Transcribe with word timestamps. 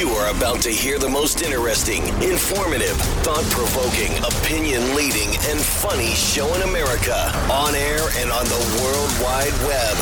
You 0.00 0.08
are 0.12 0.34
about 0.34 0.62
to 0.62 0.70
hear 0.70 0.98
the 0.98 1.10
most 1.10 1.42
interesting, 1.42 2.02
informative, 2.22 2.96
thought 3.20 3.44
provoking, 3.50 4.16
opinion 4.24 4.94
leading, 4.94 5.28
and 5.50 5.60
funny 5.60 6.14
show 6.14 6.54
in 6.54 6.62
America 6.62 7.30
on 7.52 7.74
air 7.74 8.08
and 8.16 8.30
on 8.30 8.46
the 8.46 8.80
World 8.80 9.10
Wide 9.22 9.52
Web. 9.68 9.96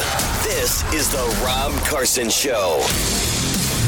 This 0.44 0.84
is 0.94 1.10
The 1.10 1.42
Rob 1.44 1.72
Carson 1.84 2.30
Show. 2.30 2.78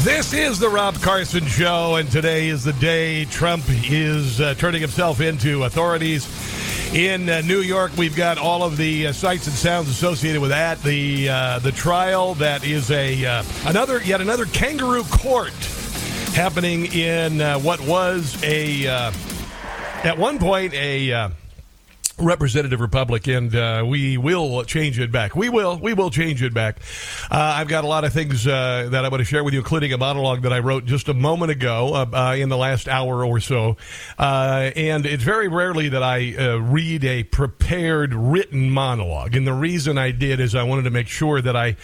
This 0.03 0.33
is 0.33 0.59
the 0.59 0.67
Rob 0.67 0.95
Carson 0.95 1.45
Show, 1.45 1.95
and 1.95 2.11
today 2.11 2.49
is 2.49 2.65
the 2.65 2.73
day 2.73 3.23
Trump 3.23 3.63
is 3.69 4.41
uh, 4.41 4.53
turning 4.55 4.81
himself 4.81 5.21
into 5.21 5.63
authorities. 5.63 6.27
In 6.93 7.29
uh, 7.29 7.39
New 7.39 7.61
York, 7.61 7.93
we've 7.97 8.17
got 8.17 8.37
all 8.37 8.63
of 8.63 8.75
the 8.75 9.07
uh, 9.07 9.13
sights 9.13 9.47
and 9.47 9.55
sounds 9.55 9.87
associated 9.87 10.41
with 10.41 10.51
that. 10.51 10.83
The 10.83 11.29
uh, 11.29 11.59
the 11.59 11.71
trial 11.71 12.33
that 12.33 12.65
is 12.65 12.91
a 12.91 13.25
uh, 13.25 13.43
another 13.65 14.03
yet 14.03 14.19
another 14.19 14.43
kangaroo 14.43 15.03
court 15.03 15.53
happening 16.33 16.85
in 16.93 17.41
uh, 17.41 17.59
what 17.59 17.81
was 17.81 18.41
a 18.43 18.87
uh, 18.87 19.11
at 20.03 20.17
one 20.17 20.39
point 20.39 20.73
a 20.73 21.31
representative 22.17 22.79
republic 22.79 23.27
and 23.27 23.55
uh, 23.55 23.83
we 23.85 24.17
will 24.17 24.63
change 24.63 24.99
it 24.99 25.11
back. 25.11 25.35
We 25.35 25.49
will 25.49 25.77
we 25.77 25.93
will 25.93 26.09
change 26.09 26.43
it 26.43 26.53
back. 26.53 26.79
Uh, 27.29 27.55
i've 27.57 27.67
got 27.67 27.83
a 27.83 27.87
lot 27.87 28.03
of 28.03 28.13
things 28.13 28.45
uh, 28.45 28.87
that 28.91 29.05
i 29.05 29.09
want 29.09 29.19
to 29.21 29.25
share 29.25 29.43
with 29.43 29.53
you 29.53 29.59
including 29.59 29.93
a 29.93 29.97
monologue 29.97 30.41
that 30.41 30.53
i 30.53 30.59
wrote 30.59 30.85
just 30.85 31.07
a 31.07 31.13
moment 31.13 31.51
ago 31.51 31.93
uh, 31.93 32.05
uh, 32.13 32.35
in 32.35 32.49
the 32.49 32.57
last 32.57 32.87
hour 32.87 33.25
or 33.25 33.39
so. 33.39 33.77
Uh, 34.17 34.71
and 34.75 35.05
it's 35.05 35.23
very 35.23 35.47
rarely 35.47 35.89
that 35.89 36.03
i 36.03 36.55
read 36.57 37.03
a 37.03 37.23
prepared 37.23 38.13
written 38.13 38.69
monologue. 38.69 39.35
And 39.35 39.47
the 39.47 39.53
reason 39.53 39.97
i 39.97 40.11
did 40.11 40.39
is 40.39 40.55
i 40.55 40.63
wanted 40.63 40.83
to 40.83 40.91
make 40.91 41.07
sure 41.07 41.41
that 41.41 41.55
i 41.55 41.75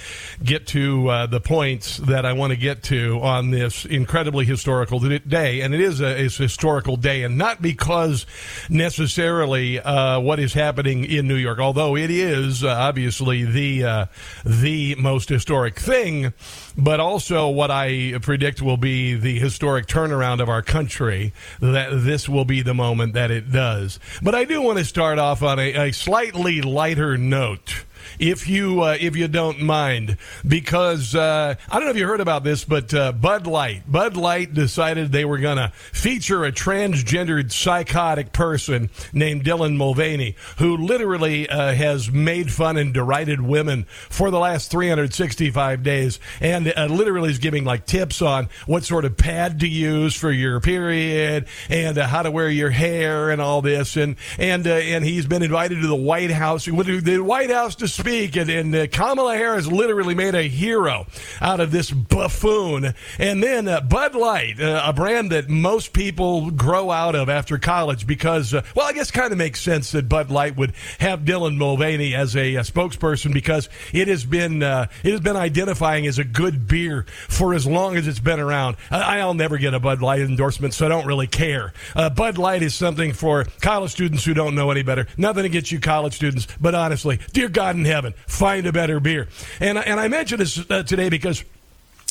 get 0.44 0.68
to 0.68 1.28
the 1.30 1.42
points 1.42 1.98
that 1.98 2.26
i 2.26 2.34
want 2.34 2.52
to 2.52 2.58
get 2.58 2.84
to 2.84 3.20
on 3.22 3.52
this 3.52 3.86
incredibly 3.86 4.46
historical 4.46 5.00
day. 5.00 5.62
And 5.62 5.74
it 5.74 5.82
is 5.82 6.02
a, 6.02 6.26
a 6.26 6.30
historical 6.30 6.98
day 6.98 7.24
and 7.24 7.38
not 7.38 7.62
because 7.62 8.26
necessarily 8.70 9.80
what 10.28 10.40
is 10.40 10.54
happening 10.54 11.06
in 11.06 11.26
New 11.26 11.36
York, 11.36 11.58
although 11.58 11.96
it 11.96 12.12
is 12.12 12.62
uh, 12.62 12.68
obviously 12.68 13.46
the 13.46 13.82
uh, 13.86 14.06
the 14.46 14.94
most 14.96 15.30
historic 15.30 15.80
thing, 15.80 16.34
but 16.78 17.00
also 17.00 17.48
what 17.48 17.72
I 17.72 18.20
predict 18.22 18.62
will 18.62 18.76
be 18.76 19.16
the 19.16 19.40
historic 19.40 19.88
turnaround 19.88 20.42
of 20.42 20.50
our 20.50 20.62
country. 20.62 21.32
That 21.62 22.04
this 22.04 22.28
will 22.28 22.44
be 22.44 22.62
the 22.62 22.74
moment 22.74 23.14
that 23.14 23.32
it 23.32 23.54
does. 23.54 24.02
But 24.22 24.36
I 24.36 24.44
do 24.44 24.62
want 24.62 24.80
to 24.80 24.86
start 24.86 25.18
off 25.18 25.42
on 25.42 25.60
a, 25.60 25.88
a 25.88 25.92
slightly 25.94 26.62
lighter 26.62 27.18
note 27.18 27.86
if 28.20 28.48
you 28.48 28.82
uh, 28.82 28.98
if 29.00 29.16
you 29.16 29.28
don't 29.28 29.62
mind, 29.62 30.18
because 30.48 31.16
uh, 31.16 31.56
I 31.70 31.74
don't 31.76 31.86
know 31.86 31.92
if 31.92 31.98
you 31.98 32.08
heard 32.08 32.22
about 32.22 32.44
this, 32.44 32.64
but 32.64 32.94
uh, 32.94 33.12
Bud 33.12 33.48
Light 33.48 33.90
Bud 33.92 34.18
Light 34.18 34.54
decided 34.54 35.12
they 35.12 35.26
were 35.26 35.38
going 35.38 35.58
to 35.58 35.72
feature 35.92 36.44
a 36.44 36.52
transgendered 36.52 37.52
psychotic 37.52 38.34
person 38.34 38.90
named 39.14 39.44
Dylan 39.44 39.78
Mulvaney, 39.78 40.36
who 40.58 40.78
literally 40.78 41.48
uh, 41.50 41.74
has 41.74 42.12
made 42.12 42.52
fun 42.52 42.78
and 42.78 42.94
derided 42.94 43.42
women 43.42 43.86
for 44.10 44.32
the 44.32 44.40
last 44.40 44.72
365 44.72 45.84
days, 45.84 46.20
and 46.42 46.74
uh, 46.76 46.86
literally 46.86 47.30
is 47.30 47.40
giving 47.40 47.66
like 47.66 47.86
tips 47.86 48.22
on 48.22 48.50
what 48.66 48.84
sort 48.84 49.06
of 49.06 49.18
pad 49.18 49.60
to 49.60 49.68
use 49.68 50.16
for 50.16 50.32
your 50.32 50.60
period 50.60 51.48
and 51.70 51.98
uh, 51.98 52.08
how 52.08 52.24
to 52.24 52.32
wear 52.32 52.50
your 52.50 52.72
hair 52.72 53.30
and 53.30 53.42
all 53.42 53.62
this, 53.62 53.96
and 53.96 54.16
and 54.40 54.66
and 54.66 55.06
he's 55.06 55.28
been 55.28 55.44
invited 55.44 55.82
to 55.82 55.88
the 55.88 55.96
White 55.96 56.32
House. 56.32 56.66
The 56.66 57.20
White 57.20 57.52
House 57.52 57.76
to 57.76 57.88
speak, 57.88 58.07
and, 58.08 58.50
and 58.50 58.76
uh, 58.76 58.88
Kamala 58.88 59.36
Harris 59.36 59.68
literally 59.68 60.16
made 60.16 60.34
a 60.34 60.44
hero 60.44 61.08
out 61.42 61.60
of 61.60 61.72
this 61.72 61.92
buffoon. 61.92 62.94
And 63.20 63.44
then 63.44 63.68
uh, 63.68 63.82
Bud 63.82 64.16
Light, 64.16 64.62
uh, 64.62 64.82
a 64.86 64.94
brand 64.94 65.32
that 65.34 65.50
most 65.50 65.92
people 65.92 66.52
grow 66.52 66.90
out 66.90 67.16
of 67.16 67.28
after 67.28 67.58
college 67.58 68.08
because, 68.08 68.54
uh, 68.54 68.64
well, 68.76 68.88
I 68.88 68.94
guess 68.94 69.12
kind 69.12 69.34
of 69.34 69.38
makes 69.38 69.60
sense 69.60 69.92
that 69.92 70.08
Bud 70.08 70.32
Light 70.32 70.56
would 70.56 70.74
have 71.00 71.22
Dylan 71.22 71.58
Mulvaney 71.58 72.16
as 72.16 72.36
a, 72.38 72.56
a 72.56 72.62
spokesperson 72.62 73.34
because 73.34 73.68
it 73.92 74.08
has 74.08 74.24
been 74.24 74.64
uh, 74.64 74.88
it 75.04 75.12
has 75.12 75.20
been 75.20 75.36
identifying 75.36 76.08
as 76.08 76.18
a 76.18 76.24
good 76.24 76.66
beer 76.66 77.06
for 77.28 77.54
as 77.54 77.68
long 77.68 77.98
as 77.98 78.08
it's 78.08 78.20
been 78.20 78.40
around. 78.40 78.78
I, 78.90 79.24
will 79.26 79.34
never 79.34 79.58
get 79.58 79.74
a 79.74 79.80
Bud 79.80 80.02
Light 80.02 80.22
endorsement, 80.22 80.74
so 80.74 80.86
I 80.86 80.90
don't 80.90 81.06
really 81.06 81.28
care. 81.28 81.74
Uh, 81.94 82.10
Bud 82.10 82.38
Light 82.38 82.64
is 82.64 82.74
something 82.74 83.12
for 83.12 83.46
college 83.62 83.92
students 83.92 84.24
who 84.24 84.34
don't 84.34 84.56
know 84.56 84.72
any 84.72 84.84
better. 84.84 85.08
Nothing 85.18 85.46
against 85.46 85.74
you 85.74 85.82
college 85.82 86.16
students, 86.16 86.48
but 86.62 86.74
honestly, 86.74 87.20
dear 87.34 87.50
God 87.50 87.76
in 87.76 87.84
heaven, 87.84 87.97
find 88.28 88.66
a 88.68 88.72
better 88.72 89.00
beer. 89.00 89.28
And, 89.60 89.78
and 89.78 90.00
I 90.00 90.08
mention 90.08 90.40
this 90.40 90.70
uh, 90.70 90.84
today 90.84 91.10
because 91.10 91.44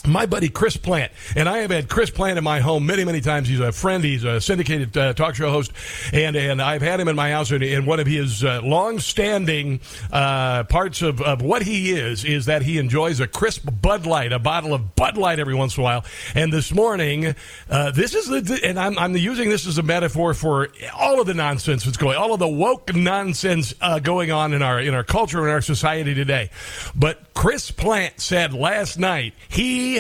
my 0.07 0.27
buddy 0.27 0.49
Chris 0.49 0.77
Plante, 0.77 1.13
and 1.35 1.49
I 1.49 1.59
have 1.59 1.71
had 1.71 1.89
Chris 1.89 2.11
Plante 2.11 2.39
in 2.39 2.45
my 2.45 2.61
home 2.61 2.87
many, 2.87 3.05
many 3.05 3.21
times. 3.21 3.49
He's 3.49 3.61
a 3.61 3.73
friend. 3.73 4.03
He's 4.05 4.25
a 4.25 4.41
syndicated 4.41 4.97
uh, 4.97 5.15
talk 5.15 5.35
show 5.35 5.51
host, 5.51 5.73
and 6.13 6.37
and 6.37 6.61
I've 6.63 6.83
had 6.83 7.01
him 7.01 7.09
in 7.09 7.17
my 7.17 7.31
house. 7.31 7.51
And, 7.51 7.63
and 7.63 7.87
one 7.87 8.01
of 8.01 8.07
his 8.07 8.45
uh, 8.45 8.61
long-standing 8.63 9.81
uh, 10.13 10.65
parts 10.65 11.03
of, 11.03 11.21
of 11.21 11.43
what 11.43 11.63
he 11.63 11.93
is 11.93 12.25
is 12.25 12.47
that 12.47 12.63
he 12.63 12.79
enjoys 12.79 13.21
a 13.21 13.27
crisp 13.27 13.69
Bud 13.83 14.07
Light, 14.07 14.33
a 14.33 14.39
bottle 14.39 14.75
of 14.75 14.95
Bud 14.97 15.17
Light 15.17 15.39
every 15.39 15.55
once 15.55 15.77
in 15.77 15.83
a 15.83 15.85
while. 15.85 16.05
And 16.35 16.53
this 16.53 16.73
morning, 16.73 17.35
uh, 17.71 17.91
this 17.91 18.15
is 18.15 18.27
the, 18.29 18.61
and 18.65 18.79
I'm, 18.79 18.99
I'm 18.99 19.17
using 19.17 19.49
this 19.49 19.67
as 19.67 19.79
a 19.79 19.83
metaphor 19.83 20.35
for 20.35 20.69
all 20.95 21.21
of 21.21 21.27
the 21.27 21.35
nonsense 21.35 21.85
that's 21.85 21.97
going, 21.97 22.17
all 22.17 22.33
of 22.33 22.39
the 22.39 22.49
woke 22.49 22.95
nonsense 22.95 23.75
uh, 23.81 23.99
going 23.99 24.31
on 24.31 24.53
in 24.53 24.63
our 24.63 24.81
in 24.81 24.95
our 24.95 25.05
culture 25.05 25.41
and 25.41 25.51
our 25.51 25.61
society 25.61 26.15
today. 26.15 26.51
But 26.95 27.35
Chris 27.35 27.71
Plante 27.71 28.21
said 28.21 28.55
last 28.55 28.99
night 28.99 29.35
he 29.49 29.96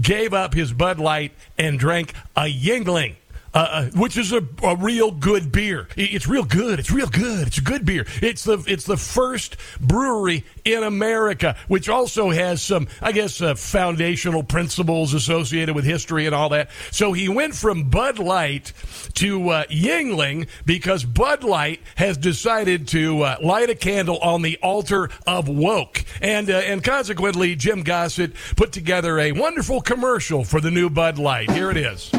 gave 0.00 0.32
up 0.32 0.54
his 0.54 0.72
Bud 0.72 0.98
Light 0.98 1.32
and 1.58 1.78
drank 1.78 2.12
a 2.36 2.42
Yuengling. 2.42 3.16
Uh, 3.52 3.58
uh, 3.58 3.84
which 3.98 4.16
is 4.16 4.32
a, 4.32 4.46
a, 4.62 4.76
real 4.76 5.10
good 5.10 5.50
beer. 5.50 5.88
It's 5.96 6.28
real 6.28 6.44
good. 6.44 6.78
It's 6.78 6.92
real 6.92 7.08
good. 7.08 7.48
It's 7.48 7.58
a 7.58 7.62
good 7.62 7.84
beer. 7.84 8.06
It's 8.22 8.44
the 8.44 8.62
it's 8.68 8.84
the 8.84 8.96
first 8.96 9.56
brewery 9.80 10.44
in 10.64 10.84
America, 10.84 11.56
which 11.66 11.88
also 11.88 12.30
has 12.30 12.62
some, 12.62 12.86
I 13.02 13.10
guess, 13.10 13.42
uh, 13.42 13.56
foundational 13.56 14.44
principles 14.44 15.14
associated 15.14 15.74
with 15.74 15.84
history 15.84 16.26
and 16.26 16.34
all 16.34 16.50
that. 16.50 16.70
So 16.92 17.12
he 17.12 17.28
went 17.28 17.56
from 17.56 17.90
Bud 17.90 18.20
Light 18.20 18.72
to 19.14 19.48
uh, 19.48 19.64
Yuengling 19.64 20.46
because 20.64 21.04
Bud 21.04 21.42
Light 21.42 21.80
has 21.96 22.16
decided 22.16 22.86
to 22.88 23.22
uh, 23.22 23.36
light 23.42 23.68
a 23.68 23.74
candle 23.74 24.18
on 24.18 24.42
the 24.42 24.58
altar 24.62 25.10
of 25.26 25.48
woke, 25.48 26.04
and 26.22 26.48
and 26.48 26.84
consequently, 26.84 27.56
Jim 27.56 27.82
Gossett 27.82 28.32
put 28.54 28.70
together 28.70 29.18
a 29.18 29.32
wonderful 29.32 29.80
commercial 29.80 30.44
for 30.44 30.60
the 30.60 30.70
new 30.70 30.88
Bud 30.88 31.18
Light. 31.18 31.50
Here 31.50 31.72
it 31.72 31.76
is. 31.76 32.12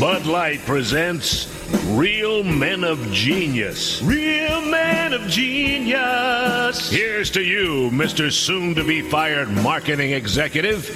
Bud 0.00 0.26
Light 0.26 0.60
presents 0.66 1.48
Real 1.86 2.44
Men 2.44 2.84
of 2.84 3.00
Genius. 3.12 4.02
Real 4.02 4.60
Men 4.60 5.14
of 5.14 5.22
Genius. 5.22 6.90
Here's 6.90 7.30
to 7.30 7.42
you, 7.42 7.90
Mr. 7.90 8.30
Soon 8.30 8.74
to 8.74 8.84
be 8.84 9.00
fired 9.00 9.48
marketing 9.48 10.12
executive. 10.12 10.86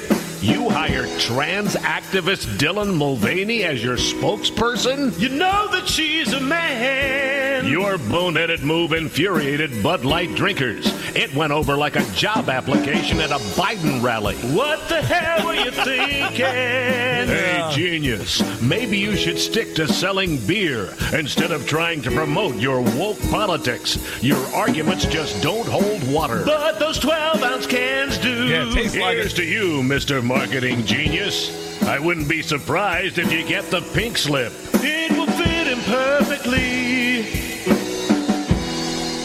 You 0.43 0.71
hired 0.71 1.11
trans 1.21 1.75
activist 1.77 2.57
Dylan 2.57 2.95
Mulvaney 2.97 3.63
as 3.65 3.85
your 3.85 3.97
spokesperson? 3.97 5.19
You 5.21 5.29
know 5.29 5.69
that 5.73 5.87
she's 5.87 6.33
a 6.33 6.41
man. 6.41 7.67
Your 7.67 7.99
boneheaded 7.99 8.63
move 8.63 8.95
infuriated 8.95 9.83
Bud 9.83 10.07
Light 10.07 10.35
drinkers. 10.35 10.87
It 11.15 11.35
went 11.35 11.53
over 11.53 11.77
like 11.77 11.97
a 11.97 12.05
job 12.13 12.49
application 12.49 13.21
at 13.21 13.31
a 13.31 13.39
Biden 13.61 14.03
rally. 14.03 14.37
What 14.37 14.89
the 14.89 15.03
hell 15.03 15.47
were 15.47 15.55
you 15.55 15.71
thinking? 15.71 17.01
Hey, 17.21 17.71
genius. 17.73 18.41
Maybe 18.63 18.99
you 18.99 19.15
should 19.15 19.39
stick 19.39 19.75
to 19.75 19.87
selling 19.87 20.39
beer 20.47 20.95
instead 21.13 21.53
of 21.53 21.67
trying 21.69 22.01
to 22.03 22.11
promote 22.11 22.57
your 22.57 22.81
woke 22.81 23.21
politics. 23.31 23.99
Your 24.23 24.39
arguments 24.55 25.05
just 25.05 25.41
don't 25.43 25.69
hold 25.69 26.03
water. 26.11 26.43
But 26.45 26.79
those 26.79 26.99
12 26.99 27.43
ounce 27.43 27.67
cans 27.67 28.17
do. 28.19 28.49
Yeah, 28.49 28.71
tastes 28.73 28.97
like 28.97 29.17
Here's 29.19 29.35
to 29.35 29.45
you, 29.45 29.83
Mr 29.83 30.23
marketing 30.31 30.87
genius. 30.87 31.83
I 31.83 31.99
wouldn't 31.99 32.29
be 32.29 32.41
surprised 32.41 33.19
if 33.19 33.33
you 33.33 33.45
get 33.45 33.69
the 33.69 33.81
pink 33.95 34.17
slip. 34.17 34.53
It 34.75 35.11
will 35.11 35.27
fit 35.27 35.67
him 35.67 35.81
perfectly. 35.81 37.40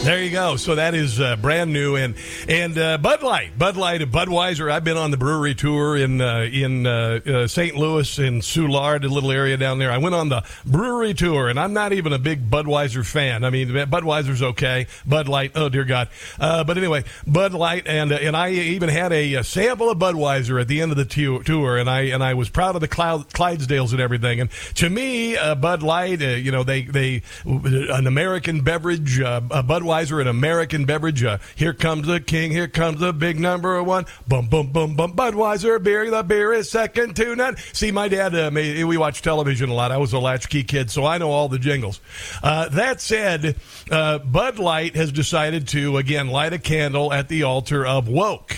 There 0.06 0.22
you 0.22 0.30
go. 0.30 0.54
So 0.54 0.76
that 0.76 0.94
is 0.94 1.20
uh, 1.20 1.34
brand 1.34 1.72
new, 1.72 1.96
and 1.96 2.14
and 2.48 2.78
uh, 2.78 2.96
Bud 2.96 3.24
Light, 3.24 3.58
Bud 3.58 3.76
Light, 3.76 4.02
and 4.02 4.12
Budweiser. 4.12 4.70
I've 4.70 4.84
been 4.84 4.96
on 4.96 5.10
the 5.10 5.16
brewery 5.16 5.56
tour 5.56 5.96
in 5.96 6.20
uh, 6.20 6.42
in 6.42 6.86
uh, 6.86 7.18
uh, 7.26 7.46
St. 7.48 7.74
Louis 7.74 8.16
in 8.20 8.38
Soulard, 8.38 9.02
a 9.02 9.08
little 9.08 9.32
area 9.32 9.56
down 9.56 9.80
there. 9.80 9.90
I 9.90 9.98
went 9.98 10.14
on 10.14 10.28
the 10.28 10.44
brewery 10.64 11.12
tour, 11.12 11.48
and 11.48 11.58
I'm 11.58 11.72
not 11.72 11.92
even 11.92 12.12
a 12.12 12.20
big 12.20 12.48
Budweiser 12.48 13.04
fan. 13.04 13.42
I 13.42 13.50
mean, 13.50 13.70
Budweiser's 13.70 14.44
okay. 14.44 14.86
Bud 15.04 15.26
Light, 15.26 15.50
oh 15.56 15.68
dear 15.68 15.84
God. 15.84 16.08
Uh, 16.38 16.62
but 16.62 16.78
anyway, 16.78 17.02
Bud 17.26 17.52
Light, 17.52 17.88
and 17.88 18.12
and 18.12 18.36
I 18.36 18.50
even 18.50 18.88
had 18.88 19.12
a, 19.12 19.34
a, 19.34 19.42
sample 19.42 19.90
of 19.90 19.98
Budweiser 19.98 20.60
at 20.60 20.68
the 20.68 20.82
end 20.82 20.92
of 20.92 20.98
the 20.98 21.42
tour, 21.44 21.76
and 21.76 21.90
I 21.90 22.02
and 22.02 22.22
I 22.22 22.34
was 22.34 22.48
proud 22.48 22.76
of 22.76 22.80
the 22.80 22.86
Cloud, 22.86 23.32
Clydesdales 23.32 23.90
and 23.90 24.00
everything. 24.00 24.38
And 24.40 24.50
to 24.76 24.88
me, 24.88 25.34
Bud 25.34 25.82
Light, 25.82 26.20
you 26.20 26.52
know, 26.52 26.62
they 26.62 26.82
they 26.82 27.22
an 27.44 28.06
American 28.06 28.60
beverage, 28.60 29.18
Budweiser 29.18 29.95
Budweiser, 29.96 30.20
an 30.20 30.26
American 30.26 30.84
beverage. 30.84 31.24
Uh, 31.24 31.38
here 31.54 31.72
comes 31.72 32.06
the 32.06 32.20
king. 32.20 32.50
Here 32.50 32.68
comes 32.68 33.00
the 33.00 33.12
big 33.12 33.40
number 33.40 33.82
one. 33.82 34.04
Boom, 34.28 34.48
boom, 34.48 34.70
boom, 34.72 34.94
boom. 34.94 35.12
Budweiser 35.12 35.82
beer. 35.82 36.10
The 36.10 36.22
beer 36.22 36.52
is 36.52 36.70
second 36.70 37.16
to 37.16 37.34
none. 37.34 37.56
See, 37.72 37.90
my 37.90 38.08
dad, 38.08 38.34
uh, 38.34 38.50
we 38.52 38.96
watch 38.96 39.22
television 39.22 39.70
a 39.70 39.74
lot. 39.74 39.92
I 39.92 39.96
was 39.96 40.12
a 40.12 40.18
latchkey 40.18 40.64
kid, 40.64 40.90
so 40.90 41.06
I 41.06 41.18
know 41.18 41.30
all 41.30 41.48
the 41.48 41.58
jingles. 41.58 42.00
Uh, 42.42 42.68
that 42.70 43.00
said, 43.00 43.56
uh, 43.90 44.18
Bud 44.18 44.58
Light 44.58 44.96
has 44.96 45.12
decided 45.12 45.68
to, 45.68 45.96
again, 45.96 46.28
light 46.28 46.52
a 46.52 46.58
candle 46.58 47.12
at 47.12 47.28
the 47.28 47.44
altar 47.44 47.86
of 47.86 48.08
woke. 48.08 48.54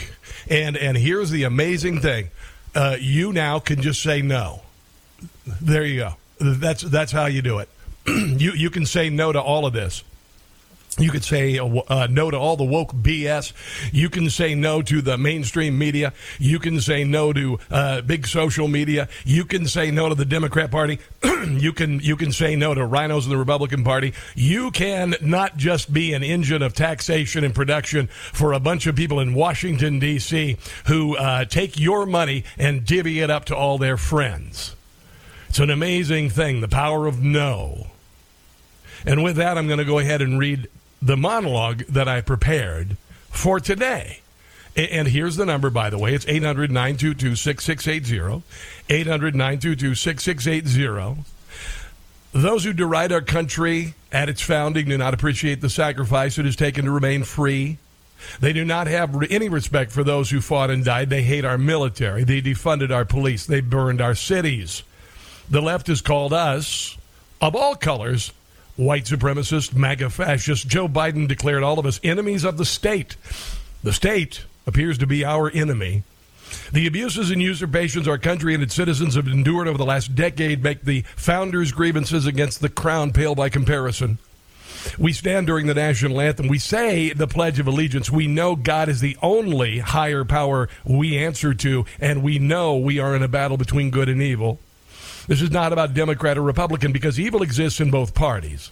And, 0.51 0.77
and 0.77 0.97
here's 0.97 1.31
the 1.31 1.45
amazing 1.45 2.01
thing 2.01 2.31
uh, 2.75 2.97
you 2.99 3.33
now 3.33 3.59
can 3.61 3.81
just 3.81 4.03
say 4.03 4.23
no. 4.23 4.63
There 5.61 5.85
you 5.85 6.01
go. 6.01 6.15
That's, 6.41 6.83
that's 6.83 7.13
how 7.13 7.27
you 7.27 7.43
do 7.43 7.59
it. 7.59 7.69
you, 8.07 8.53
you 8.53 8.71
can 8.71 8.87
say 8.87 9.11
no 9.11 9.33
to 9.33 9.41
all 9.41 9.67
of 9.67 9.73
this. 9.73 10.03
You 10.99 11.11
could 11.11 11.25
say 11.25 11.59
uh, 11.59 11.67
uh, 11.67 12.09
no 12.11 12.31
to 12.31 12.37
all 12.37 12.57
the 12.57 12.65
woke 12.65 12.93
BS. 12.93 13.53
You 13.93 14.11
can 14.11 14.31
say 14.31 14.55
no 14.55 14.83
to 14.83 15.01
the 15.01 15.17
mainstream 15.17 15.79
media. 15.79 16.13
You 16.39 16.59
can 16.59 16.81
say 16.81 17.05
no 17.05 17.33
to 17.33 17.59
uh, 17.71 18.01
big 18.03 18.27
social 18.27 18.67
media. 18.67 19.09
You 19.25 19.45
can 19.45 19.67
say 19.67 19.91
no 19.91 20.09
to 20.09 20.15
the 20.15 20.25
Democrat 20.25 20.71
Party. 20.71 20.99
you 21.49 21.73
can 21.73 22.01
you 22.01 22.17
can 22.17 22.33
say 22.33 22.57
no 22.57 22.75
to 22.75 22.81
RINOs 22.81 23.25
in 23.25 23.31
the 23.31 23.37
Republican 23.37 23.85
Party. 23.85 24.13
You 24.35 24.71
can 24.73 25.15
not 25.21 25.57
just 25.57 25.93
be 25.93 26.13
an 26.15 26.23
engine 26.23 26.63
of 26.63 26.75
taxation 26.75 27.45
and 27.45 27.55
production 27.55 28.09
for 28.09 28.53
a 28.53 28.61
bunch 28.61 28.87
of 28.87 28.97
people 28.97 29.21
in 29.21 29.35
Washington 29.35 30.01
D.C. 30.01 30.57
who 30.87 31.17
uh, 31.17 31.45
take 31.45 31.79
your 31.79 32.07
money 32.07 32.45
and 32.59 32.85
divvy 32.85 33.21
it 33.21 33.31
up 33.31 33.45
to 33.47 33.57
all 33.57 33.79
their 33.79 33.97
friends. 33.97 34.75
It's 35.49 35.61
an 35.61 35.71
amazing 35.71 36.31
thing, 36.31 36.61
the 36.61 36.69
power 36.69 37.07
of 37.07 37.23
no. 37.23 37.87
And 39.07 39.23
with 39.23 39.37
that, 39.37 39.57
I'm 39.57 39.67
going 39.67 39.79
to 39.79 39.85
go 39.85 39.99
ahead 39.99 40.21
and 40.21 40.39
read 40.39 40.69
the 41.01 41.17
monologue 41.17 41.85
that 41.87 42.09
I 42.09 42.21
prepared 42.21 42.97
for 43.31 43.61
today. 43.61 44.21
And 44.77 45.09
here's 45.09 45.37
the 45.37 45.47
number, 45.47 45.71
by 45.71 45.91
the 45.91 45.99
way. 45.99 46.15
It's 46.15 46.27
800 46.29 46.71
922 46.71 47.35
6680. 47.35 48.43
800 48.89 49.35
922 49.35 49.95
6680. 49.95 51.25
Those 52.33 52.65
who 52.65 52.73
deride 52.73 53.11
our 53.11 53.23
country 53.23 53.95
at 54.13 54.29
its 54.29 54.41
founding 54.41 54.87
do 54.87 54.97
not 54.97 55.15
appreciate 55.15 55.61
the 55.61 55.71
sacrifice 55.71 56.39
it 56.39 56.45
has 56.45 56.57
taken 56.57 56.85
to 56.85 56.91
remain 56.91 57.25
free. 57.25 57.79
They 58.41 58.53
do 58.53 58.65
not 58.65 58.87
have 58.87 59.21
any 59.31 59.49
respect 59.49 59.93
for 59.93 60.05
those 60.05 60.31
who 60.31 60.41
fought 60.41 60.71
and 60.71 60.85
died. 60.85 61.11
They 61.11 61.23
hate 61.23 61.45
our 61.45 61.59
military. 61.59 62.25
They 62.25 62.41
defunded 62.41 62.91
our 62.91 63.05
police. 63.05 63.47
They 63.47 63.61
burned 63.61 64.01
our 64.01 64.15
cities. 64.15 64.83
The 65.51 65.63
left 65.63 65.87
has 65.87 66.01
called 66.01 66.33
us, 66.33 66.97
of 67.41 67.57
all 67.57 67.75
colors, 67.75 68.33
white 68.79 69.05
supremacist, 69.05 69.75
MAGA 69.75 70.09
fascist. 70.09 70.69
Joe 70.69 70.89
Biden 70.89 71.27
declared 71.27 71.65
all 71.65 71.79
of 71.79 71.87
us 71.87 72.01
enemies 72.05 72.45
of 72.45 72.59
the 72.59 72.65
state. 72.65 73.17
The 73.83 73.93
state 73.93 74.45
appears 74.67 74.99
to 74.99 75.07
be 75.07 75.25
our 75.25 75.51
enemy. 75.51 76.05
The 76.73 76.87
abuses 76.87 77.31
and 77.31 77.43
usurpations 77.43 78.07
our 78.07 78.19
country 78.19 78.55
and 78.55 78.63
its 78.63 78.75
citizens 78.75 79.17
have 79.17 79.27
endured 79.27 79.69
over 79.69 79.77
the 79.77 79.85
last 79.85 80.15
decade 80.15 80.63
make 80.63 80.85
the 80.85 81.03
founders' 81.17 81.73
grievances 81.73 82.25
against 82.25 82.61
the 82.61 82.69
crown 82.69 83.13
pale 83.13 83.35
by 83.35 83.49
comparison. 83.49 84.19
We 84.97 85.13
stand 85.13 85.49
during 85.49 85.67
the 85.67 85.75
national 85.75 86.21
anthem. 86.21 86.47
We 86.47 86.59
say 86.59 87.13
the 87.13 87.27
Pledge 87.27 87.59
of 87.59 87.67
Allegiance. 87.67 88.11
We 88.11 88.29
know 88.29 88.55
God 88.55 88.89
is 88.89 89.01
the 89.01 89.17
only 89.21 89.81
higher 89.81 90.25
power 90.25 90.69
we 90.85 91.19
answer 91.19 91.53
to, 91.53 91.85
and 91.99 92.23
we 92.23 92.39
know 92.39 92.77
we 92.77 93.01
are 93.01 93.17
in 93.17 93.25
a 93.25 93.29
battle 93.29 93.57
between 93.57 93.91
good 93.91 94.09
and 94.09 94.23
evil. 94.23 94.61
This 95.29 95.43
is 95.43 95.51
not 95.51 95.75
about 95.75 95.93
Democrat 95.93 96.39
or 96.39 96.43
Republican 96.43 96.91
because 96.91 97.21
evil 97.21 97.43
exists 97.43 97.81
in 97.81 97.91
both 97.91 98.15
parties. 98.15 98.71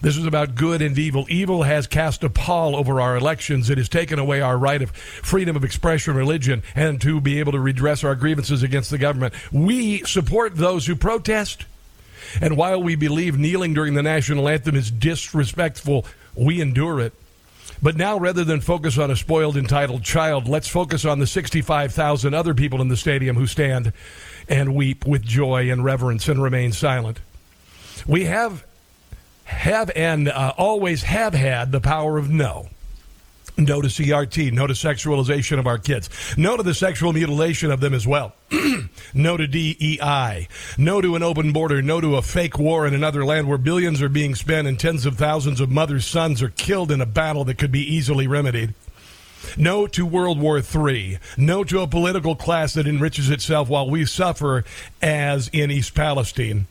This 0.00 0.16
is 0.16 0.24
about 0.24 0.54
good 0.54 0.80
and 0.80 0.98
evil. 0.98 1.26
Evil 1.28 1.64
has 1.64 1.86
cast 1.86 2.24
a 2.24 2.30
pall 2.30 2.74
over 2.74 2.98
our 2.98 3.16
elections. 3.16 3.68
It 3.68 3.76
has 3.76 3.90
taken 3.90 4.18
away 4.18 4.40
our 4.40 4.56
right 4.56 4.80
of 4.80 4.90
freedom 4.92 5.54
of 5.54 5.64
expression, 5.64 6.14
religion, 6.14 6.62
and 6.74 6.98
to 7.02 7.20
be 7.20 7.38
able 7.40 7.52
to 7.52 7.60
redress 7.60 8.04
our 8.04 8.14
grievances 8.14 8.62
against 8.62 8.90
the 8.90 8.96
government. 8.96 9.34
We 9.52 10.02
support 10.04 10.56
those 10.56 10.86
who 10.86 10.96
protest. 10.96 11.66
And 12.40 12.56
while 12.56 12.82
we 12.82 12.94
believe 12.94 13.38
kneeling 13.38 13.74
during 13.74 13.92
the 13.92 14.02
national 14.02 14.48
anthem 14.48 14.76
is 14.76 14.90
disrespectful, 14.90 16.06
we 16.34 16.60
endure 16.62 17.00
it. 17.00 17.12
But 17.80 17.96
now, 17.96 18.18
rather 18.18 18.44
than 18.44 18.60
focus 18.60 18.98
on 18.98 19.10
a 19.10 19.16
spoiled, 19.16 19.56
entitled 19.56 20.02
child, 20.02 20.48
let's 20.48 20.68
focus 20.68 21.04
on 21.04 21.20
the 21.20 21.26
65,000 21.26 22.34
other 22.34 22.54
people 22.54 22.80
in 22.80 22.88
the 22.88 22.96
stadium 22.96 23.36
who 23.36 23.46
stand 23.46 23.92
and 24.48 24.74
weep 24.74 25.06
with 25.06 25.22
joy 25.22 25.70
and 25.70 25.84
reverence 25.84 26.28
and 26.28 26.42
remain 26.42 26.72
silent. 26.72 27.20
We 28.06 28.24
have, 28.24 28.64
have 29.44 29.90
and 29.94 30.28
uh, 30.28 30.54
always 30.56 31.04
have 31.04 31.34
had 31.34 31.70
the 31.70 31.80
power 31.80 32.18
of 32.18 32.28
no. 32.28 32.68
No 33.58 33.82
to 33.82 33.88
CRT. 33.88 34.52
No 34.52 34.68
to 34.68 34.72
sexualization 34.72 35.58
of 35.58 35.66
our 35.66 35.78
kids. 35.78 36.08
No 36.36 36.56
to 36.56 36.62
the 36.62 36.74
sexual 36.74 37.12
mutilation 37.12 37.72
of 37.72 37.80
them 37.80 37.92
as 37.92 38.06
well. 38.06 38.34
no 39.14 39.36
to 39.36 39.48
DEI. 39.48 40.46
No 40.78 41.00
to 41.00 41.16
an 41.16 41.24
open 41.24 41.52
border. 41.52 41.82
No 41.82 42.00
to 42.00 42.14
a 42.14 42.22
fake 42.22 42.56
war 42.56 42.86
in 42.86 42.94
another 42.94 43.24
land 43.24 43.48
where 43.48 43.58
billions 43.58 44.00
are 44.00 44.08
being 44.08 44.36
spent 44.36 44.68
and 44.68 44.78
tens 44.78 45.04
of 45.06 45.16
thousands 45.16 45.60
of 45.60 45.72
mothers' 45.72 46.06
sons 46.06 46.40
are 46.40 46.50
killed 46.50 46.92
in 46.92 47.00
a 47.00 47.06
battle 47.06 47.44
that 47.44 47.58
could 47.58 47.72
be 47.72 47.82
easily 47.82 48.28
remedied. 48.28 48.74
No 49.56 49.88
to 49.88 50.06
World 50.06 50.40
War 50.40 50.58
III. 50.58 51.18
No 51.36 51.64
to 51.64 51.80
a 51.80 51.88
political 51.88 52.36
class 52.36 52.74
that 52.74 52.86
enriches 52.86 53.28
itself 53.28 53.68
while 53.68 53.90
we 53.90 54.04
suffer, 54.04 54.64
as 55.02 55.48
in 55.48 55.72
East 55.72 55.94
Palestine. 55.96 56.68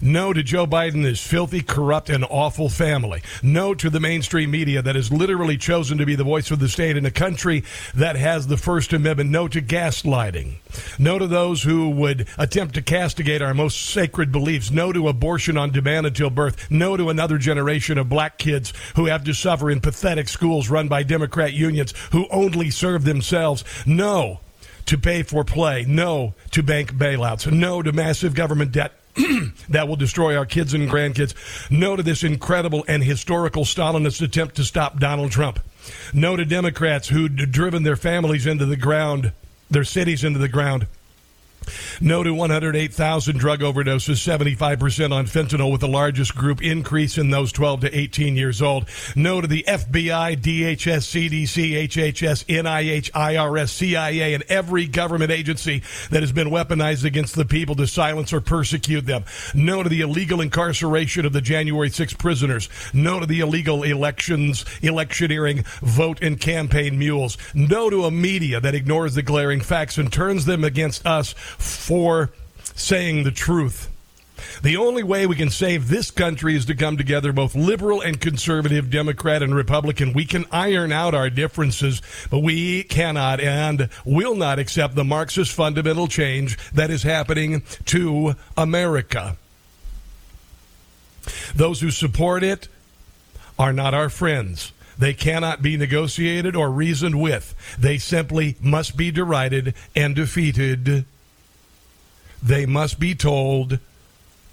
No 0.00 0.32
to 0.32 0.42
Joe 0.42 0.66
Biden 0.66 1.04
his 1.04 1.20
filthy, 1.20 1.62
corrupt, 1.62 2.10
and 2.10 2.24
awful 2.28 2.68
family. 2.68 3.22
No 3.42 3.74
to 3.74 3.90
the 3.90 4.00
mainstream 4.00 4.50
media 4.50 4.82
that 4.82 4.96
has 4.96 5.12
literally 5.12 5.56
chosen 5.56 5.98
to 5.98 6.06
be 6.06 6.14
the 6.14 6.24
voice 6.24 6.50
of 6.50 6.58
the 6.58 6.68
state 6.68 6.96
in 6.96 7.06
a 7.06 7.10
country 7.10 7.64
that 7.94 8.16
has 8.16 8.46
the 8.46 8.56
First 8.56 8.92
Amendment. 8.92 9.30
No 9.30 9.48
to 9.48 9.60
gaslighting. 9.60 10.56
No 10.98 11.18
to 11.18 11.26
those 11.26 11.62
who 11.62 11.90
would 11.90 12.28
attempt 12.38 12.74
to 12.74 12.82
castigate 12.82 13.42
our 13.42 13.54
most 13.54 13.90
sacred 13.90 14.32
beliefs. 14.32 14.70
No 14.70 14.92
to 14.92 15.08
abortion 15.08 15.56
on 15.56 15.70
demand 15.70 16.06
until 16.06 16.30
birth. 16.30 16.70
No 16.70 16.96
to 16.96 17.10
another 17.10 17.38
generation 17.38 17.98
of 17.98 18.08
black 18.08 18.38
kids 18.38 18.72
who 18.94 19.06
have 19.06 19.24
to 19.24 19.34
suffer 19.34 19.70
in 19.70 19.80
pathetic 19.80 20.28
schools 20.28 20.70
run 20.70 20.88
by 20.88 21.02
Democrat 21.02 21.52
unions 21.52 21.94
who 22.12 22.26
only 22.30 22.70
serve 22.70 23.04
themselves. 23.04 23.64
No 23.86 24.40
to 24.86 24.96
pay 24.96 25.22
for 25.22 25.44
play. 25.44 25.84
No 25.86 26.34
to 26.52 26.62
bank 26.62 26.94
bailouts. 26.94 27.50
No 27.50 27.82
to 27.82 27.92
massive 27.92 28.34
government 28.34 28.72
debt 28.72 28.92
that 29.68 29.88
will 29.88 29.96
destroy 29.96 30.36
our 30.36 30.46
kids 30.46 30.74
and 30.74 30.88
grandkids. 30.88 31.34
No 31.70 31.96
to 31.96 32.02
this 32.02 32.22
incredible 32.22 32.84
and 32.88 33.02
historical 33.02 33.64
Stalinist 33.64 34.22
attempt 34.22 34.56
to 34.56 34.64
stop 34.64 34.98
Donald 34.98 35.32
Trump. 35.32 35.60
No 36.12 36.36
to 36.36 36.44
Democrats 36.44 37.08
who'd 37.08 37.50
driven 37.50 37.82
their 37.82 37.96
families 37.96 38.46
into 38.46 38.66
the 38.66 38.76
ground, 38.76 39.32
their 39.70 39.84
cities 39.84 40.24
into 40.24 40.38
the 40.38 40.48
ground 40.48 40.86
no 42.00 42.22
to 42.22 42.32
108,000 42.32 43.38
drug 43.38 43.60
overdoses, 43.60 44.16
75% 44.16 45.12
on 45.12 45.26
fentanyl, 45.26 45.70
with 45.70 45.80
the 45.80 45.88
largest 45.88 46.34
group 46.34 46.62
increase 46.62 47.18
in 47.18 47.30
those 47.30 47.52
12 47.52 47.80
to 47.80 47.98
18 47.98 48.36
years 48.36 48.62
old. 48.62 48.88
No 49.14 49.40
to 49.40 49.46
the 49.46 49.64
FBI, 49.66 50.36
DHS, 50.40 51.30
CDC, 51.30 51.88
HHS, 51.88 52.44
NIH, 52.46 53.10
IRS, 53.12 53.70
CIA, 53.70 54.34
and 54.34 54.44
every 54.48 54.86
government 54.86 55.30
agency 55.30 55.82
that 56.10 56.22
has 56.22 56.32
been 56.32 56.48
weaponized 56.48 57.04
against 57.04 57.34
the 57.34 57.44
people 57.44 57.74
to 57.76 57.86
silence 57.86 58.32
or 58.32 58.40
persecute 58.40 59.06
them. 59.06 59.24
No 59.54 59.82
to 59.82 59.88
the 59.88 60.00
illegal 60.00 60.40
incarceration 60.40 61.26
of 61.26 61.32
the 61.32 61.40
January 61.40 61.90
6 61.90 62.14
prisoners. 62.14 62.68
No 62.92 63.20
to 63.20 63.26
the 63.26 63.40
illegal 63.40 63.82
elections, 63.82 64.64
electioneering, 64.82 65.64
vote, 65.82 66.22
and 66.22 66.40
campaign 66.40 66.98
mules. 66.98 67.36
No 67.54 67.90
to 67.90 68.04
a 68.04 68.10
media 68.10 68.60
that 68.60 68.74
ignores 68.74 69.14
the 69.14 69.22
glaring 69.22 69.60
facts 69.60 69.98
and 69.98 70.12
turns 70.12 70.44
them 70.44 70.64
against 70.64 71.06
us 71.06 71.34
for 71.58 72.30
saying 72.74 73.24
the 73.24 73.30
truth. 73.30 73.90
The 74.62 74.76
only 74.76 75.02
way 75.02 75.26
we 75.26 75.36
can 75.36 75.50
save 75.50 75.88
this 75.88 76.10
country 76.10 76.56
is 76.56 76.66
to 76.66 76.74
come 76.74 76.96
together, 76.96 77.32
both 77.32 77.54
liberal 77.54 78.00
and 78.00 78.20
conservative, 78.20 78.90
Democrat 78.90 79.42
and 79.42 79.54
Republican. 79.54 80.12
We 80.12 80.24
can 80.24 80.44
iron 80.50 80.92
out 80.92 81.14
our 81.14 81.30
differences, 81.30 82.02
but 82.30 82.40
we 82.40 82.82
cannot 82.82 83.40
and 83.40 83.88
will 84.04 84.34
not 84.34 84.58
accept 84.58 84.94
the 84.94 85.04
Marxist 85.04 85.52
fundamental 85.52 86.06
change 86.06 86.58
that 86.72 86.90
is 86.90 87.02
happening 87.02 87.62
to 87.86 88.34
America. 88.56 89.36
Those 91.54 91.80
who 91.80 91.90
support 91.90 92.42
it 92.42 92.68
are 93.58 93.72
not 93.72 93.94
our 93.94 94.08
friends. 94.08 94.72
They 94.98 95.12
cannot 95.12 95.60
be 95.60 95.76
negotiated 95.76 96.56
or 96.56 96.70
reasoned 96.70 97.20
with. 97.20 97.54
They 97.78 97.98
simply 97.98 98.56
must 98.60 98.96
be 98.96 99.10
derided 99.10 99.74
and 99.94 100.14
defeated. 100.14 101.04
They 102.46 102.64
must 102.64 103.00
be 103.00 103.16
told 103.16 103.80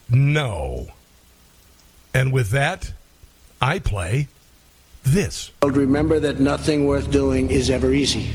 no. 0.10 0.88
And 2.12 2.34
with 2.34 2.50
that, 2.50 2.92
I 3.62 3.78
play 3.78 4.30
this. 5.04 5.52
Remember 5.64 6.20
that 6.20 6.40
nothing 6.40 6.88
worth 6.88 7.12
doing 7.12 7.52
is 7.52 7.70
ever 7.70 7.94
easy. 7.94 8.32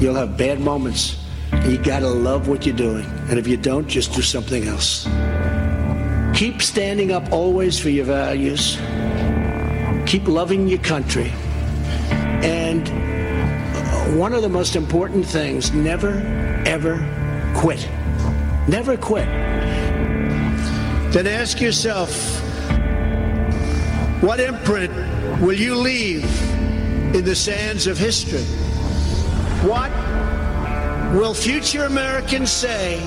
You'll 0.00 0.16
have 0.16 0.36
bad 0.36 0.58
moments. 0.58 1.24
You 1.66 1.78
gotta 1.78 2.08
love 2.08 2.48
what 2.48 2.66
you're 2.66 2.76
doing. 2.76 3.04
And 3.30 3.38
if 3.38 3.46
you 3.46 3.56
don't, 3.56 3.86
just 3.86 4.12
do 4.12 4.22
something 4.22 4.64
else. 4.64 5.04
Keep 6.36 6.60
standing 6.60 7.12
up 7.12 7.30
always 7.30 7.78
for 7.78 7.90
your 7.90 8.06
values. 8.06 8.76
Keep 10.04 10.26
loving 10.26 10.66
your 10.66 10.80
country. 10.80 11.32
And 12.42 12.88
one 14.18 14.32
of 14.32 14.42
the 14.42 14.48
most 14.48 14.74
important 14.74 15.24
things 15.24 15.72
never, 15.72 16.18
ever 16.66 16.98
quit. 17.54 17.88
Never 18.68 18.96
quit. 18.96 19.28
Then 21.12 21.28
ask 21.28 21.60
yourself 21.60 22.10
what 24.20 24.40
imprint 24.40 24.92
will 25.40 25.52
you 25.54 25.76
leave 25.76 26.24
in 27.14 27.24
the 27.24 27.36
sands 27.36 27.86
of 27.86 27.96
history? 27.96 28.42
What 29.62 29.92
will 31.14 31.32
future 31.32 31.84
Americans 31.84 32.50
say 32.50 33.00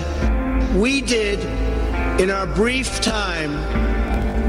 we 0.78 1.02
did 1.02 1.42
in 2.22 2.30
our 2.30 2.48
brief 2.48 3.02
time 3.02 3.52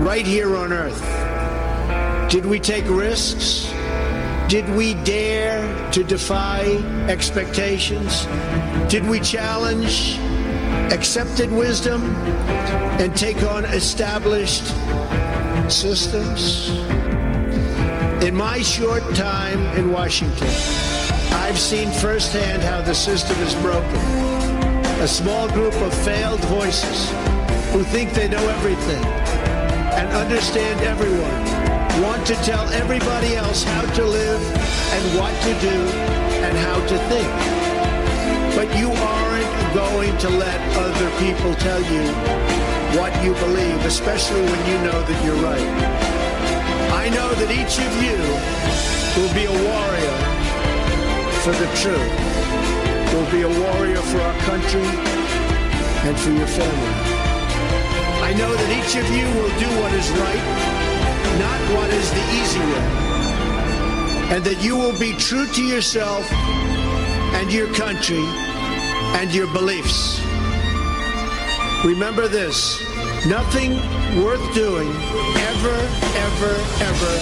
right 0.01 0.25
here 0.25 0.55
on 0.57 0.73
Earth? 0.73 2.31
Did 2.31 2.47
we 2.47 2.61
take 2.61 2.89
risks? 2.89 3.69
Did 4.49 4.69
we 4.77 4.95
dare 5.03 5.91
to 5.91 6.05
defy 6.05 6.67
expectations? 7.09 8.27
Did 8.89 9.05
we 9.09 9.19
challenge 9.19 10.21
accepted 10.91 11.51
wisdom 11.51 12.03
and 13.01 13.15
take 13.17 13.43
on 13.43 13.65
established 13.67 14.67
systems? 15.69 16.71
In 18.25 18.35
my 18.35 18.61
short 18.63 19.03
time 19.15 19.61
in 19.79 19.91
Washington, 19.91 20.49
I've 21.33 21.59
seen 21.59 21.91
firsthand 21.91 22.63
how 22.63 22.83
the 22.83 22.95
system 22.95 23.39
is 23.41 23.55
broken. 23.57 24.01
A 25.01 25.09
small 25.09 25.49
group 25.49 25.75
of 25.75 25.95
failed 26.05 26.41
voices 26.45 27.11
who 27.73 27.83
think 27.85 28.13
they 28.13 28.29
know 28.29 28.47
everything 28.49 29.05
and 29.97 30.09
understand 30.11 30.81
everyone 30.81 31.71
want 32.03 32.27
to 32.27 32.35
tell 32.37 32.67
everybody 32.71 33.37
else 33.37 33.63
how 33.63 33.83
to 33.95 34.05
live 34.05 34.41
and 34.93 35.19
what 35.19 35.35
to 35.43 35.53
do 35.61 35.77
and 36.47 36.57
how 36.57 36.79
to 36.87 36.99
think. 37.11 37.29
But 38.55 38.79
you 38.79 38.91
aren't 38.91 39.20
going 39.75 40.17
to 40.19 40.29
let 40.31 40.59
other 40.77 41.11
people 41.19 41.55
tell 41.57 41.83
you 41.83 42.05
what 42.99 43.13
you 43.25 43.33
believe, 43.35 43.85
especially 43.85 44.43
when 44.43 44.63
you 44.71 44.77
know 44.87 45.01
that 45.03 45.19
you're 45.25 45.43
right. 45.43 45.71
I 46.93 47.09
know 47.11 47.31
that 47.35 47.51
each 47.51 47.79
of 47.79 47.93
you 48.03 48.19
will 49.19 49.33
be 49.35 49.47
a 49.47 49.57
warrior 49.71 50.19
for 51.43 51.55
the 51.57 51.69
truth, 51.83 52.15
will 53.15 53.31
be 53.31 53.43
a 53.43 53.53
warrior 53.63 54.03
for 54.11 54.21
our 54.21 54.39
country 54.47 54.89
and 56.07 56.19
for 56.19 56.31
your 56.31 56.47
family. 56.49 56.95
I 58.23 58.35
know 58.35 58.55
that 58.55 58.71
each 58.79 58.97
of 58.97 59.07
you 59.15 59.27
will 59.41 59.55
do 59.59 59.69
what 59.81 59.93
is 59.95 60.11
right 60.19 60.81
not 61.41 61.61
what 61.75 61.91
is 61.91 62.11
the 62.11 62.25
easy 62.37 62.59
way. 62.59 62.89
And 64.35 64.45
that 64.45 64.63
you 64.63 64.77
will 64.77 64.97
be 64.99 65.13
true 65.15 65.47
to 65.47 65.63
yourself 65.63 66.31
and 67.39 67.53
your 67.53 67.73
country 67.75 68.23
and 69.19 69.35
your 69.35 69.47
beliefs. 69.49 70.21
Remember 71.85 72.29
this 72.29 72.81
nothing 73.27 73.77
worth 74.23 74.43
doing 74.55 74.89
ever, 74.89 75.77
ever, 76.27 76.55
ever 76.89 77.13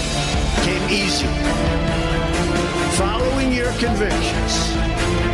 came 0.63 0.83
easy. 0.89 1.27
Following 2.97 3.51
your 3.51 3.71
convictions 3.73 4.53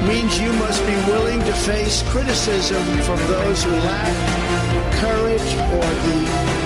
means 0.08 0.40
you 0.40 0.54
must 0.54 0.86
be 0.86 0.96
willing 1.12 1.40
to 1.40 1.54
face 1.54 2.04
criticism 2.10 2.84
from 3.02 3.18
those 3.28 3.64
who 3.64 3.72
lack 3.72 4.16
courage 5.02 5.52
or 5.74 5.90
the 6.08 6.18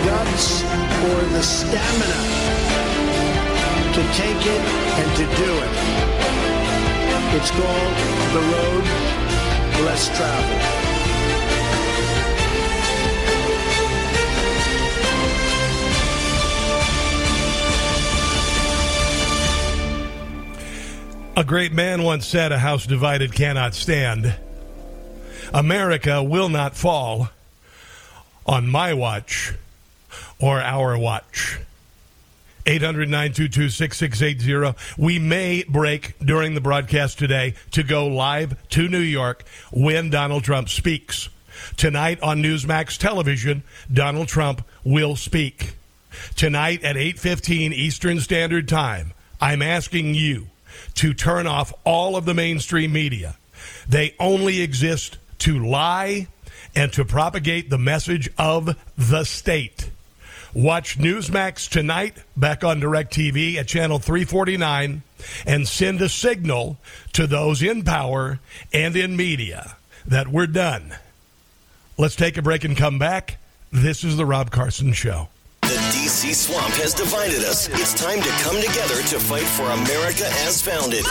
guts 0.05 0.63
or 1.09 1.19
the 1.35 1.43
stamina 1.43 2.19
to 3.93 4.01
take 4.13 4.45
it 4.45 4.63
and 5.01 5.09
to 5.17 5.25
do 5.35 5.51
it. 5.67 5.73
It's 7.35 7.51
called 7.51 7.95
the 8.33 8.41
road 8.41 9.08
less 9.81 10.07
traveled. 10.17 10.89
A 21.37 21.43
great 21.45 21.71
man 21.71 22.03
once 22.03 22.25
said, 22.27 22.51
A 22.51 22.59
house 22.59 22.85
divided 22.85 23.33
cannot 23.33 23.73
stand. 23.73 24.35
America 25.53 26.21
will 26.21 26.49
not 26.49 26.75
fall 26.75 27.29
on 28.45 28.67
my 28.67 28.93
watch 28.93 29.53
or 30.37 30.59
our 30.59 30.97
watch. 30.97 31.59
800 32.69 33.09
922 33.09 33.69
6680. 33.69 34.77
We 34.95 35.17
may 35.17 35.63
break 35.63 36.13
during 36.19 36.53
the 36.53 36.61
broadcast 36.61 37.17
today 37.17 37.55
to 37.71 37.81
go 37.81 38.05
live 38.05 38.55
to 38.69 38.87
New 38.87 38.99
York 38.99 39.43
when 39.71 40.11
Donald 40.11 40.43
Trump 40.43 40.69
speaks. 40.69 41.29
Tonight 41.77 42.21
on 42.21 42.43
Newsmax 42.43 42.99
television, 42.99 43.63
Donald 43.91 44.27
Trump 44.27 44.63
will 44.83 45.15
speak. 45.15 45.73
Tonight 46.35 46.83
at 46.83 46.95
8:15 46.95 47.73
Eastern 47.73 48.19
Standard 48.19 48.67
Time, 48.67 49.13
I'm 49.41 49.63
asking 49.63 50.13
you 50.13 50.49
to 50.93 51.15
turn 51.15 51.47
off 51.47 51.73
all 51.85 52.15
of 52.15 52.25
the 52.25 52.35
mainstream 52.35 52.93
media. 52.93 53.35
They 53.87 54.13
only 54.19 54.61
exist 54.61 55.17
to 55.39 55.57
lie 55.57 56.27
and 56.75 56.93
to 56.93 57.03
propagate 57.03 57.71
the 57.71 57.79
message 57.79 58.29
of 58.37 58.77
the 58.95 59.23
state. 59.23 59.89
Watch 60.53 60.97
Newsmax 60.97 61.69
tonight 61.69 62.17
back 62.35 62.63
on 62.63 62.81
DirecTV 62.81 63.55
at 63.55 63.67
channel 63.67 63.99
349 63.99 65.03
and 65.45 65.67
send 65.67 66.01
a 66.01 66.09
signal 66.09 66.77
to 67.13 67.27
those 67.27 67.61
in 67.61 67.83
power 67.83 68.39
and 68.73 68.95
in 68.95 69.15
media 69.15 69.75
that 70.07 70.27
we're 70.27 70.47
done. 70.47 70.95
Let's 71.97 72.15
take 72.15 72.37
a 72.37 72.41
break 72.41 72.63
and 72.63 72.75
come 72.75 72.97
back. 72.97 73.37
This 73.71 74.03
is 74.03 74.17
The 74.17 74.25
Rob 74.25 74.49
Carson 74.49 74.93
Show. 74.93 75.29
The 75.61 75.75
DC 75.93 76.33
swamp 76.33 76.73
has 76.75 76.95
divided 76.95 77.43
us. 77.43 77.69
It's 77.69 77.93
time 77.93 78.19
to 78.19 78.29
come 78.41 78.55
together 78.55 79.03
to 79.03 79.19
fight 79.19 79.43
for 79.43 79.65
America 79.69 80.25
as 80.47 80.61
founded. 80.63 81.05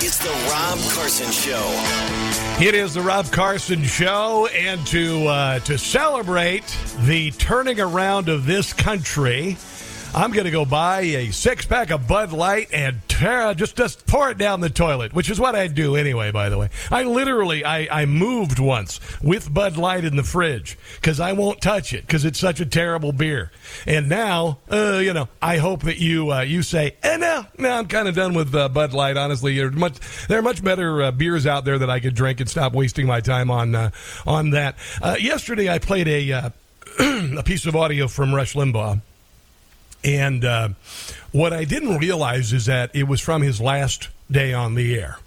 It's 0.00 0.18
the 0.18 0.30
Rob 0.48 0.78
Carson 0.94 1.30
Show. 1.30 2.51
It 2.62 2.76
is 2.76 2.94
the 2.94 3.00
Rob 3.00 3.26
Carson 3.32 3.82
Show, 3.82 4.46
and 4.46 4.86
to 4.86 5.26
uh, 5.26 5.58
to 5.58 5.76
celebrate 5.76 6.62
the 7.00 7.32
turning 7.32 7.80
around 7.80 8.28
of 8.28 8.46
this 8.46 8.72
country, 8.72 9.56
I'm 10.14 10.30
going 10.30 10.44
to 10.44 10.50
go 10.50 10.66
buy 10.66 11.00
a 11.00 11.30
six 11.30 11.64
pack 11.64 11.90
of 11.90 12.06
Bud 12.06 12.32
Light 12.32 12.68
and 12.70 13.00
tear, 13.08 13.54
just 13.54 13.76
just 13.76 14.06
pour 14.06 14.30
it 14.30 14.36
down 14.36 14.60
the 14.60 14.68
toilet, 14.68 15.14
which 15.14 15.30
is 15.30 15.40
what 15.40 15.54
I 15.54 15.68
do 15.68 15.96
anyway. 15.96 16.30
By 16.30 16.50
the 16.50 16.58
way, 16.58 16.68
I 16.90 17.04
literally 17.04 17.64
I, 17.64 18.02
I 18.02 18.04
moved 18.04 18.58
once 18.58 19.00
with 19.22 19.52
Bud 19.52 19.78
Light 19.78 20.04
in 20.04 20.16
the 20.16 20.22
fridge 20.22 20.76
because 20.96 21.18
I 21.18 21.32
won't 21.32 21.62
touch 21.62 21.94
it 21.94 22.02
because 22.02 22.26
it's 22.26 22.38
such 22.38 22.60
a 22.60 22.66
terrible 22.66 23.12
beer. 23.12 23.52
And 23.86 24.10
now, 24.10 24.58
uh, 24.70 25.00
you 25.02 25.14
know, 25.14 25.30
I 25.40 25.56
hope 25.56 25.84
that 25.84 25.96
you 25.96 26.30
uh, 26.30 26.42
you 26.42 26.62
say, 26.62 26.94
eh, 27.02 27.16
no, 27.16 27.46
no, 27.56 27.70
I'm 27.70 27.86
kind 27.86 28.06
of 28.06 28.14
done 28.14 28.34
with 28.34 28.54
uh, 28.54 28.68
Bud 28.68 28.92
Light. 28.92 29.16
Honestly, 29.16 29.56
there 29.56 29.68
are 29.68 29.70
much 29.70 29.98
there 30.28 30.38
are 30.38 30.42
much 30.42 30.62
better 30.62 31.04
uh, 31.04 31.10
beers 31.10 31.46
out 31.46 31.64
there 31.64 31.78
that 31.78 31.88
I 31.88 32.00
could 32.00 32.14
drink 32.14 32.38
and 32.38 32.50
stop 32.50 32.74
wasting 32.74 33.06
my 33.06 33.20
time 33.20 33.50
on 33.50 33.74
uh, 33.74 33.90
on 34.26 34.50
that. 34.50 34.76
Uh, 35.00 35.16
yesterday, 35.18 35.70
I 35.70 35.78
played 35.78 36.06
a 36.06 36.52
a 36.98 37.42
piece 37.42 37.64
of 37.64 37.74
audio 37.74 38.08
from 38.08 38.34
Rush 38.34 38.52
Limbaugh 38.52 39.00
and 40.04 40.44
uh, 40.44 40.68
what 41.30 41.52
I 41.52 41.64
didn't 41.64 41.98
realize 41.98 42.52
is 42.52 42.66
that 42.66 42.90
it 42.94 43.04
was 43.04 43.20
from 43.20 43.42
his 43.42 43.60
last 43.60 44.08
day 44.30 44.52
on 44.52 44.74
the 44.74 44.98
air. 44.98 45.18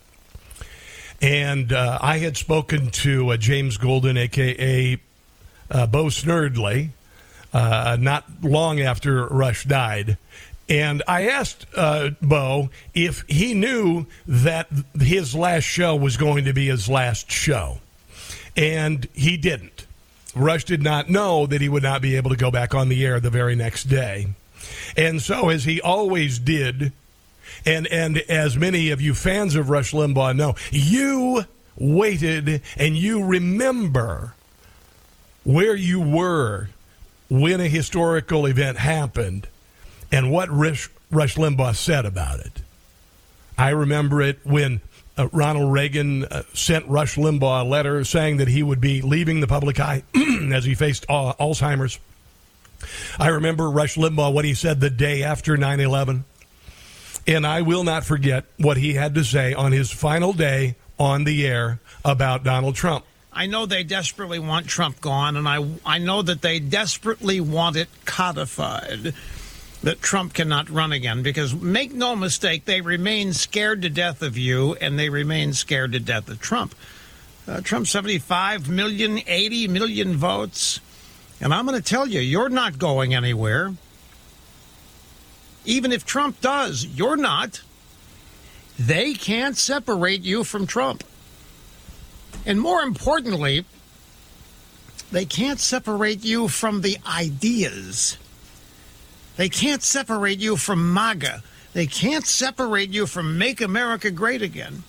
And 1.22 1.72
uh, 1.72 1.98
I 2.02 2.18
had 2.18 2.38
spoken 2.38 2.92
to 2.92 3.30
uh, 3.30 3.38
James 3.38 3.78
Golden, 3.78 4.18
a.k.a. 4.18 5.00
Uh, 5.74 5.88
Bo 5.88 6.06
Snerdley, 6.06 6.90
uh, 7.54 7.98
not 8.00 8.26
long 8.44 8.82
after 8.82 9.26
Rush 9.28 9.66
died. 9.66 10.18
And 10.68 11.04
I 11.08 11.28
asked 11.28 11.66
uh, 11.76 12.12
Bo 12.22 12.70
if 12.94 13.24
he 13.28 13.54
knew 13.54 14.08
that 14.28 14.68
his 15.00 15.36
last 15.36 15.64
show 15.64 15.96
was 15.96 16.18
going 16.18 16.46
to 16.46 16.54
be 16.54 16.68
his 16.68 16.90
last 16.90 17.32
show. 17.32 17.80
And 18.58 19.08
he 19.14 19.38
didn't. 19.38 19.86
Rush 20.36 20.66
did 20.66 20.82
not 20.82 21.10
know 21.10 21.46
that 21.46 21.62
he 21.62 21.70
would 21.70 21.84
not 21.84 22.02
be 22.02 22.18
able 22.18 22.30
to 22.32 22.36
go 22.36 22.52
back 22.52 22.76
on 22.76 22.90
the 22.90 23.06
air 23.06 23.20
the 23.20 23.30
very 23.30 23.56
next 23.56 23.86
day. 23.86 24.28
And 24.98 25.22
so, 25.22 25.50
as 25.50 25.66
he 25.66 25.82
always 25.82 26.40
did 26.40 26.92
And 27.66 27.88
and 27.88 28.18
as 28.30 28.58
many 28.58 28.92
of 28.92 29.02
you 29.02 29.14
fans 29.14 29.56
of 29.56 29.70
Rush 29.70 29.92
Limbaugh 29.94 30.36
know, 30.36 30.56
you 30.72 31.46
waited 31.78 32.62
and 32.78 32.96
you 32.96 33.24
remember 33.24 34.34
where 35.44 35.76
you 35.76 36.02
were 36.02 36.70
when 37.30 37.60
a 37.62 37.68
historical 37.68 38.46
event 38.46 38.78
happened 38.78 39.48
and 40.12 40.32
what 40.32 40.50
Rush, 40.50 40.90
Rush 41.12 41.36
Limbaugh 41.36 41.76
said 41.76 42.06
about 42.06 42.40
it. 42.40 42.62
I 43.58 43.70
remember 43.70 44.22
it 44.22 44.40
when 44.44 44.82
uh, 45.18 45.28
Ronald 45.32 45.72
Reagan 45.72 46.26
uh, 46.26 46.44
sent 46.54 46.86
Rush 46.88 47.16
Limbaugh 47.16 47.62
a 47.62 47.68
letter 47.68 48.04
saying 48.04 48.38
that 48.38 48.48
he 48.48 48.64
would 48.64 48.82
be 48.82 49.02
leaving 49.02 49.40
the 49.40 49.48
public 49.48 49.80
eye 49.80 50.04
as 50.52 50.66
he 50.66 50.76
faced 50.76 51.06
uh, 51.10 51.34
Alzheimer's. 51.40 52.00
I 53.20 53.30
remember 53.30 53.70
Rush 53.70 53.96
Limbaugh 53.96 54.34
what 54.34 54.46
he 54.46 54.54
said 54.54 54.80
the 54.80 54.90
day 54.90 55.24
after 55.24 55.58
9 55.58 55.80
11. 55.80 56.26
And 57.28 57.48
I 57.48 57.62
will 57.62 57.84
not 57.84 58.06
forget 58.06 58.46
what 58.58 58.78
he 58.78 58.94
had 58.94 59.16
to 59.16 59.24
say 59.24 59.54
on 59.54 59.72
his 59.72 59.92
final 59.92 60.34
day 60.34 60.76
on 61.00 61.24
the 61.24 61.46
air 61.48 61.80
about 62.04 62.44
Donald 62.44 62.76
Trump. 62.76 63.06
I 63.34 63.48
know 63.48 63.66
they 63.66 63.84
desperately 63.84 64.40
want 64.40 64.68
Trump 64.68 65.02
gone, 65.02 65.36
and 65.36 65.48
I, 65.48 65.66
I 65.86 65.98
know 65.98 66.22
that 66.22 66.42
they 66.42 66.60
desperately 66.60 67.42
want 67.42 67.76
it 67.76 67.90
codified 68.06 69.14
that 69.84 70.02
Trump 70.02 70.34
cannot 70.34 70.70
run 70.70 70.92
again 70.92 71.22
because 71.22 71.54
make 71.54 71.94
no 71.94 72.16
mistake, 72.16 72.66
they 72.66 72.82
remain 72.82 73.34
scared 73.34 73.84
to 73.84 73.90
death 73.90 74.22
of 74.24 74.38
you 74.38 74.74
and 74.76 74.98
they 74.98 75.10
remain 75.10 75.54
scared 75.54 75.92
to 75.92 76.00
death 76.00 76.28
of 76.28 76.42
Trump. 76.42 76.74
Uh, 77.48 77.62
Trump 77.62 77.86
75 77.86 78.68
million, 78.68 79.20
80 79.28 79.68
million 79.68 80.16
votes. 80.16 80.80
And 81.46 81.54
I'm 81.54 81.68
going 81.68 81.80
to 81.80 81.90
tell 81.90 82.08
you, 82.08 82.22
you're 82.22 82.50
not 82.50 82.80
going 82.80 83.14
anywhere. 83.14 83.72
Even 85.64 85.92
if 85.92 86.04
Trump 86.04 86.42
does, 86.42 86.88
you're 86.88 87.18
not. 87.18 87.62
They 88.80 89.14
can't 89.14 89.56
separate 89.56 90.24
you 90.24 90.44
from 90.44 90.66
Trump. 90.66 91.04
And 92.48 92.60
more 92.60 92.82
importantly, 92.82 93.64
they 95.12 95.26
can't 95.26 95.60
separate 95.60 96.26
you 96.26 96.48
from 96.48 96.82
the 96.82 96.98
ideas. 97.06 98.18
They 99.36 99.48
can't 99.48 99.84
separate 99.84 100.40
you 100.40 100.58
from 100.58 100.96
MAGA. 100.96 101.44
They 101.74 101.86
can't 101.86 102.26
separate 102.26 102.90
you 102.90 103.06
from 103.06 103.38
Make 103.38 103.62
America 103.62 104.10
Great 104.10 104.42
Again, 104.42 104.82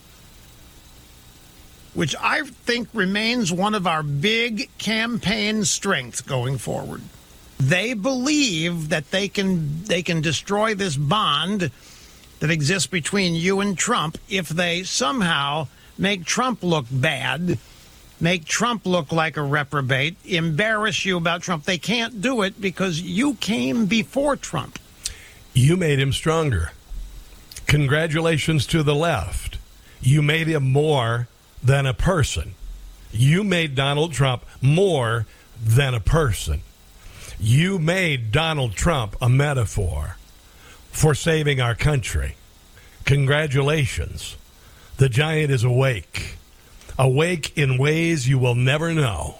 which 1.97 2.15
I 2.21 2.43
think 2.43 2.89
remains 2.93 3.51
one 3.51 3.75
of 3.75 3.87
our 3.87 4.03
big 4.03 4.71
campaign 4.79 5.65
strengths 5.65 6.21
going 6.21 6.59
forward. 6.59 7.01
They 7.59 7.95
believe 7.95 8.91
that 8.91 9.11
they 9.11 9.29
can 9.29 9.83
they 9.85 10.03
can 10.03 10.21
destroy 10.21 10.75
this 10.75 10.97
bond 10.97 11.71
that 12.41 12.51
exists 12.51 12.87
between 12.87 13.35
you 13.35 13.61
and 13.61 13.77
Trump 13.77 14.19
if 14.29 14.49
they 14.51 14.83
somehow 14.83 15.69
make 15.97 16.27
Trump 16.27 16.63
look 16.63 16.85
bad 16.91 17.59
make 18.21 18.45
Trump 18.45 18.87
look 18.87 19.13
like 19.13 19.37
a 19.37 19.43
reprobate, 19.43 20.17
embarrass 20.25 21.05
you 21.05 21.17
about 21.17 21.43
Trump. 21.43 21.65
They 21.65 21.79
can't 21.79 22.21
do 22.21 22.43
it 22.43 22.61
because 22.61 23.01
you 23.01 23.35
came 23.35 23.87
before 23.87 24.37
Trump. 24.37 24.79
You 25.53 25.77
made 25.77 25.99
him 25.99 26.13
stronger. 26.13 26.73
Congratulations 27.67 28.67
to 28.69 28.83
the 28.83 28.95
left. 28.95 29.59
You 30.01 30.23
made 30.23 30.47
him 30.47 30.71
more 30.73 31.29
than 31.67 31.87
a 31.87 31.95
person. 31.95 32.55
You 33.13 33.45
made 33.45 33.75
Donald 33.75 34.13
Trump 34.13 34.45
more 34.63 35.27
than 35.63 35.95
a 35.95 36.01
person. 36.01 36.63
You 37.39 37.79
made 37.79 38.33
Donald 38.33 38.75
Trump 38.75 39.17
a 39.21 39.29
metaphor 39.29 40.17
for 40.91 41.15
saving 41.15 41.61
our 41.61 41.75
country. 41.75 42.37
Congratulations. 43.05 44.37
The 44.97 45.09
giant 45.09 45.51
is 45.51 45.65
awake 45.65 46.37
awake 46.99 47.57
in 47.59 47.77
ways 47.79 48.29
you 48.29 48.39
will 48.39 48.55
never 48.55 48.95
know. 48.95 49.37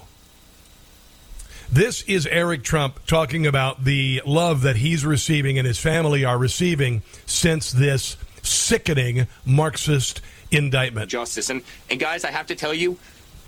This 1.71 2.03
is 2.03 2.27
Eric 2.27 2.63
Trump 2.63 3.05
talking 3.07 3.47
about 3.47 3.85
the 3.85 4.23
love 4.25 4.63
that 4.63 4.77
he's 4.77 5.05
receiving 5.05 5.59
and 5.59 5.67
his 5.67 5.79
family 5.79 6.25
are 6.25 6.39
receiving 6.39 7.03
since 7.25 7.73
this 7.73 8.17
sickening 8.43 9.27
Marxist 9.45 10.21
indictment. 10.51 11.11
Justice. 11.11 11.51
And, 11.51 11.63
and 11.91 11.99
guys, 12.01 12.25
I 12.25 12.31
have 12.31 12.47
to 12.47 12.55
tell 12.55 12.75
you, 12.75 12.99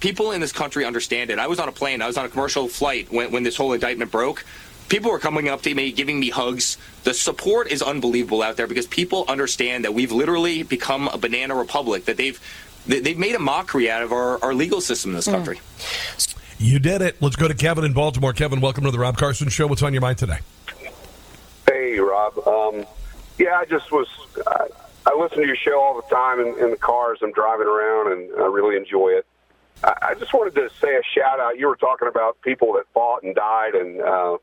people 0.01 0.33
in 0.33 0.41
this 0.41 0.53
country 0.53 0.85
understand 0.85 1.31
it. 1.31 1.39
I 1.39 1.47
was 1.47 1.59
on 1.59 1.69
a 1.69 1.73
plane, 1.73 2.03
I 2.03 2.07
was 2.07 2.17
on 2.17 2.25
a 2.25 2.29
commercial 2.29 2.69
flight 2.69 3.11
when, 3.11 3.33
when 3.33 3.43
this 3.43 3.57
whole 3.57 3.73
indictment 3.73 4.11
broke. 4.11 4.45
People 4.89 5.11
were 5.11 5.19
coming 5.19 5.49
up 5.49 5.61
to 5.63 5.75
me, 5.75 5.93
giving 5.93 6.19
me 6.19 6.31
hugs. 6.31 6.79
The 7.05 7.13
support 7.13 7.71
is 7.71 7.83
unbelievable 7.83 8.43
out 8.43 8.57
there 8.57 8.67
because 8.67 8.87
people 8.87 9.27
understand 9.29 9.85
that 9.85 9.93
we've 9.93 10.13
literally 10.13 10.63
become 10.63 11.09
a 11.09 11.19
banana 11.19 11.55
republic, 11.55 12.07
that 12.07 12.17
they've 12.17 12.41
they've 12.87 13.19
made 13.19 13.35
a 13.35 13.39
mockery 13.39 13.91
out 13.91 14.03
of 14.03 14.13
our, 14.13 14.43
our 14.43 14.55
legal 14.55 14.81
system 14.81 15.11
in 15.11 15.17
this 15.17 15.27
country. 15.27 15.57
Mm. 15.57 16.35
You 16.59 16.79
did 16.79 17.03
it. 17.03 17.21
Let's 17.21 17.37
go 17.37 17.47
to 17.47 17.55
Kevin 17.55 17.85
in 17.85 17.93
Baltimore. 17.93 18.33
Kevin, 18.33 18.61
welcome 18.61 18.85
to 18.85 18.91
the 18.91 18.99
Rob 18.99 19.19
Carson 19.19 19.49
Show. 19.49 19.67
What's 19.67 19.83
on 19.83 19.93
your 19.93 20.01
mind 20.01 20.19
today? 20.19 20.39
Hey, 21.67 21.99
Rob. 22.01 22.39
Um, 22.47 22.87
yeah, 23.39 23.59
I 23.59 23.67
just 23.67 23.93
was. 23.93 24.09
I, 24.47 24.69
I 25.07 25.17
listen 25.19 25.39
to 25.39 25.47
your 25.47 25.57
show 25.57 25.81
all 25.81 25.97
the 25.97 26.15
time 26.15 26.41
in, 26.41 26.59
in 26.63 26.71
the 26.71 26.77
cars 26.77 27.19
I'm 27.23 27.33
driving 27.33 27.67
around, 27.67 28.13
and 28.13 28.31
I 28.39 28.47
really 28.47 28.77
enjoy 28.77 29.11
it. 29.11 29.27
I, 29.83 29.95
I 30.11 30.15
just 30.15 30.35
wanted 30.35 30.55
to 30.57 30.69
say 30.81 30.95
a 30.95 31.03
shout 31.15 31.41
out. 31.41 31.59
You 31.59 31.69
were 31.69 31.77
talking 31.77 32.09
about 32.09 32.41
people 32.43 32.75
that 32.75 32.85
fought 32.93 33.23
and 33.23 33.35
died, 33.35 33.75
and 33.75 34.01
uh, 34.01 34.39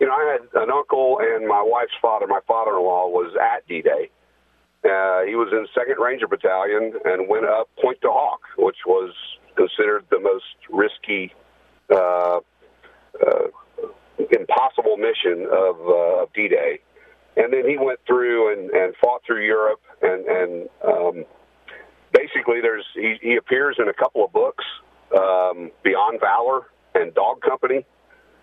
you 0.00 0.06
know, 0.06 0.12
I 0.12 0.38
had 0.38 0.62
an 0.62 0.70
uncle 0.70 1.18
and 1.20 1.46
my 1.46 1.62
wife's 1.62 1.96
father. 2.00 2.26
My 2.26 2.40
father-in-law 2.46 3.08
was 3.08 3.34
at 3.36 3.66
D-Day, 3.66 4.10
uh, 4.84 5.22
he 5.26 5.34
was 5.34 5.48
in 5.52 5.66
Second 5.74 6.00
Ranger 6.00 6.28
Battalion 6.28 6.94
and 7.04 7.28
went 7.28 7.44
up 7.44 7.68
Pointe 7.82 8.00
du 8.00 8.10
Hoc, 8.10 8.40
which 8.56 8.78
was 8.86 9.12
considered 9.56 10.04
the 10.10 10.20
most 10.20 10.44
risky, 10.70 11.34
uh, 11.90 12.38
uh, 13.26 13.48
impossible 14.30 14.96
mission 14.96 15.48
of, 15.50 15.80
uh, 15.80 16.22
of 16.22 16.32
D-Day. 16.32 16.78
And 17.36 17.52
then 17.52 17.68
he 17.68 17.76
went 17.76 17.98
through 18.06 18.52
and, 18.52 18.70
and 18.70 18.94
fought 18.96 19.22
through 19.26 19.44
Europe, 19.44 19.80
and, 20.02 20.26
and 20.26 20.68
um, 20.86 21.24
basically, 22.12 22.60
there's 22.60 22.86
he, 22.94 23.16
he 23.20 23.36
appears 23.36 23.76
in 23.78 23.88
a 23.88 23.94
couple 23.94 24.24
of 24.24 24.32
books, 24.32 24.64
um, 25.16 25.70
Beyond 25.82 26.20
Valor 26.20 26.66
and 26.94 27.14
Dog 27.14 27.40
Company. 27.40 27.84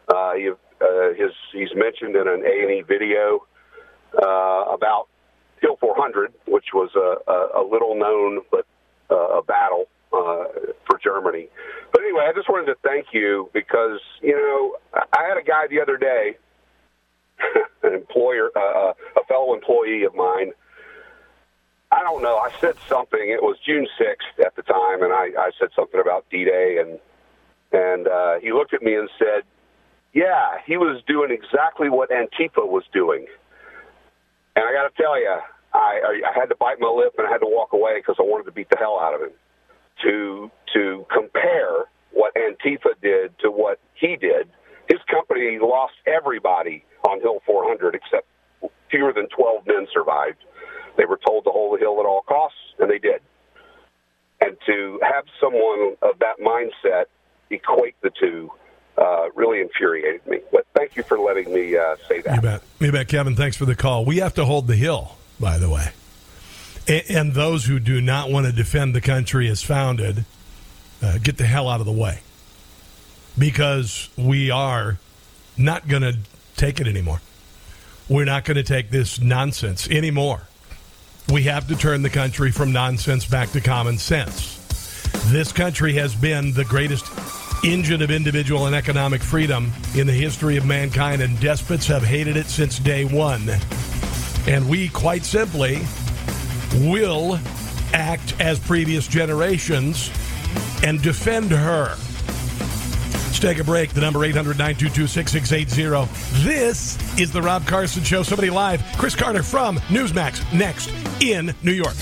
Uh, 0.08 0.34
he, 0.34 0.50
uh, 0.50 1.14
his, 1.18 1.32
he's 1.52 1.74
mentioned 1.76 2.16
in 2.16 2.28
an 2.28 2.44
A 2.46 2.62
and 2.64 2.72
E 2.72 2.84
video 2.88 3.46
uh, 4.22 4.66
about 4.74 5.08
Hill 5.62 5.78
400, 5.80 6.34
which 6.48 6.66
was 6.74 6.90
a, 6.96 7.32
a, 7.32 7.62
a 7.62 7.64
little 7.64 7.96
known 7.96 8.42
but 8.52 8.66
uh, 9.10 9.40
a 9.40 9.44
battle 9.44 9.86
uh, 10.14 10.46
for 10.86 11.00
Germany. 11.04 11.48
But 11.92 12.02
anyway, 12.02 12.26
I 12.30 12.34
just 12.34 12.50
wanted 12.50 12.66
to 12.68 12.76
thank 12.84 13.08
you 13.14 13.50
because 13.54 14.00
you 14.22 14.34
know 14.34 14.78
I 14.94 15.28
had 15.28 15.38
a 15.38 15.44
guy 15.44 15.68
the 15.70 15.82
other 15.82 15.98
day, 15.98 16.38
an 17.84 17.94
employer, 17.94 18.50
uh, 18.56 18.94
a 19.20 19.26
fellow 19.28 19.54
employee 19.54 20.04
of 20.04 20.16
mine. 20.16 20.52
I 21.96 22.04
don't 22.04 22.22
know. 22.22 22.36
I 22.38 22.50
said 22.60 22.76
something. 22.90 23.30
It 23.30 23.42
was 23.42 23.58
June 23.66 23.88
6th 24.00 24.46
at 24.46 24.56
the 24.58 24.64
time, 24.64 25.02
and 25.02 25.14
I, 25.14 25.32
I 25.40 25.52
said 25.58 25.70
something 25.76 26.00
about 26.00 26.26
D-Day, 26.30 26.78
and 26.80 27.00
and 27.72 28.08
uh, 28.08 28.36
he 28.42 28.52
looked 28.52 28.74
at 28.74 28.82
me 28.82 28.96
and 28.96 29.10
said, 29.18 29.44
"Yeah, 30.14 30.60
he 30.66 30.76
was 30.76 31.02
doing 31.08 31.32
exactly 31.32 31.90
what 31.90 32.10
Antifa 32.10 32.68
was 32.68 32.84
doing." 32.94 33.26
And 34.56 34.66
I 34.66 34.74
got 34.74 34.94
to 34.94 35.02
tell 35.02 35.20
you, 35.20 35.36
I, 35.74 36.20
I 36.28 36.40
had 36.40 36.48
to 36.50 36.56
bite 36.56 36.80
my 36.80 36.90
lip 36.90 37.16
and 37.18 37.28
I 37.28 37.32
had 37.32 37.40
to 37.40 37.48
walk 37.48 37.74
away 37.74 38.00
because 38.00 38.16
I 38.20 38.24
wanted 38.24 38.46
to 38.46 38.52
beat 38.52 38.70
the 38.70 38.78
hell 38.78 39.00
out 39.00 39.14
of 39.14 39.22
him. 39.22 39.36
To 40.04 40.52
to 40.74 41.06
compare 41.12 41.86
what 42.12 42.34
Antifa 42.36 42.92
did 43.02 43.38
to 43.40 43.50
what 43.50 43.80
he 43.94 44.18
did, 44.18 44.50
his 44.90 45.00
company 45.10 45.60
lost 45.62 45.96
everybody 46.06 46.84
on 47.08 47.22
Hill 47.22 47.42
400 47.46 47.96
except 47.96 48.28
fewer 48.90 49.14
than 49.14 49.28
12 49.30 49.68
men 49.68 49.88
survived. 49.94 50.38
They 50.98 51.06
were 51.06 51.20
told 51.26 51.44
to 51.46 51.52
hold 51.52 51.78
the 51.78 51.80
hill 51.80 52.00
at 52.00 52.06
all 52.06 52.22
costs, 52.22 52.58
and 52.80 52.90
they 52.90 53.00
did. 53.00 53.22
And 54.42 54.58
to 54.66 55.00
have 55.02 55.26
someone 55.40 55.96
of 56.02 56.20
that 56.20 56.40
mindset 56.40 57.06
equate 57.50 57.96
the 58.02 58.12
two 58.20 58.52
uh, 58.98 59.30
really 59.36 59.62
infuriated 59.62 60.26
me. 60.28 60.40
But 60.52 60.66
thank 60.74 60.96
you 60.96 61.04
for 61.04 61.20
letting 61.20 61.54
me 61.54 61.76
uh, 61.76 61.96
say 62.08 62.22
that. 62.22 62.36
You 62.36 62.42
bet. 62.42 62.62
You 62.80 62.92
bet, 62.92 63.08
Kevin. 63.08 63.36
Thanks 63.36 63.58
for 63.58 63.66
the 63.66 63.76
call. 63.76 64.06
We 64.06 64.18
have 64.18 64.34
to 64.36 64.46
hold 64.46 64.68
the 64.68 64.76
hill, 64.76 65.16
by 65.40 65.58
the 65.58 65.70
way. 65.70 65.90
And, 66.88 67.04
and 67.10 67.34
those 67.34 67.66
who 67.66 67.80
do 67.80 68.00
not 68.02 68.30
want 68.30 68.46
to 68.46 68.52
defend 68.52 68.96
the 68.96 69.02
country 69.02 69.50
as 69.50 69.64
founded, 69.64 70.26
uh, 71.02 71.18
get 71.18 71.38
the 71.38 71.46
hell 71.46 71.68
out 71.68 71.80
of 71.80 71.86
the 71.86 71.92
way. 71.92 72.22
Because 73.38 74.10
we 74.18 74.50
are 74.50 74.98
not 75.58 75.88
going 75.88 76.04
to 76.04 76.18
take 76.56 76.80
it 76.80 76.88
anymore. 76.88 77.22
We're 78.08 78.26
not 78.26 78.46
going 78.46 78.56
to 78.56 78.64
take 78.64 78.92
this 78.92 79.20
nonsense 79.20 79.90
anymore. 79.90 80.48
We 81.32 81.44
have 81.44 81.68
to 81.70 81.76
turn 81.76 82.04
the 82.04 82.10
country 82.10 82.52
from 82.52 82.72
nonsense 82.72 83.26
back 83.26 83.52
to 83.52 83.62
common 83.62 83.98
sense. 83.98 84.56
This 85.32 85.52
country 85.52 85.94
has 85.94 86.14
been 86.14 86.54
the 86.54 86.66
greatest 86.66 87.06
engine 87.64 88.04
of 88.04 88.12
individual 88.12 88.68
and 88.68 88.76
economic 88.76 89.24
freedom 89.24 89.72
in 89.96 90.06
the 90.06 90.14
history 90.14 90.56
of 90.56 90.66
mankind, 90.66 91.24
and 91.24 91.40
despots 91.40 91.88
have 91.88 92.04
hated 92.04 92.38
it 92.38 92.46
since 92.46 92.78
day 92.78 93.06
one. 93.06 93.50
And 94.48 94.70
we, 94.70 94.90
quite 94.90 95.26
simply, 95.26 95.80
will 96.88 97.40
act 97.94 98.40
as 98.40 98.60
previous 98.60 99.08
generations 99.08 100.12
and 100.84 101.02
defend 101.02 101.50
her. 101.50 101.96
Let's 103.36 103.44
take 103.44 103.60
a 103.60 103.66
break. 103.66 103.90
The 103.94 104.00
number 104.00 104.24
800 104.24 104.58
922 104.58 105.08
6680. 105.08 106.46
This 106.48 106.98
is 107.20 107.34
The 107.34 107.42
Rob 107.42 107.68
Carson 107.68 108.02
Show. 108.02 108.24
Somebody 108.24 108.50
live. 108.50 108.82
Chris 108.98 109.14
Carter 109.14 109.44
from 109.44 109.76
Newsmax 109.90 110.42
next 110.58 110.90
in 111.20 111.54
New 111.62 111.74
York. 111.74 111.96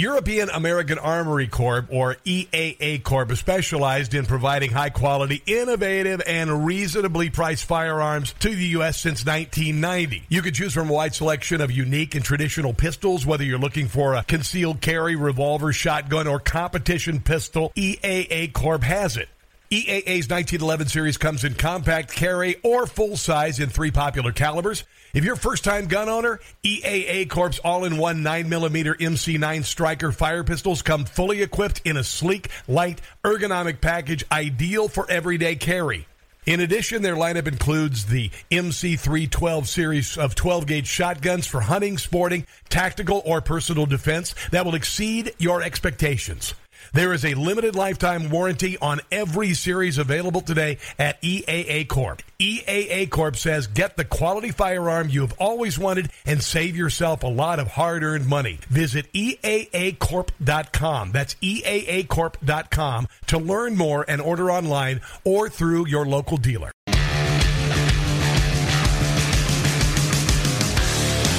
European 0.00 0.48
American 0.48 0.98
Armory 0.98 1.46
Corp, 1.46 1.88
or 1.90 2.16
EAA 2.24 3.02
Corp, 3.02 3.30
is 3.30 3.38
specialized 3.38 4.14
in 4.14 4.24
providing 4.24 4.70
high 4.70 4.88
quality, 4.88 5.42
innovative, 5.44 6.22
and 6.26 6.64
reasonably 6.64 7.28
priced 7.28 7.66
firearms 7.66 8.32
to 8.40 8.48
the 8.48 8.68
U.S. 8.68 8.98
since 8.98 9.26
1990. 9.26 10.24
You 10.30 10.40
can 10.40 10.54
choose 10.54 10.72
from 10.72 10.88
a 10.88 10.92
wide 10.94 11.14
selection 11.14 11.60
of 11.60 11.70
unique 11.70 12.14
and 12.14 12.24
traditional 12.24 12.72
pistols, 12.72 13.26
whether 13.26 13.44
you're 13.44 13.58
looking 13.58 13.88
for 13.88 14.14
a 14.14 14.24
concealed 14.24 14.80
carry, 14.80 15.16
revolver, 15.16 15.70
shotgun, 15.70 16.26
or 16.26 16.40
competition 16.40 17.20
pistol, 17.20 17.70
EAA 17.76 18.54
Corp 18.54 18.82
has 18.82 19.18
it. 19.18 19.28
EAA's 19.70 20.28
1911 20.28 20.88
series 20.88 21.16
comes 21.16 21.44
in 21.44 21.54
compact 21.54 22.10
carry 22.10 22.56
or 22.64 22.88
full 22.88 23.16
size 23.16 23.60
in 23.60 23.68
three 23.68 23.92
popular 23.92 24.32
calibers. 24.32 24.82
If 25.14 25.22
you're 25.22 25.34
a 25.34 25.38
first 25.38 25.62
time 25.62 25.86
gun 25.86 26.08
owner, 26.08 26.40
EAA 26.64 27.30
Corp's 27.30 27.60
all 27.60 27.84
in 27.84 27.96
one 27.96 28.24
9mm 28.24 28.96
MC9 28.98 29.64
Striker 29.64 30.10
fire 30.10 30.42
pistols 30.42 30.82
come 30.82 31.04
fully 31.04 31.40
equipped 31.42 31.82
in 31.84 31.96
a 31.96 32.02
sleek, 32.02 32.48
light, 32.66 33.00
ergonomic 33.22 33.80
package 33.80 34.24
ideal 34.32 34.88
for 34.88 35.08
everyday 35.08 35.54
carry. 35.54 36.08
In 36.46 36.58
addition, 36.58 37.02
their 37.02 37.14
lineup 37.14 37.46
includes 37.46 38.06
the 38.06 38.30
MC312 38.50 39.68
series 39.68 40.18
of 40.18 40.34
12 40.34 40.66
gauge 40.66 40.88
shotguns 40.88 41.46
for 41.46 41.60
hunting, 41.60 41.96
sporting, 41.96 42.44
tactical, 42.70 43.22
or 43.24 43.40
personal 43.40 43.86
defense 43.86 44.34
that 44.50 44.64
will 44.64 44.74
exceed 44.74 45.32
your 45.38 45.62
expectations. 45.62 46.54
There 46.92 47.12
is 47.12 47.24
a 47.24 47.34
limited 47.34 47.76
lifetime 47.76 48.30
warranty 48.30 48.76
on 48.78 49.00
every 49.12 49.54
series 49.54 49.98
available 49.98 50.40
today 50.40 50.78
at 50.98 51.22
EAA 51.22 51.86
Corp. 51.88 52.22
EAA 52.40 53.08
Corp 53.10 53.36
says 53.36 53.68
get 53.68 53.96
the 53.96 54.04
quality 54.04 54.50
firearm 54.50 55.08
you 55.08 55.20
have 55.20 55.34
always 55.38 55.78
wanted 55.78 56.10
and 56.26 56.42
save 56.42 56.76
yourself 56.76 57.22
a 57.22 57.28
lot 57.28 57.60
of 57.60 57.68
hard 57.68 58.02
earned 58.02 58.26
money. 58.26 58.58
Visit 58.68 59.06
EAAcorp.com. 59.12 61.12
That's 61.12 61.34
EAAcorp.com 61.36 63.08
to 63.26 63.38
learn 63.38 63.76
more 63.76 64.04
and 64.08 64.20
order 64.20 64.50
online 64.50 65.00
or 65.24 65.48
through 65.48 65.86
your 65.86 66.06
local 66.06 66.36
dealer. 66.36 66.72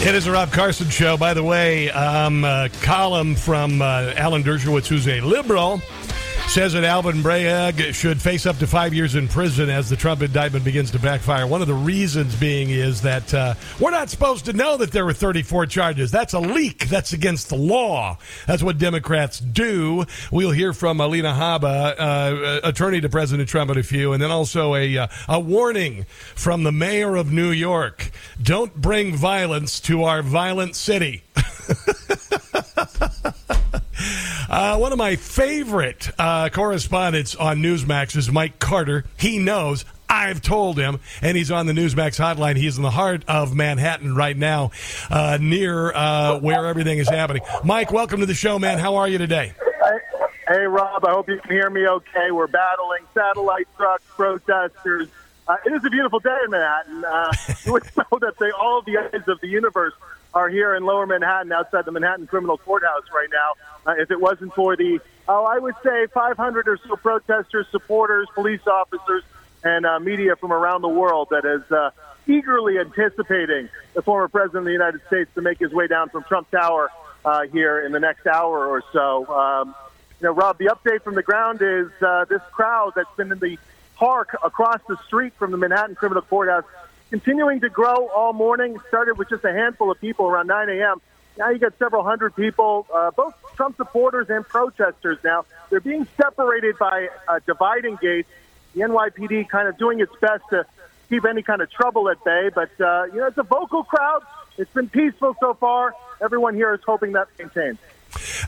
It 0.03 0.15
is 0.15 0.25
a 0.25 0.31
Rob 0.31 0.51
Carson 0.51 0.89
show. 0.89 1.15
By 1.15 1.35
the 1.35 1.43
way, 1.43 1.91
um, 1.91 2.43
a 2.43 2.69
column 2.81 3.35
from 3.35 3.83
uh, 3.83 4.13
Alan 4.17 4.43
Dershowitz, 4.43 4.87
who's 4.87 5.07
a 5.07 5.21
liberal, 5.21 5.79
says 6.51 6.73
that 6.73 6.83
Alvin 6.83 7.21
Bragg 7.21 7.93
should 7.93 8.21
face 8.21 8.45
up 8.45 8.57
to 8.57 8.67
five 8.67 8.93
years 8.93 9.15
in 9.15 9.29
prison 9.29 9.69
as 9.69 9.89
the 9.89 9.95
Trump 9.95 10.21
indictment 10.21 10.65
begins 10.65 10.91
to 10.91 10.99
backfire. 10.99 11.47
One 11.47 11.61
of 11.61 11.69
the 11.69 11.73
reasons 11.73 12.35
being 12.35 12.71
is 12.71 13.01
that 13.03 13.33
uh, 13.33 13.53
we're 13.79 13.91
not 13.91 14.09
supposed 14.09 14.43
to 14.45 14.53
know 14.53 14.75
that 14.75 14.91
there 14.91 15.05
were 15.05 15.13
34 15.13 15.67
charges. 15.67 16.11
That's 16.11 16.33
a 16.33 16.41
leak. 16.41 16.89
That's 16.89 17.13
against 17.13 17.47
the 17.47 17.55
law. 17.55 18.17
That's 18.47 18.61
what 18.61 18.77
Democrats 18.77 19.39
do. 19.39 20.03
We'll 20.29 20.51
hear 20.51 20.73
from 20.73 20.99
Alina 20.99 21.31
Habba, 21.31 21.95
uh, 21.97 22.59
attorney 22.67 22.99
to 22.99 23.07
President 23.07 23.47
Trump, 23.47 23.71
in 23.71 23.77
a 23.77 23.83
few, 23.83 24.11
and 24.11 24.21
then 24.21 24.29
also 24.29 24.75
a, 24.75 24.97
uh, 24.97 25.07
a 25.29 25.39
warning 25.39 26.05
from 26.35 26.63
the 26.63 26.73
mayor 26.73 27.15
of 27.15 27.31
New 27.31 27.51
York. 27.51 28.11
Don't 28.41 28.75
bring 28.75 29.15
violence 29.15 29.79
to 29.81 30.03
our 30.03 30.21
violent 30.21 30.75
city. 30.75 31.23
Uh, 34.51 34.75
one 34.75 34.91
of 34.91 34.97
my 34.97 35.15
favorite 35.15 36.11
uh, 36.19 36.49
correspondents 36.49 37.35
on 37.35 37.59
Newsmax 37.59 38.17
is 38.17 38.29
Mike 38.29 38.59
Carter. 38.59 39.05
He 39.17 39.39
knows. 39.39 39.85
I've 40.09 40.41
told 40.41 40.77
him, 40.77 40.99
and 41.21 41.37
he's 41.37 41.51
on 41.51 41.67
the 41.67 41.71
Newsmax 41.71 42.19
hotline. 42.19 42.57
He's 42.57 42.75
in 42.75 42.83
the 42.83 42.91
heart 42.91 43.23
of 43.29 43.55
Manhattan 43.55 44.13
right 44.13 44.35
now, 44.35 44.71
uh, 45.09 45.37
near 45.39 45.93
uh, 45.93 46.37
where 46.39 46.65
everything 46.65 46.97
is 46.97 47.07
happening. 47.07 47.43
Mike, 47.63 47.93
welcome 47.93 48.19
to 48.19 48.25
the 48.25 48.33
show, 48.33 48.59
man. 48.59 48.77
How 48.77 48.97
are 48.97 49.07
you 49.07 49.17
today? 49.17 49.53
Hey, 50.45 50.65
Rob. 50.65 51.05
I 51.05 51.11
hope 51.11 51.29
you 51.29 51.39
can 51.39 51.49
hear 51.49 51.69
me 51.69 51.87
okay. 51.87 52.31
We're 52.31 52.47
battling 52.47 53.05
satellite 53.13 53.69
trucks, 53.77 54.03
protesters. 54.17 55.07
Uh, 55.47 55.55
it 55.65 55.71
is 55.71 55.85
a 55.85 55.89
beautiful 55.89 56.19
day 56.19 56.37
in 56.43 56.51
Manhattan. 56.51 57.05
Uh, 57.05 57.31
you 57.63 57.71
would 57.71 57.83
know 57.95 58.19
that 58.19 58.33
they, 58.37 58.51
all 58.51 58.81
the 58.81 58.97
eyes 58.97 59.25
of 59.29 59.39
the 59.39 59.47
universe 59.47 59.93
are 60.33 60.49
here 60.49 60.75
in 60.75 60.83
Lower 60.83 61.05
Manhattan, 61.05 61.51
outside 61.51 61.85
the 61.85 61.91
Manhattan 61.91 62.27
Criminal 62.27 62.57
Courthouse 62.57 63.03
right 63.13 63.29
now. 63.31 63.91
Uh, 63.91 63.95
if 63.97 64.11
it 64.11 64.19
wasn't 64.19 64.53
for 64.53 64.75
the, 64.75 64.99
oh, 65.27 65.45
I 65.45 65.57
would 65.57 65.75
say 65.83 66.07
500 66.07 66.67
or 66.67 66.77
so 66.87 66.95
protesters, 66.95 67.67
supporters, 67.71 68.27
police 68.33 68.65
officers, 68.67 69.23
and 69.63 69.85
uh, 69.85 69.99
media 69.99 70.35
from 70.35 70.51
around 70.51 70.81
the 70.81 70.89
world 70.89 71.27
that 71.31 71.45
is 71.45 71.69
uh, 71.71 71.91
eagerly 72.27 72.79
anticipating 72.79 73.69
the 73.93 74.01
former 74.01 74.27
president 74.27 74.59
of 74.61 74.65
the 74.65 74.71
United 74.71 75.01
States 75.07 75.29
to 75.35 75.41
make 75.41 75.59
his 75.59 75.71
way 75.71 75.87
down 75.87 76.09
from 76.09 76.23
Trump 76.23 76.49
Tower 76.49 76.89
uh, 77.25 77.43
here 77.51 77.85
in 77.85 77.91
the 77.91 77.99
next 77.99 78.25
hour 78.25 78.67
or 78.67 78.83
so. 78.91 79.27
Um, 79.27 79.75
you 80.19 80.27
know, 80.27 80.33
Rob, 80.33 80.57
the 80.57 80.65
update 80.65 81.03
from 81.03 81.15
the 81.15 81.23
ground 81.23 81.61
is 81.61 81.89
uh, 82.01 82.25
this 82.25 82.41
crowd 82.51 82.93
that's 82.95 83.15
been 83.17 83.31
in 83.31 83.39
the 83.39 83.57
park 83.95 84.35
across 84.43 84.79
the 84.87 84.97
street 85.05 85.33
from 85.37 85.51
the 85.51 85.57
Manhattan 85.57 85.95
Criminal 85.95 86.23
Courthouse 86.23 86.65
continuing 87.11 87.59
to 87.59 87.69
grow 87.69 88.07
all 88.07 88.33
morning. 88.33 88.79
Started 88.87 89.17
with 89.17 89.29
just 89.29 89.43
a 89.43 89.51
handful 89.51 89.91
of 89.91 89.99
people 90.01 90.25
around 90.25 90.47
9 90.47 90.69
a.m. 90.69 91.01
Now 91.37 91.49
you 91.49 91.59
got 91.59 91.77
several 91.77 92.03
hundred 92.03 92.35
people, 92.35 92.87
uh, 92.93 93.11
both 93.11 93.35
Trump 93.55 93.77
supporters 93.77 94.29
and 94.29 94.47
protesters. 94.47 95.17
Now 95.23 95.45
they're 95.69 95.79
being 95.79 96.07
separated 96.17 96.77
by 96.79 97.09
uh, 97.27 97.39
dividing 97.45 97.97
gate. 98.01 98.25
The 98.73 98.81
NYPD 98.81 99.49
kind 99.49 99.67
of 99.67 99.77
doing 99.77 99.99
its 99.99 100.13
best 100.21 100.43
to 100.49 100.65
keep 101.09 101.25
any 101.25 101.43
kind 101.43 101.61
of 101.61 101.69
trouble 101.69 102.09
at 102.09 102.23
bay, 102.23 102.49
but 102.53 102.69
uh, 102.79 103.05
you 103.05 103.19
know 103.19 103.27
it's 103.27 103.37
a 103.37 103.43
vocal 103.43 103.83
crowd. 103.83 104.23
It's 104.57 104.71
been 104.71 104.89
peaceful 104.89 105.35
so 105.39 105.53
far. 105.53 105.93
Everyone 106.21 106.55
here 106.55 106.73
is 106.73 106.81
hoping 106.85 107.13
that 107.13 107.27
maintains. 107.37 107.77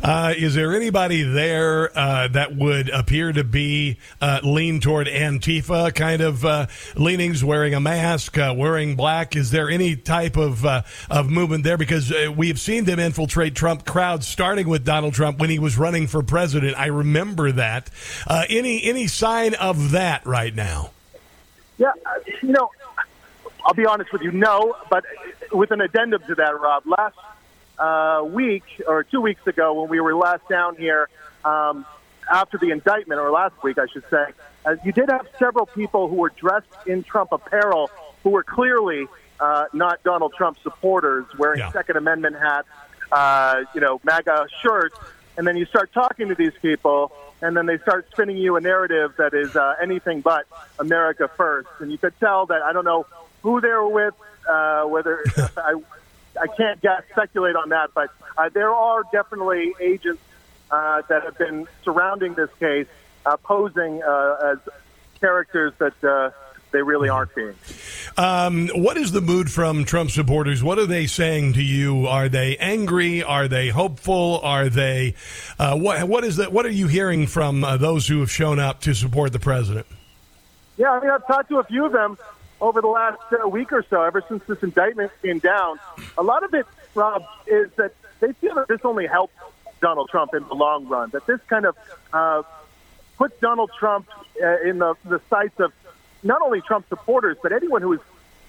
Uh, 0.01 0.33
is 0.35 0.55
there 0.55 0.75
anybody 0.75 1.23
there 1.23 1.97
uh, 1.97 2.27
that 2.29 2.55
would 2.55 2.89
appear 2.89 3.31
to 3.31 3.43
be 3.43 3.97
uh, 4.21 4.39
lean 4.43 4.79
toward 4.79 5.07
Antifa 5.07 5.93
kind 5.93 6.21
of 6.21 6.45
uh, 6.45 6.67
leanings, 6.95 7.43
wearing 7.43 7.73
a 7.73 7.79
mask, 7.79 8.37
uh, 8.37 8.53
wearing 8.55 8.95
black? 8.95 9.35
Is 9.35 9.51
there 9.51 9.69
any 9.69 9.95
type 9.95 10.37
of 10.37 10.65
uh, 10.65 10.83
of 11.09 11.29
movement 11.29 11.63
there? 11.63 11.77
Because 11.77 12.13
we've 12.35 12.59
seen 12.59 12.85
them 12.85 12.99
infiltrate 12.99 13.55
Trump 13.55 13.85
crowds, 13.85 14.27
starting 14.27 14.67
with 14.67 14.83
Donald 14.83 15.13
Trump 15.13 15.39
when 15.39 15.49
he 15.49 15.59
was 15.59 15.77
running 15.77 16.07
for 16.07 16.23
president. 16.23 16.77
I 16.77 16.87
remember 16.87 17.51
that. 17.53 17.89
any 18.29 18.83
any 18.83 19.07
sign 19.07 19.53
of 19.55 19.91
that 19.91 20.25
right 20.25 20.53
now? 20.53 20.91
Yeah, 21.77 21.91
you 22.41 22.51
know, 22.51 22.69
I'll 23.65 23.73
be 23.73 23.85
honest 23.85 24.11
with 24.13 24.21
you, 24.21 24.31
no, 24.31 24.75
but 24.89 25.05
with 25.51 25.71
an 25.71 25.81
addendum 25.81 26.21
to 26.27 26.35
that, 26.35 26.59
Rob. 26.59 26.85
Last 26.85 27.15
uh, 27.79 28.21
week 28.25 28.63
or 28.87 29.03
two 29.03 29.21
weeks 29.21 29.45
ago 29.47 29.81
when 29.81 29.89
we 29.89 29.99
were 29.99 30.15
last 30.15 30.47
down 30.47 30.75
here 30.75 31.09
um, 31.45 31.85
after 32.31 32.57
the 32.57 32.71
indictment, 32.71 33.19
or 33.19 33.31
last 33.31 33.61
week, 33.63 33.77
I 33.77 33.87
should 33.87 34.03
say, 34.09 34.25
uh, 34.65 34.75
you 34.83 34.91
did 34.91 35.09
have 35.09 35.27
several 35.37 35.65
people 35.65 36.07
who 36.07 36.15
were 36.15 36.29
dressed 36.29 36.67
in 36.85 37.03
Trump 37.03 37.31
apparel 37.31 37.89
who 38.23 38.29
were 38.29 38.43
clearly 38.43 39.07
uh, 39.39 39.65
not 39.73 40.01
Donald 40.03 40.33
Trump 40.33 40.57
supporters, 40.63 41.25
wearing 41.37 41.59
yeah. 41.59 41.71
Second 41.71 41.97
Amendment 41.97 42.37
hats, 42.37 42.67
uh, 43.11 43.63
you 43.75 43.81
know, 43.81 43.99
MAGA 44.03 44.47
shirts, 44.61 44.97
and 45.37 45.45
then 45.45 45.57
you 45.57 45.65
start 45.65 45.91
talking 45.93 46.29
to 46.29 46.35
these 46.35 46.53
people, 46.61 47.11
and 47.41 47.57
then 47.57 47.65
they 47.65 47.77
start 47.79 48.07
spinning 48.11 48.37
you 48.37 48.55
a 48.55 48.61
narrative 48.61 49.13
that 49.17 49.33
is 49.33 49.55
uh, 49.55 49.75
anything 49.81 50.21
but 50.21 50.45
America 50.79 51.29
first. 51.35 51.67
And 51.79 51.91
you 51.91 51.97
could 51.97 52.17
tell 52.19 52.45
that 52.45 52.61
I 52.61 52.71
don't 52.71 52.85
know 52.85 53.05
who 53.41 53.59
they 53.59 53.67
were 53.67 53.89
with, 53.89 54.13
uh, 54.49 54.83
whether 54.83 55.23
I 55.57 55.75
I 56.39 56.47
can't 56.47 56.81
guess, 56.81 57.03
speculate 57.11 57.55
on 57.55 57.69
that, 57.69 57.91
but 57.93 58.09
uh, 58.37 58.49
there 58.49 58.73
are 58.73 59.03
definitely 59.11 59.73
agents 59.79 60.21
uh, 60.71 61.01
that 61.07 61.23
have 61.23 61.37
been 61.37 61.67
surrounding 61.83 62.33
this 62.33 62.49
case, 62.59 62.87
uh, 63.25 63.37
posing 63.37 64.01
uh, 64.01 64.53
as 64.53 64.57
characters 65.19 65.73
that 65.77 66.03
uh, 66.03 66.31
they 66.71 66.81
really 66.81 67.09
aren't 67.09 67.33
being. 67.35 67.55
Um, 68.17 68.69
what 68.69 68.97
is 68.97 69.11
the 69.11 69.21
mood 69.21 69.51
from 69.51 69.85
Trump 69.85 70.11
supporters? 70.11 70.63
What 70.63 70.79
are 70.79 70.85
they 70.85 71.05
saying 71.05 71.53
to 71.53 71.63
you? 71.63 72.07
Are 72.07 72.29
they 72.29 72.57
angry? 72.57 73.23
Are 73.23 73.47
they 73.47 73.69
hopeful? 73.69 74.39
Are 74.43 74.69
they 74.69 75.15
uh, 75.59 75.77
what? 75.77 76.03
What 76.07 76.23
is 76.23 76.37
that? 76.37 76.51
What 76.51 76.65
are 76.65 76.71
you 76.71 76.87
hearing 76.87 77.27
from 77.27 77.61
those 77.61 78.07
who 78.07 78.19
have 78.19 78.31
shown 78.31 78.59
up 78.59 78.81
to 78.81 78.93
support 78.93 79.31
the 79.31 79.39
president? 79.39 79.85
Yeah, 80.77 80.91
I 80.91 80.99
mean, 80.99 81.11
I've 81.11 81.25
talked 81.27 81.49
to 81.49 81.59
a 81.59 81.63
few 81.63 81.85
of 81.85 81.91
them 81.91 82.17
over 82.63 82.79
the 82.81 82.87
last 82.87 83.19
uh, 83.33 83.47
week 83.47 83.73
or 83.73 83.83
so, 83.89 84.01
ever 84.03 84.23
since 84.27 84.41
this 84.47 84.63
indictment 84.63 85.11
came 85.21 85.39
down, 85.39 85.79
a 86.17 86.23
lot 86.23 86.43
of 86.45 86.53
it, 86.53 86.65
Rob, 86.95 87.27
is 87.45 87.69
that 87.75 87.93
they 88.21 88.31
feel 88.33 88.55
that 88.55 88.69
this 88.69 88.79
only 88.85 89.05
helps 89.05 89.33
Donald 89.81 90.07
Trump 90.09 90.33
in 90.33 90.47
the 90.47 90.53
long 90.55 90.87
run. 90.87 91.09
That 91.09 91.25
this 91.25 91.41
kind 91.49 91.65
of 91.65 91.75
uh, 92.13 92.43
puts 93.17 93.37
Donald 93.41 93.69
Trump 93.77 94.07
uh, 94.41 94.61
in 94.61 94.79
the, 94.79 94.95
the 95.03 95.19
sights 95.29 95.59
of 95.59 95.73
not 96.23 96.41
only 96.41 96.61
Trump 96.61 96.87
supporters, 96.87 97.35
but 97.43 97.51
anyone 97.51 97.81
who 97.81 97.93
is 97.93 97.99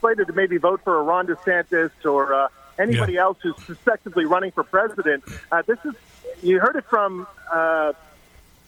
slated 0.00 0.28
to 0.28 0.32
maybe 0.32 0.58
vote 0.58 0.80
for 0.84 0.96
a 0.96 1.02
Ron 1.02 1.26
DeSantis 1.26 1.90
or 2.04 2.32
uh, 2.34 2.48
anybody 2.78 3.14
Yeah. 3.14 3.22
else 3.22 3.38
who's 3.42 3.56
suspectively 3.66 4.26
running 4.26 4.52
for 4.52 4.62
president. 4.62 5.24
Uh, 5.50 5.62
this 5.66 5.78
is 5.84 5.94
you 6.40 6.60
heard 6.60 6.76
it 6.76 6.84
from 6.88 7.26
uh, 7.52 7.94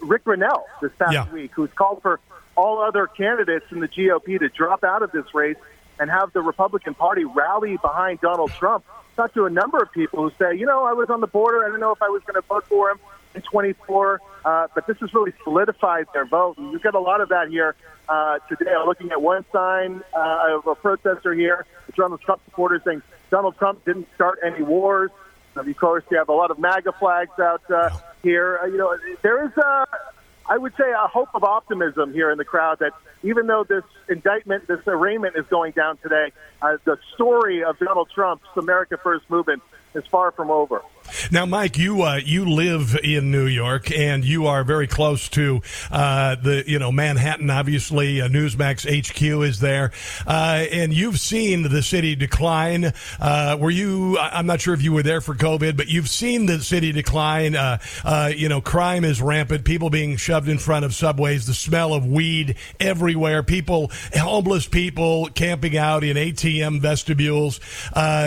Rick 0.00 0.24
Grinnell 0.24 0.66
this 0.80 0.90
past 0.98 1.12
Yeah. 1.12 1.28
week, 1.32 1.52
who's 1.54 1.70
called 1.72 2.02
for 2.02 2.18
all 2.56 2.80
other 2.80 3.06
candidates 3.06 3.66
in 3.70 3.80
the 3.80 3.88
GOP 3.88 4.38
to 4.38 4.48
drop 4.48 4.84
out 4.84 5.02
of 5.02 5.12
this 5.12 5.26
race 5.34 5.56
and 5.98 6.10
have 6.10 6.32
the 6.32 6.42
Republican 6.42 6.94
Party 6.94 7.24
rally 7.24 7.76
behind 7.78 8.20
Donald 8.20 8.50
Trump. 8.52 8.84
Talked 9.16 9.34
to 9.34 9.46
a 9.46 9.50
number 9.50 9.78
of 9.78 9.90
people 9.92 10.28
who 10.28 10.30
say, 10.38 10.56
you 10.56 10.66
know, 10.66 10.84
I 10.84 10.92
was 10.92 11.08
on 11.08 11.20
the 11.20 11.26
border. 11.26 11.62
I 11.62 11.68
didn't 11.68 11.80
know 11.80 11.92
if 11.92 12.02
I 12.02 12.08
was 12.08 12.22
going 12.26 12.34
to 12.34 12.46
vote 12.46 12.66
for 12.68 12.90
him 12.90 12.98
in 13.34 13.42
24, 13.42 14.20
uh, 14.44 14.66
but 14.74 14.86
this 14.86 14.98
has 15.00 15.12
really 15.14 15.32
solidified 15.42 16.06
their 16.12 16.26
vote. 16.26 16.58
And 16.58 16.72
you've 16.72 16.82
got 16.82 16.94
a 16.94 17.00
lot 17.00 17.20
of 17.20 17.30
that 17.30 17.48
here 17.48 17.76
uh, 18.08 18.38
today. 18.48 18.72
I'm 18.78 18.86
looking 18.86 19.10
at 19.12 19.22
one 19.22 19.44
sign 19.52 20.02
uh, 20.14 20.56
of 20.56 20.66
a 20.66 20.74
protester 20.74 21.32
here, 21.32 21.66
a 21.88 21.92
Donald 21.92 22.20
Trump 22.20 22.42
supporter 22.44 22.80
saying 22.84 23.02
Donald 23.30 23.56
Trump 23.56 23.84
didn't 23.84 24.08
start 24.14 24.38
any 24.44 24.62
wars. 24.62 25.10
Of 25.54 25.74
course, 25.78 26.04
you 26.10 26.18
have 26.18 26.28
a 26.28 26.34
lot 26.34 26.50
of 26.50 26.58
MAGA 26.58 26.92
flags 26.98 27.38
out 27.40 27.62
uh, 27.70 27.88
here. 28.22 28.58
Uh, 28.62 28.66
you 28.66 28.76
know, 28.76 28.94
there 29.22 29.46
is 29.46 29.52
a, 29.56 29.86
I 30.48 30.58
would 30.58 30.72
say, 30.78 30.90
a 30.92 31.08
hope 31.08 31.28
of 31.34 31.42
optimism 31.44 32.12
here 32.12 32.30
in 32.30 32.38
the 32.38 32.44
crowd 32.44 32.78
that 32.78 32.92
even 33.22 33.46
though 33.46 33.64
this 33.68 33.84
indictment, 34.08 34.68
this 34.68 34.80
arraignment 34.86 35.36
is 35.36 35.44
going 35.50 35.72
down 35.72 35.96
today, 35.98 36.32
uh, 36.62 36.76
the 36.84 36.98
story 37.14 37.64
of 37.64 37.78
Donald 37.78 38.10
Trump's 38.14 38.46
America 38.56 38.96
First 39.02 39.28
movement 39.28 39.62
is 39.94 40.04
far 40.10 40.30
from 40.30 40.50
over. 40.50 40.82
Now, 41.30 41.46
Mike, 41.46 41.78
you 41.78 42.02
uh, 42.02 42.20
you 42.24 42.44
live 42.44 42.96
in 43.02 43.30
New 43.30 43.46
York, 43.46 43.90
and 43.90 44.24
you 44.24 44.46
are 44.46 44.64
very 44.64 44.86
close 44.86 45.28
to 45.30 45.62
uh, 45.90 46.36
the 46.36 46.64
you 46.66 46.78
know 46.78 46.92
Manhattan. 46.92 47.50
Obviously, 47.50 48.20
uh, 48.20 48.28
Newsmax 48.28 48.86
HQ 48.86 49.22
is 49.44 49.60
there, 49.60 49.92
uh, 50.26 50.64
and 50.70 50.92
you've 50.92 51.20
seen 51.20 51.62
the 51.62 51.82
city 51.82 52.14
decline. 52.14 52.92
Uh, 53.20 53.56
were 53.58 53.70
you? 53.70 54.18
I'm 54.18 54.46
not 54.46 54.60
sure 54.60 54.74
if 54.74 54.82
you 54.82 54.92
were 54.92 55.02
there 55.02 55.20
for 55.20 55.34
COVID, 55.34 55.76
but 55.76 55.88
you've 55.88 56.08
seen 56.08 56.46
the 56.46 56.60
city 56.60 56.92
decline. 56.92 57.56
Uh, 57.56 57.78
you 58.34 58.48
know, 58.48 58.60
crime 58.60 59.04
is 59.04 59.20
rampant. 59.20 59.64
People 59.64 59.90
being 59.90 60.16
shoved 60.16 60.48
in 60.48 60.58
front 60.58 60.84
of 60.84 60.94
subways. 60.94 61.46
The 61.46 61.54
smell 61.54 61.94
of 61.94 62.06
weed 62.06 62.56
everywhere. 62.80 63.42
People, 63.42 63.90
homeless 64.14 64.66
people 64.66 65.28
camping 65.34 65.76
out 65.76 66.04
in 66.04 66.16
ATM 66.16 66.80
vestibules. 66.80 67.58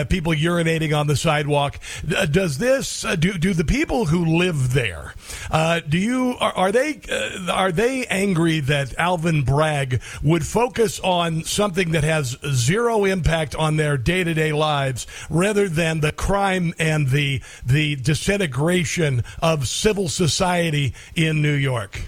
People 0.08 0.32
urinating 0.32 0.98
on 0.98 1.06
the 1.06 1.16
sidewalk. 1.16 1.78
Does 2.06 2.58
this? 2.58 2.69
Uh, 2.70 3.16
do 3.16 3.36
do 3.36 3.52
the 3.52 3.64
people 3.64 4.06
who 4.06 4.24
live 4.38 4.72
there? 4.72 5.14
Uh, 5.50 5.80
do 5.80 5.98
you 5.98 6.36
are, 6.40 6.52
are 6.52 6.72
they 6.72 7.00
uh, 7.10 7.50
are 7.52 7.72
they 7.72 8.06
angry 8.06 8.60
that 8.60 8.96
Alvin 8.96 9.42
Bragg 9.42 10.00
would 10.22 10.46
focus 10.46 11.00
on 11.00 11.42
something 11.44 11.90
that 11.90 12.04
has 12.04 12.36
zero 12.52 13.04
impact 13.04 13.54
on 13.56 13.76
their 13.76 13.96
day 13.96 14.22
to 14.22 14.34
day 14.34 14.52
lives 14.52 15.06
rather 15.28 15.68
than 15.68 16.00
the 16.00 16.12
crime 16.12 16.72
and 16.78 17.08
the 17.08 17.42
the 17.66 17.96
disintegration 17.96 19.24
of 19.42 19.66
civil 19.66 20.08
society 20.08 20.94
in 21.16 21.42
New 21.42 21.54
York? 21.54 22.02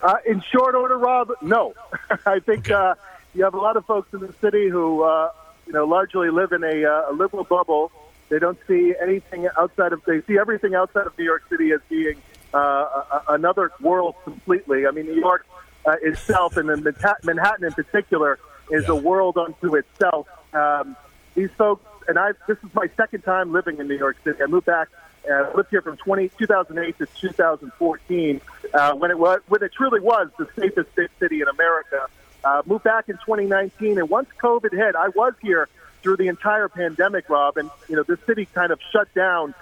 Uh, 0.00 0.16
in 0.26 0.40
short 0.40 0.74
order, 0.74 0.98
Rob, 0.98 1.30
no. 1.42 1.74
I 2.26 2.40
think 2.40 2.70
uh, 2.70 2.94
you 3.34 3.44
have 3.44 3.54
a 3.54 3.60
lot 3.60 3.76
of 3.76 3.84
folks 3.86 4.12
in 4.12 4.20
the 4.20 4.32
city 4.40 4.68
who, 4.68 5.02
uh, 5.02 5.30
you 5.66 5.72
know, 5.72 5.84
largely 5.84 6.30
live 6.30 6.52
in 6.52 6.64
a, 6.64 6.84
uh, 6.84 7.10
a 7.10 7.12
liberal 7.12 7.44
bubble. 7.44 7.92
They 8.32 8.38
don't 8.38 8.58
see 8.66 8.94
anything 8.98 9.46
outside 9.60 9.92
of. 9.92 10.02
They 10.06 10.22
see 10.22 10.38
everything 10.38 10.74
outside 10.74 11.06
of 11.06 11.18
New 11.18 11.24
York 11.24 11.42
City 11.50 11.70
as 11.72 11.80
being 11.90 12.16
uh, 12.54 12.58
a, 12.58 13.24
another 13.28 13.70
world 13.78 14.14
completely. 14.24 14.86
I 14.86 14.90
mean, 14.90 15.04
New 15.04 15.20
York 15.20 15.46
uh, 15.84 15.96
itself, 16.00 16.56
and 16.56 16.70
then 16.70 16.82
Manhattan, 17.24 17.66
in 17.66 17.72
particular, 17.74 18.38
is 18.70 18.88
a 18.88 18.94
world 18.94 19.36
unto 19.36 19.76
itself. 19.76 20.28
Um, 20.54 20.96
these 21.34 21.50
folks, 21.58 21.84
and 22.08 22.18
I. 22.18 22.30
This 22.48 22.56
is 22.64 22.70
my 22.72 22.88
second 22.96 23.20
time 23.20 23.52
living 23.52 23.76
in 23.76 23.86
New 23.86 23.98
York 23.98 24.16
City. 24.24 24.42
I 24.42 24.46
moved 24.46 24.64
back. 24.64 24.88
Uh, 25.30 25.52
lived 25.54 25.68
here 25.68 25.82
from 25.82 25.98
20, 25.98 26.30
2008 26.30 26.98
to 26.98 27.06
2014, 27.20 28.40
uh, 28.72 28.94
when 28.94 29.10
it 29.10 29.18
was 29.18 29.40
when 29.48 29.62
it 29.62 29.72
truly 29.74 30.00
was 30.00 30.30
the 30.38 30.48
safest 30.58 30.88
big 30.94 31.10
city 31.20 31.42
in 31.42 31.48
America. 31.48 32.06
Uh, 32.42 32.62
moved 32.64 32.84
back 32.84 33.10
in 33.10 33.16
2019, 33.16 33.98
and 33.98 34.08
once 34.08 34.30
COVID 34.42 34.72
hit, 34.72 34.96
I 34.96 35.08
was 35.08 35.34
here 35.42 35.68
through 36.02 36.16
the 36.16 36.28
entire 36.28 36.68
pandemic, 36.68 37.28
Rob, 37.28 37.56
and 37.56 37.70
you 37.88 37.96
know 37.96 38.02
the 38.02 38.18
city 38.26 38.46
kind 38.46 38.72
of 38.72 38.80
shut 38.92 39.12
down. 39.14 39.54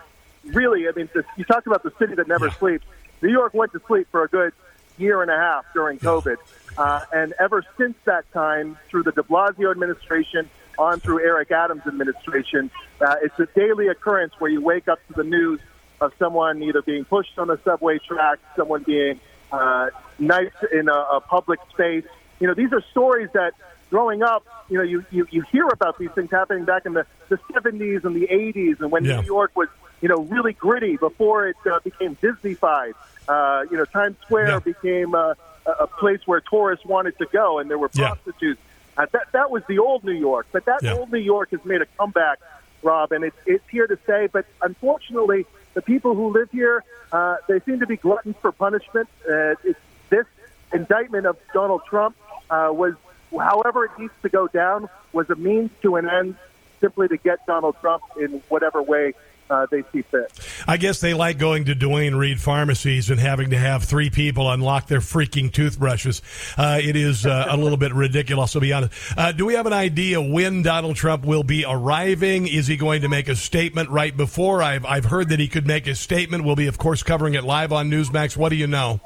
Really, 0.45 0.89
I 0.89 0.93
mean, 0.93 1.09
this, 1.15 1.25
you 1.37 1.45
talked 1.45 1.67
about 1.67 1.83
the 1.83 1.93
city 1.99 2.15
that 2.15 2.29
never 2.29 2.51
sleeps. 2.51 2.85
New 3.23 3.31
York 3.31 3.53
went 3.53 3.73
to 3.73 3.83
sleep 3.87 4.09
for 4.11 4.25
a 4.25 4.29
good 4.29 4.53
year 4.97 5.23
and 5.23 5.31
a 5.31 5.37
half 5.37 5.65
during 5.75 5.99
COVID, 5.99 6.37
uh, 6.79 7.01
and 7.13 7.35
ever 7.39 7.65
since 7.79 7.97
that 8.05 8.31
time, 8.33 8.79
through 8.89 9.03
the 9.03 9.13
De 9.13 9.23
Blasio 9.23 9.71
administration, 9.71 10.49
on 10.79 10.99
through 10.99 11.21
Eric 11.21 11.51
Adams' 11.51 11.83
administration, 11.87 12.71
uh, 13.01 13.17
it's 13.23 13.39
a 13.39 13.47
daily 13.55 13.89
occurrence 13.89 14.33
where 14.39 14.51
you 14.51 14.63
wake 14.63 14.89
up 14.89 14.99
to 15.09 15.13
the 15.13 15.25
news 15.25 15.61
of 16.01 16.13
someone 16.19 16.63
either 16.63 16.83
being 16.83 17.05
pushed 17.05 17.39
on 17.39 17.51
a 17.51 17.61
subway 17.63 17.99
track, 17.99 18.39
someone 18.57 18.83
being 18.83 19.21
uh, 19.53 19.91
knifed 20.19 20.65
in 20.73 20.89
a, 20.89 20.93
a 20.93 21.21
public 21.21 21.61
space. 21.73 22.05
You 22.41 22.47
know, 22.47 22.55
these 22.55 22.73
are 22.73 22.83
stories 22.91 23.29
that 23.35 23.53
growing 23.91 24.23
up, 24.23 24.45
you 24.69 24.79
know, 24.79 24.85
you, 24.85 25.05
you, 25.11 25.27
you 25.31 25.43
hear 25.53 25.67
about 25.67 25.99
these 25.99 26.11
things 26.13 26.31
happening 26.31 26.65
back 26.65 26.87
in 26.87 26.95
the, 26.95 27.05
the 27.29 27.37
70s 27.53 28.05
and 28.05 28.15
the 28.15 28.29
80s 28.29 28.81
and 28.81 28.91
when 28.91 29.05
Yeah. 29.05 29.21
New 29.21 29.27
York 29.27 29.51
was, 29.57 29.69
you 30.01 30.09
know, 30.09 30.19
really 30.21 30.53
gritty 30.53 30.97
before 30.97 31.49
it 31.49 31.57
uh, 31.71 31.81
became 31.81 32.17
Disneyfied. 32.17 32.95
Uh, 33.29 33.65
you 33.71 33.77
know, 33.77 33.85
Times 33.85 34.17
Square 34.25 34.49
Yeah. 34.49 34.59
became 34.61 35.15
uh, 35.15 35.35
a, 35.67 35.87
place 35.87 36.21
where 36.25 36.41
tourists 36.41 36.87
wanted 36.87 37.19
to 37.19 37.27
go 37.27 37.59
and 37.59 37.69
there 37.69 37.79
were 37.79 37.91
Yeah. 37.95 38.15
prostitutes. 38.15 38.61
Uh, 38.97 39.07
that, 39.13 39.27
that 39.33 39.51
was 39.51 39.63
the 39.69 39.79
old 39.79 40.05
New 40.05 40.13
York. 40.13 40.47
But 40.53 40.65
that 40.67 40.83
Yeah. 40.83 40.95
old 40.95 41.13
New 41.13 41.19
York 41.19 41.51
has 41.51 41.65
made 41.65 41.83
a 41.83 41.87
comeback, 41.99 42.39
Rob, 42.83 43.13
and 43.13 43.25
it's, 43.25 43.37
it's 43.45 43.69
here 43.69 43.87
to 43.87 43.99
stay. 44.05 44.29
But 44.33 44.47
unfortunately, 44.63 45.47
the 45.75 45.83
people 45.83 46.15
who 46.15 46.31
live 46.33 46.51
here, 46.51 46.85
uh, 47.13 47.37
they 47.49 47.61
seem 47.61 47.81
to 47.81 47.87
be 47.87 47.97
gluttons 47.97 48.37
for 48.41 48.53
punishment. 48.53 49.09
Uh, 49.29 49.55
it's, 49.65 49.79
this 50.11 50.27
indictment 50.73 51.27
of 51.27 51.37
Donald 51.53 51.83
Trump 51.89 52.17
uh, 52.51 52.69
was, 52.73 52.95
however 53.37 53.85
it 53.85 53.93
needs 53.99 54.15
to 54.23 54.29
go 54.29 54.49
down, 54.49 54.89
was 55.13 55.29
a 55.31 55.37
means 55.37 55.71
to 55.83 55.97
an 55.97 56.09
end 56.09 56.37
simply 56.81 57.09
to 57.09 57.17
get 57.17 57.45
Donald 57.47 57.77
Trump 57.81 58.03
in 58.19 58.43
whatever 58.49 58.83
way 58.83 59.15
uh, 59.51 59.67
they 59.71 59.83
see 59.93 60.03
fit. 60.03 60.33
I 60.67 60.77
guess 60.77 61.01
they 61.01 61.13
like 61.13 61.39
going 61.39 61.65
to 61.65 61.75
Duane 61.75 62.15
Reade 62.15 62.41
pharmacies 62.41 63.11
and 63.11 63.19
having 63.19 63.51
to 63.51 63.59
have 63.59 63.85
three 63.85 64.09
people 64.09 64.51
unlock 64.51 64.87
their 64.87 65.01
freaking 65.01 65.53
toothbrushes. 65.53 66.23
Uh, 66.57 66.79
it 66.81 66.97
is 66.97 67.27
uh, 67.27 67.47
a 67.49 67.57
little 67.57 67.77
bit 67.77 67.93
ridiculous, 67.93 68.53
to 68.53 68.61
be 68.61 68.73
honest. 68.73 68.93
Uh, 69.17 69.33
do 69.33 69.45
we 69.45 69.55
have 69.55 69.67
an 69.67 69.73
idea 69.73 70.21
when 70.21 70.63
Donald 70.63 70.97
Trump 70.97 71.25
will 71.25 71.43
be 71.43 71.65
arriving? 71.67 72.47
Is 72.47 72.69
he 72.69 72.77
going 72.77 73.03
to 73.03 73.09
make 73.09 73.29
a 73.29 73.37
statement 73.37 73.91
right 73.91 74.17
before? 74.17 74.63
I've, 74.63 74.87
I've 74.87 75.07
heard 75.07 75.31
that 75.31 75.41
he 75.41 75.49
could 75.49 75.67
make 75.67 75.87
a 75.87 75.95
statement. 75.95 76.45
We'll 76.45 76.57
be, 76.57 76.69
of 76.69 76.79
course, 76.79 77.03
covering 77.03 77.35
it 77.35 77.43
live 77.45 77.73
on 77.73 77.91
Newsmax. 77.91 78.37
What 78.37 78.51
do 78.51 78.57
you 78.57 78.69
know? 78.69 79.01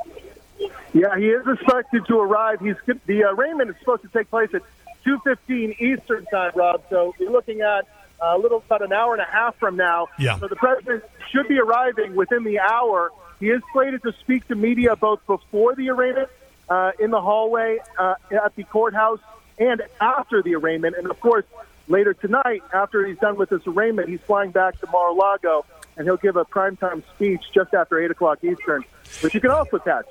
Yeah, 0.95 1.19
he 1.19 1.27
is 1.27 1.45
expected 1.47 2.07
to 2.07 2.21
arrive. 2.21 2.61
He's 2.61 2.77
the 3.07 3.25
arraignment 3.25 3.69
is 3.69 3.77
supposed 3.81 4.03
to 4.03 4.09
take 4.09 4.31
place 4.31 4.49
at 4.55 4.63
2:15 5.05 5.75
Eastern 5.81 6.25
time, 6.27 6.53
Rob. 6.55 6.83
So 6.89 7.15
you're 7.19 7.33
looking 7.33 7.61
at 7.63 7.87
a 8.21 8.39
little 8.39 8.59
about 8.59 8.83
an 8.83 8.93
hour 8.93 9.13
and 9.13 9.21
a 9.21 9.31
half 9.31 9.57
from 9.57 9.77
now. 9.77 10.07
Yeah. 10.19 10.39
So 10.39 10.47
the 10.47 10.57
president 10.57 11.03
should 11.31 11.49
be 11.49 11.59
arriving 11.59 12.15
within 12.15 12.45
the 12.45 12.61
hour. 12.61 13.11
He 13.41 13.51
is 13.51 13.61
slated 13.73 14.03
to 14.05 14.13
speak 14.21 14.47
to 14.49 14.55
media 14.55 14.95
both 14.95 15.27
before 15.27 15.75
the 15.75 15.91
arraignment 15.91 16.29
uh, 16.69 16.93
in 17.01 17.11
the 17.11 17.21
hallway 17.21 17.79
uh, 17.99 18.15
at 18.31 18.55
the 18.55 18.63
courthouse 18.63 19.21
and 19.59 19.83
after 20.01 20.43
the 20.43 20.55
arraignment. 20.55 20.95
And 20.97 21.11
of 21.11 21.21
course, 21.21 21.45
later 21.89 22.15
tonight, 22.15 22.63
after 22.73 23.05
he's 23.05 23.19
done 23.19 23.37
with 23.37 23.51
this 23.51 23.67
arraignment, 23.67 24.09
he's 24.09 24.21
flying 24.21 24.53
back 24.53 24.81
to 24.81 24.87
Mar-a-Lago 24.93 25.67
and 25.97 26.07
he'll 26.07 26.17
give 26.17 26.37
a 26.37 26.45
primetime 26.45 27.03
speech 27.15 27.43
just 27.53 27.75
after 27.75 27.99
8 27.99 28.13
o'clock 28.13 28.39
Eastern, 28.43 28.85
which 29.21 29.35
you 29.35 29.41
can 29.41 29.51
also 29.51 29.79
catch 29.79 30.07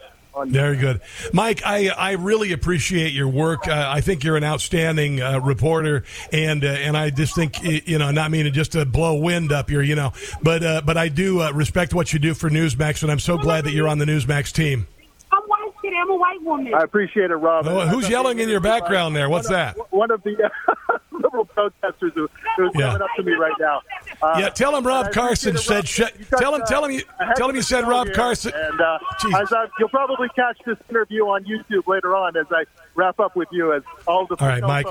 Very 0.46 0.78
good, 0.78 1.02
Mike. 1.32 1.62
I 1.66 1.90
I 1.90 2.12
really 2.14 2.54
appreciate 2.54 3.14
your 3.14 3.28
work. 3.28 3.68
Uh, 3.68 3.86
I 3.88 4.02
think 4.02 4.24
you're 4.24 4.36
an 4.38 4.44
outstanding 4.44 5.22
uh, 5.22 5.40
reporter, 5.40 6.04
and 6.32 6.64
uh, 6.64 6.68
and 6.68 6.98
I 6.98 7.12
just 7.12 7.36
think 7.36 7.62
you 7.88 8.00
know, 8.00 8.10
not 8.12 8.32
meaning 8.32 8.52
just 8.54 8.72
to 8.74 8.86
blow 8.86 9.14
wind 9.16 9.52
up 9.52 9.70
here, 9.70 9.82
you 9.82 9.96
know, 9.96 10.12
but 10.42 10.64
uh, 10.64 10.82
but 10.84 10.98
I 10.98 11.10
do 11.10 11.42
uh, 11.42 11.52
respect 11.52 11.94
what 11.94 12.14
you 12.14 12.20
do 12.20 12.34
for 12.34 12.50
Newsmax, 12.50 13.04
and 13.04 13.12
I'm 13.12 13.20
so 13.20 13.38
glad 13.38 13.66
that 13.66 13.72
you're 13.74 13.88
on 13.88 14.00
the 14.00 14.06
Newsmax 14.06 14.52
team. 14.52 14.88
I'm 15.32 15.42
white 15.44 15.72
city. 15.84 15.96
I'm 16.02 16.10
a 16.10 16.16
white 16.16 16.42
woman. 16.42 16.74
I 16.74 16.80
appreciate 16.84 17.30
it, 17.32 17.36
Rob. 17.36 17.68
Oh, 17.68 17.88
who's 17.88 18.10
yelling 18.10 18.40
in 18.40 18.50
your 18.50 18.60
background 18.60 19.16
there? 19.16 19.30
What's 19.30 19.48
one 19.50 19.54
that? 19.56 19.78
One 19.92 20.12
of 20.12 20.24
the 20.24 20.50
uh, 20.90 20.98
liberal 21.12 21.46
protesters 21.46 22.12
who, 22.16 22.28
who's 22.58 22.72
Yeah. 22.76 22.88
coming 22.88 23.02
up 23.04 23.10
to 23.18 23.24
me 23.24 23.34
right 23.34 23.54
now. 23.60 23.82
Uh, 24.22 24.36
Yeah, 24.40 24.50
tell 24.50 24.76
him 24.76 24.86
Rob 24.86 25.12
Carson 25.12 25.58
said. 25.58 25.88
Sh- 25.88 26.02
tell 26.38 26.56
him, 26.56 26.62
uh, 26.62 26.66
tell 26.66 26.86
him, 26.86 26.92
you, 26.92 27.02
tell 27.36 27.50
him 27.50 27.56
you 27.56 27.62
said 27.62 27.88
Rob 27.88 28.08
here. 28.08 28.16
Carson. 28.16 28.52
And 28.56 28.80
uh, 28.82 29.00
as 29.38 29.52
I, 29.54 29.68
you'll 29.80 29.90
probably 29.90 30.28
catch 30.36 30.58
this 30.66 30.78
interview 30.90 31.24
on 31.24 31.44
YouTube 31.46 31.88
later 31.88 32.16
on 32.16 32.36
as 32.38 32.46
I 32.52 32.64
wrap 32.96 33.20
up 33.20 33.36
with 33.36 33.48
you 33.52 33.74
as 33.74 33.84
all 34.08 34.26
the 34.26 34.36
All 34.40 34.48
right, 34.48 34.62
Mike. 34.64 34.88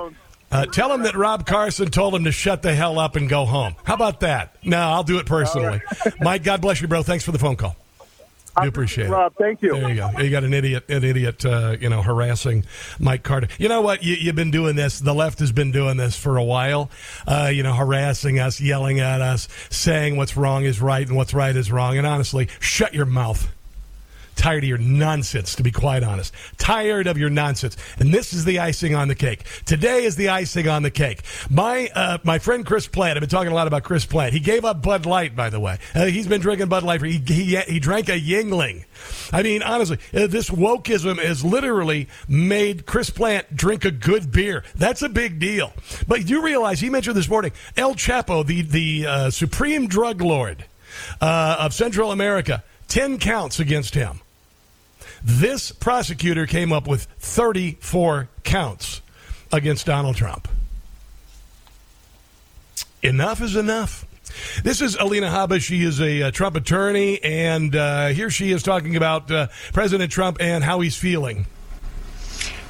Uh, 0.50 0.66
tell 0.66 0.92
him 0.92 1.02
that 1.04 1.14
Rob 1.14 1.46
Carson 1.46 1.90
told 1.90 2.14
him 2.14 2.24
to 2.24 2.32
shut 2.32 2.60
the 2.60 2.74
hell 2.74 2.98
up 2.98 3.16
and 3.16 3.26
go 3.28 3.46
home. 3.46 3.74
How 3.84 3.94
about 3.94 4.20
that? 4.20 4.56
No, 4.62 4.78
I'll 4.78 5.02
do 5.02 5.18
it 5.18 5.24
personally. 5.24 5.80
Mike, 6.20 6.42
God 6.44 6.60
bless 6.60 6.80
you, 6.82 6.88
bro. 6.88 7.02
Thanks 7.02 7.24
for 7.24 7.32
the 7.32 7.38
phone 7.38 7.56
call. 7.56 7.74
Do 8.60 8.68
appreciate 8.68 9.06
it, 9.06 9.10
Rob, 9.10 9.34
thank 9.38 9.62
you. 9.62 9.72
There 9.72 9.88
you 9.88 9.94
go. 9.94 10.10
You 10.18 10.30
got 10.30 10.44
an 10.44 10.52
idiot, 10.52 10.84
an 10.90 11.04
idiot, 11.04 11.44
uh, 11.46 11.76
you 11.80 11.88
know, 11.88 12.02
harassing 12.02 12.64
Mike 12.98 13.22
Carter. 13.22 13.48
You 13.58 13.68
know 13.68 13.80
what? 13.80 14.02
You, 14.02 14.14
you've 14.14 14.34
been 14.34 14.50
doing 14.50 14.76
this. 14.76 14.98
The 15.00 15.14
left 15.14 15.38
has 15.38 15.52
been 15.52 15.72
doing 15.72 15.96
this 15.96 16.16
for 16.18 16.36
a 16.36 16.44
while. 16.44 16.90
Uh, 17.26 17.50
you 17.52 17.62
know, 17.62 17.72
harassing 17.72 18.38
us, 18.38 18.60
yelling 18.60 19.00
at 19.00 19.20
us, 19.22 19.48
saying 19.70 20.16
what's 20.16 20.36
wrong 20.36 20.64
is 20.64 20.80
right 20.80 21.06
and 21.06 21.16
what's 21.16 21.32
right 21.32 21.54
is 21.56 21.72
wrong. 21.72 21.96
And 21.96 22.06
honestly, 22.06 22.48
shut 22.60 22.94
your 22.94 23.06
mouth. 23.06 23.48
Tired 24.42 24.64
of 24.64 24.68
your 24.68 24.78
nonsense, 24.78 25.54
to 25.54 25.62
be 25.62 25.70
quite 25.70 26.02
honest. 26.02 26.34
Tired 26.58 27.06
of 27.06 27.16
your 27.16 27.30
nonsense. 27.30 27.76
And 28.00 28.12
this 28.12 28.32
is 28.32 28.44
the 28.44 28.58
icing 28.58 28.92
on 28.92 29.06
the 29.06 29.14
cake. 29.14 29.44
Today 29.66 30.02
is 30.02 30.16
the 30.16 30.30
icing 30.30 30.66
on 30.66 30.82
the 30.82 30.90
cake. 30.90 31.22
My 31.48 31.88
uh, 31.94 32.18
my 32.24 32.40
friend 32.40 32.66
Chris 32.66 32.88
Plante, 32.88 33.18
I've 33.18 33.20
been 33.20 33.28
talking 33.28 33.52
a 33.52 33.54
lot 33.54 33.68
about 33.68 33.84
Chris 33.84 34.04
Plante. 34.04 34.32
He 34.32 34.40
gave 34.40 34.64
up 34.64 34.82
Bud 34.82 35.06
Light, 35.06 35.36
by 35.36 35.48
the 35.48 35.60
way. 35.60 35.78
Uh, 35.94 36.06
he's 36.06 36.26
been 36.26 36.40
drinking 36.40 36.66
Bud 36.66 36.82
Light. 36.82 36.98
For, 36.98 37.06
he, 37.06 37.18
he, 37.18 37.54
he 37.56 37.78
drank 37.78 38.08
a 38.08 38.20
Yuengling. 38.20 38.84
I 39.32 39.44
mean, 39.44 39.62
honestly, 39.62 39.98
uh, 40.12 40.26
this 40.26 40.50
wokeism 40.50 41.22
has 41.22 41.44
literally 41.44 42.08
made 42.26 42.84
Chris 42.84 43.10
Plante 43.10 43.46
drink 43.54 43.84
a 43.84 43.92
good 43.92 44.32
beer. 44.32 44.64
That's 44.74 45.02
a 45.02 45.08
big 45.08 45.38
deal. 45.38 45.72
But 46.08 46.28
you 46.28 46.42
realize, 46.42 46.80
he 46.80 46.90
mentioned 46.90 47.14
this 47.14 47.28
morning, 47.28 47.52
El 47.76 47.94
Chapo, 47.94 48.44
the, 48.44 48.62
the 48.62 49.06
uh, 49.06 49.30
supreme 49.30 49.86
drug 49.86 50.20
lord 50.20 50.64
uh, 51.20 51.58
of 51.60 51.72
Central 51.72 52.10
America, 52.10 52.64
10 52.88 53.20
counts 53.20 53.60
against 53.60 53.94
him. 53.94 54.18
This 55.24 55.70
prosecutor 55.70 56.46
came 56.46 56.72
up 56.72 56.88
with 56.88 57.06
34 57.20 58.28
counts 58.42 59.02
against 59.52 59.86
Donald 59.86 60.16
Trump. 60.16 60.48
Enough 63.02 63.40
is 63.42 63.56
enough. 63.56 64.06
This 64.64 64.80
is 64.80 64.96
Alina 64.96 65.28
Habba. 65.28 65.60
She 65.60 65.82
is 65.82 66.00
a, 66.00 66.30
Trump 66.30 66.56
attorney, 66.56 67.22
and 67.22 67.74
uh, 67.74 68.08
here 68.08 68.30
she 68.30 68.50
is 68.52 68.62
talking 68.62 68.96
about 68.96 69.30
uh, 69.30 69.48
President 69.72 70.10
Trump 70.10 70.38
and 70.40 70.64
how 70.64 70.80
he's 70.80 70.96
feeling. 70.96 71.46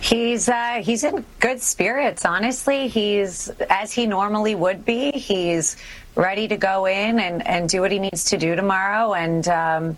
He's 0.01 0.49
uh, 0.49 0.83
he's 0.83 1.05
in 1.05 1.25
good 1.39 1.63
spirits. 1.63 2.25
Honestly, 2.25 2.89
he's 2.89 3.49
as 3.71 3.93
he 3.93 4.07
normally 4.07 4.57
would 4.57 4.85
be. 4.85 5.13
He's 5.13 5.77
ready 6.17 6.49
to 6.49 6.57
go 6.57 6.87
in 6.87 7.21
and, 7.21 7.47
and 7.47 7.69
do 7.69 7.83
what 7.83 7.93
he 7.93 8.01
needs 8.01 8.25
to 8.25 8.37
do 8.37 8.57
tomorrow, 8.57 9.15
and. 9.15 9.49
Um, 9.49 9.97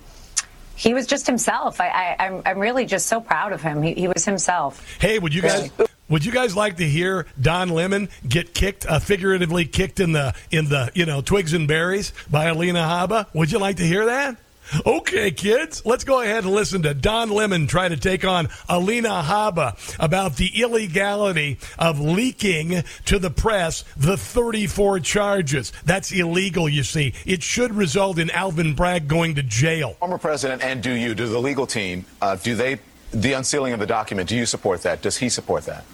he 0.77 0.95
was 0.95 1.07
just 1.07 1.27
himself. 1.27 1.81
I, 1.81 1.89
I, 1.89 2.27
I'm, 2.27 2.43
I'm 2.47 2.59
really 2.59 2.87
just 2.87 3.07
so 3.07 3.21
proud 3.21 3.53
of 3.53 3.63
him. 3.63 3.83
He, 3.83 3.95
he 3.95 4.09
was 4.09 4.25
himself. 4.25 4.99
Hey, 5.01 5.19
would 5.19 5.35
you 5.35 5.43
guys 5.43 5.71
would 6.09 6.25
you 6.25 6.33
guys 6.33 6.55
like 6.55 6.77
to 6.77 6.85
hear 6.85 7.27
Don 7.41 7.71
Lemon 7.71 8.09
get 8.29 8.53
kicked, 8.55 8.87
uh, 8.87 8.99
figuratively 8.99 9.65
kicked 9.65 10.01
in 10.01 10.13
the 10.13 10.35
in 10.51 10.69
the 10.69 10.91
you 10.95 11.07
know 11.07 11.21
twigs 11.23 11.55
and 11.55 11.67
berries 11.67 12.13
by 12.31 12.47
Alina 12.47 12.81
Habba? 12.81 13.27
Would 13.35 13.51
you 13.51 13.59
like 13.59 13.77
to 13.77 13.85
hear 13.85 14.07
that? 14.07 14.37
Okay, 14.87 15.31
kids, 15.31 15.85
let's 15.85 16.05
go 16.05 16.21
ahead 16.21 16.45
and 16.45 16.53
listen 16.53 16.83
to 16.83 16.95
Don 16.95 17.31
Lemon 17.31 17.67
try 17.67 17.89
to 17.89 17.97
take 17.97 18.25
on 18.25 18.49
Alina 18.69 19.23
Habba 19.25 19.77
about 19.99 20.37
the 20.37 20.61
illegality 20.61 21.59
of 21.79 22.01
leaking 22.01 22.83
to 23.07 23.19
the 23.19 23.31
press 23.31 23.85
the 23.97 24.17
34 24.17 25.01
charges. 25.01 25.73
That's 25.85 26.13
illegal, 26.13 26.69
you 26.69 26.83
see. 26.83 27.15
It 27.27 27.43
should 27.43 27.75
result 27.75 28.19
in 28.19 28.31
Alvin 28.31 28.75
Bragg 28.75 29.09
going 29.09 29.35
to 29.37 29.43
jail. 29.43 29.95
Former 29.95 30.19
president 30.19 30.63
and 30.63 30.83
do 30.83 30.93
you, 30.93 31.15
do 31.15 31.27
the 31.27 31.39
legal 31.39 31.67
team, 31.67 32.05
uh, 32.21 32.37
do 32.37 32.55
they, 32.55 32.79
the 33.11 33.35
unsealing 33.35 33.73
of 33.73 33.81
the 33.81 33.87
document, 33.87 34.29
do 34.29 34.37
you 34.37 34.47
support 34.47 34.83
that? 34.83 35.03
Does 35.03 35.17
he 35.17 35.29
support 35.29 35.65
that? 35.65 35.85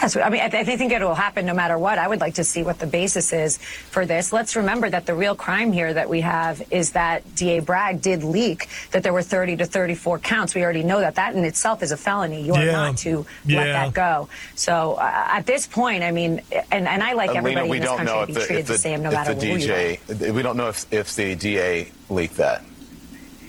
Yes, 0.00 0.16
I 0.16 0.30
mean, 0.30 0.40
I, 0.40 0.48
th- 0.48 0.66
I 0.66 0.76
think 0.76 0.92
it 0.92 1.02
will 1.02 1.14
happen 1.14 1.44
no 1.44 1.52
matter 1.54 1.76
what. 1.78 1.98
I 1.98 2.08
would 2.08 2.20
like 2.20 2.34
to 2.34 2.44
see 2.44 2.62
what 2.62 2.78
the 2.78 2.86
basis 2.86 3.32
is 3.32 3.58
for 3.58 4.06
this. 4.06 4.32
Let's 4.32 4.56
remember 4.56 4.88
that 4.88 5.04
the 5.06 5.14
real 5.14 5.34
crime 5.34 5.72
here 5.72 5.92
that 5.92 6.08
we 6.08 6.22
have 6.22 6.62
is 6.70 6.92
that 6.92 7.34
DA 7.34 7.60
Bragg 7.60 8.00
did 8.00 8.22
leak 8.24 8.68
that 8.92 9.02
there 9.02 9.12
were 9.12 9.22
30 9.22 9.56
to 9.58 9.66
34 9.66 10.18
counts. 10.20 10.54
We 10.54 10.62
already 10.64 10.82
know 10.84 11.00
that. 11.00 11.16
That 11.16 11.34
in 11.34 11.44
itself 11.44 11.82
is 11.82 11.92
a 11.92 11.96
felony. 11.96 12.42
You 12.42 12.54
are 12.54 12.64
Yeah. 12.64 12.72
not 12.72 12.96
to 12.98 13.26
Yeah. 13.44 13.58
let 13.58 13.64
that 13.66 13.92
go. 13.92 14.28
So 14.54 14.94
uh, 14.94 15.02
at 15.32 15.44
this 15.46 15.66
point, 15.66 16.02
I 16.02 16.12
mean, 16.12 16.40
and, 16.72 16.88
and 16.88 17.02
I 17.02 17.12
like 17.12 17.30
Alina, 17.30 17.38
everybody 17.38 17.70
we 17.70 17.76
in 17.76 17.82
this 17.82 17.90
don't 17.90 17.98
country 17.98 18.14
know 18.14 18.20
to 18.22 18.26
be 18.26 18.32
the, 18.32 18.40
treated 18.46 18.66
the, 18.66 18.72
the, 18.72 18.78
same 18.78 19.02
no 19.02 19.08
if 19.08 19.14
matter 19.14 19.34
the 19.34 19.46
who 19.46 19.56
you 19.58 19.72
are. 19.72 19.76
DJ, 19.76 20.32
we 20.32 20.42
don't 20.42 20.56
know 20.56 20.68
if, 20.68 20.90
if 20.92 21.14
the 21.14 21.34
DA 21.34 21.90
leaked 22.08 22.36
that 22.36 22.62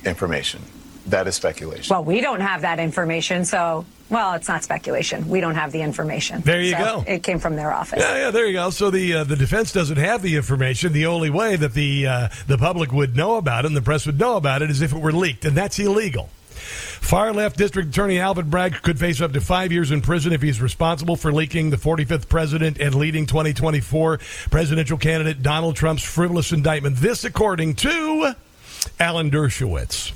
information. 0.06 0.62
That 1.08 1.28
is 1.28 1.36
speculation. 1.36 1.94
Well, 1.94 2.04
we 2.04 2.22
don't 2.22 2.42
have 2.42 2.62
that 2.62 2.80
information, 2.80 3.44
so 3.46 3.86
well, 4.12 4.34
it's 4.34 4.48
not 4.50 4.64
speculation. 4.64 5.28
We 5.30 5.40
don't 5.40 5.56
have 5.56 5.72
the 5.72 5.82
information. 5.82 6.42
There 6.42 6.62
you 6.62 6.74
So 6.74 6.78
go. 6.78 7.04
It 7.08 7.24
came 7.24 7.40
from 7.40 7.56
their 7.56 7.72
office. 7.72 8.00
Yeah, 8.00 8.18
yeah, 8.18 8.32
there 8.32 8.46
you 8.46 8.54
go. 8.54 8.70
So 8.70 8.92
the 8.92 9.14
uh, 9.14 9.24
the 9.24 9.38
defense 9.38 9.72
doesn't 9.72 9.98
have 9.98 10.22
the 10.22 10.36
information. 10.36 10.92
The 10.92 11.06
only 11.06 11.30
way 11.30 11.56
that 11.56 11.74
the 11.74 12.08
uh, 12.08 12.30
the 12.46 12.58
public 12.58 12.92
would 12.92 13.16
know 13.16 13.38
about 13.38 13.64
it 13.64 13.70
and 13.70 13.78
the 13.78 13.82
press 13.82 14.06
would 14.06 14.20
know 14.20 14.36
about 14.36 14.62
it 14.62 14.70
is 14.70 14.82
if 14.82 14.92
it 14.92 15.00
were 15.00 15.14
leaked, 15.14 15.46
and 15.46 15.56
that's 15.56 15.80
illegal. 15.80 16.30
Far 16.52 17.34
left 17.34 17.58
District 17.58 17.90
Attorney 17.90 18.20
Alvin 18.20 18.50
Bragg 18.50 18.82
could 18.84 19.00
face 19.00 19.22
up 19.22 19.32
to 19.34 19.42
five 19.42 19.72
years 19.72 19.92
in 19.92 20.02
prison 20.02 20.34
if 20.34 20.42
he's 20.42 20.62
responsible 20.62 21.16
for 21.16 21.32
leaking 21.32 21.70
the 21.70 21.78
45th 21.78 22.30
president 22.30 22.80
and 22.80 22.94
leading 22.94 23.26
2024 23.26 24.20
presidential 24.52 24.98
candidate 24.98 25.42
Donald 25.42 25.76
Trump's 25.76 26.04
frivolous 26.04 26.52
indictment. 26.52 26.98
This, 26.98 27.24
according 27.24 27.76
to 27.76 28.36
Alan 29.00 29.32
Dershowitz. 29.32 30.14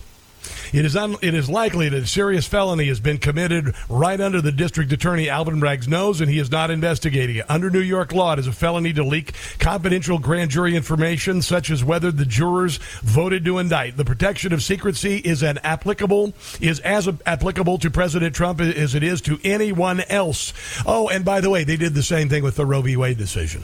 It 0.75 0.83
is, 0.83 0.97
un- 0.97 1.15
it 1.21 1.33
is 1.33 1.49
likely 1.49 1.87
that 1.87 2.03
a 2.03 2.05
serious 2.05 2.45
felony 2.45 2.87
has 2.87 2.99
been 2.99 3.17
committed 3.17 3.73
right 3.87 4.19
under 4.19 4.41
the 4.41 4.51
district 4.51 4.91
attorney 4.91 5.29
Alvin 5.29 5.61
Bragg's 5.61 5.87
nose, 5.87 6.19
and 6.19 6.29
he 6.29 6.37
is 6.37 6.51
not 6.51 6.69
investigating 6.69 7.37
it. 7.37 7.45
Under 7.49 7.69
New 7.69 7.79
York 7.79 8.11
law, 8.11 8.33
it 8.33 8.39
is 8.39 8.47
a 8.47 8.51
felony 8.51 8.91
to 8.91 9.03
leak 9.03 9.31
confidential 9.57 10.19
grand 10.19 10.51
jury 10.51 10.75
information, 10.75 11.41
such 11.41 11.69
as 11.69 11.81
whether 11.81 12.11
the 12.11 12.25
jurors 12.25 12.79
voted 13.01 13.45
to 13.45 13.57
indict. 13.57 13.95
The 13.95 14.03
protection 14.03 14.51
of 14.51 14.61
secrecy 14.61 15.19
is 15.19 15.43
an 15.43 15.59
applicable 15.59 16.33
is 16.59 16.81
as 16.81 17.07
applicable 17.25 17.77
to 17.77 17.89
President 17.89 18.35
Trump 18.35 18.59
as 18.59 18.95
it 18.95 19.03
is 19.03 19.21
to 19.21 19.39
anyone 19.45 20.01
else. 20.09 20.51
Oh, 20.85 21.07
and 21.07 21.23
by 21.23 21.39
the 21.39 21.49
way, 21.49 21.63
they 21.63 21.77
did 21.77 21.93
the 21.93 22.03
same 22.03 22.27
thing 22.27 22.43
with 22.43 22.57
the 22.57 22.65
Roe 22.65 22.81
v. 22.81 22.97
Wade 22.97 23.17
decision, 23.17 23.63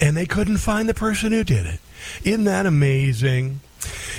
and 0.00 0.16
they 0.16 0.26
couldn't 0.26 0.58
find 0.58 0.88
the 0.88 0.94
person 0.94 1.32
who 1.32 1.42
did 1.42 1.66
it. 1.66 1.80
Isn't 2.22 2.44
that 2.44 2.64
amazing? 2.64 3.58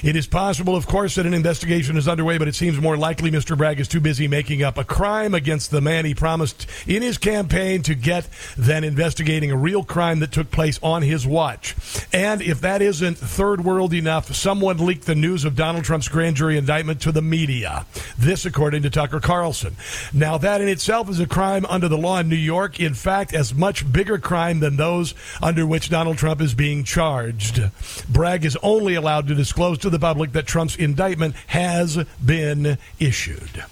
It 0.03 0.15
is 0.15 0.27
possible, 0.27 0.75
of 0.75 0.87
course, 0.87 1.15
that 1.15 1.25
an 1.25 1.33
investigation 1.33 1.97
is 1.97 2.07
underway, 2.07 2.37
but 2.37 2.47
it 2.47 2.55
seems 2.55 2.79
more 2.79 2.97
likely 2.97 3.31
Mr. 3.31 3.57
Bragg 3.57 3.79
is 3.79 3.87
too 3.87 3.99
busy 3.99 4.27
making 4.27 4.63
up 4.63 4.77
a 4.77 4.83
crime 4.83 5.33
against 5.33 5.71
the 5.71 5.81
man 5.81 6.05
he 6.05 6.13
promised 6.13 6.67
in 6.87 7.01
his 7.01 7.17
campaign 7.17 7.81
to 7.83 7.95
get 7.95 8.27
than 8.57 8.83
investigating 8.83 9.51
a 9.51 9.57
real 9.57 9.83
crime 9.83 10.19
that 10.19 10.31
took 10.31 10.51
place 10.51 10.79
on 10.83 11.01
his 11.01 11.25
watch. 11.25 11.75
And 12.13 12.41
if 12.41 12.61
that 12.61 12.81
isn't 12.81 13.17
third 13.17 13.63
world 13.63 13.93
enough, 13.93 14.33
someone 14.35 14.77
leaked 14.77 15.05
the 15.05 15.15
news 15.15 15.45
of 15.45 15.55
Donald 15.55 15.83
Trump's 15.83 16.07
grand 16.07 16.35
jury 16.35 16.57
indictment 16.57 17.01
to 17.01 17.11
the 17.11 17.21
media. 17.21 17.85
This, 18.17 18.45
according 18.45 18.83
to 18.83 18.89
Tucker 18.89 19.19
Carlson. 19.19 19.75
Now, 20.13 20.37
that 20.37 20.61
in 20.61 20.67
itself 20.67 21.09
is 21.09 21.19
a 21.19 21.27
crime 21.27 21.65
under 21.67 21.87
the 21.87 21.97
law 21.97 22.19
in 22.19 22.29
New 22.29 22.35
York. 22.35 22.79
In 22.79 22.93
fact, 22.93 23.33
as 23.33 23.53
much 23.53 23.91
bigger 23.91 24.17
crime 24.17 24.59
than 24.59 24.77
those 24.77 25.13
under 25.41 25.65
which 25.65 25.89
Donald 25.89 26.17
Trump 26.17 26.41
is 26.41 26.53
being 26.53 26.83
charged. 26.83 27.61
Bragg 28.09 28.45
is 28.45 28.57
only 28.63 28.95
allowed 28.95 29.27
to 29.27 29.35
disclose 29.55 29.77
to 29.77 29.89
the 29.89 29.99
public 29.99 30.33
that 30.33 30.45
Trump's 30.45 30.75
indictment 30.75 31.33
has 31.47 31.95
been 32.23 32.77
issued. 32.99 33.63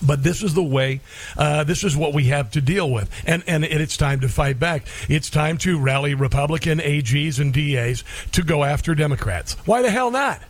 But 0.00 0.22
this 0.22 0.44
is 0.44 0.54
the 0.54 0.62
way, 0.62 1.00
uh, 1.36 1.64
this 1.64 1.82
is 1.82 1.96
what 1.96 2.14
we 2.14 2.26
have 2.26 2.52
to 2.52 2.60
deal 2.60 2.88
with. 2.88 3.10
And, 3.26 3.42
and 3.48 3.64
it's 3.64 3.96
time 3.96 4.20
to 4.20 4.28
fight 4.28 4.60
back. 4.60 4.86
It's 5.08 5.28
time 5.28 5.58
to 5.58 5.80
rally 5.80 6.14
Republican 6.14 6.78
AGs 6.78 7.40
and 7.40 7.52
DAs 7.52 8.04
to 8.30 8.44
go 8.44 8.62
after 8.62 8.94
Democrats. 8.94 9.54
Why 9.66 9.82
the 9.82 9.90
hell 9.90 10.12
not? 10.12 10.40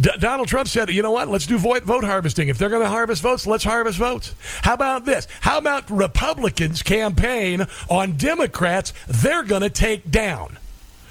D- 0.00 0.10
Donald 0.18 0.48
Trump 0.48 0.68
said, 0.68 0.88
you 0.88 1.02
know 1.02 1.10
what? 1.10 1.28
Let's 1.28 1.46
do 1.46 1.58
vote, 1.58 1.82
vote 1.82 2.04
harvesting. 2.04 2.48
If 2.48 2.56
they're 2.56 2.70
going 2.70 2.82
to 2.82 2.88
harvest 2.88 3.20
votes, 3.20 3.46
let's 3.46 3.64
harvest 3.64 3.98
votes. 3.98 4.34
How 4.62 4.72
about 4.72 5.04
this? 5.04 5.28
How 5.42 5.58
about 5.58 5.90
Republicans 5.90 6.82
campaign 6.82 7.66
on 7.90 8.16
Democrats 8.16 8.94
they're 9.06 9.44
going 9.44 9.62
to 9.62 9.70
take 9.70 10.10
down? 10.10 10.56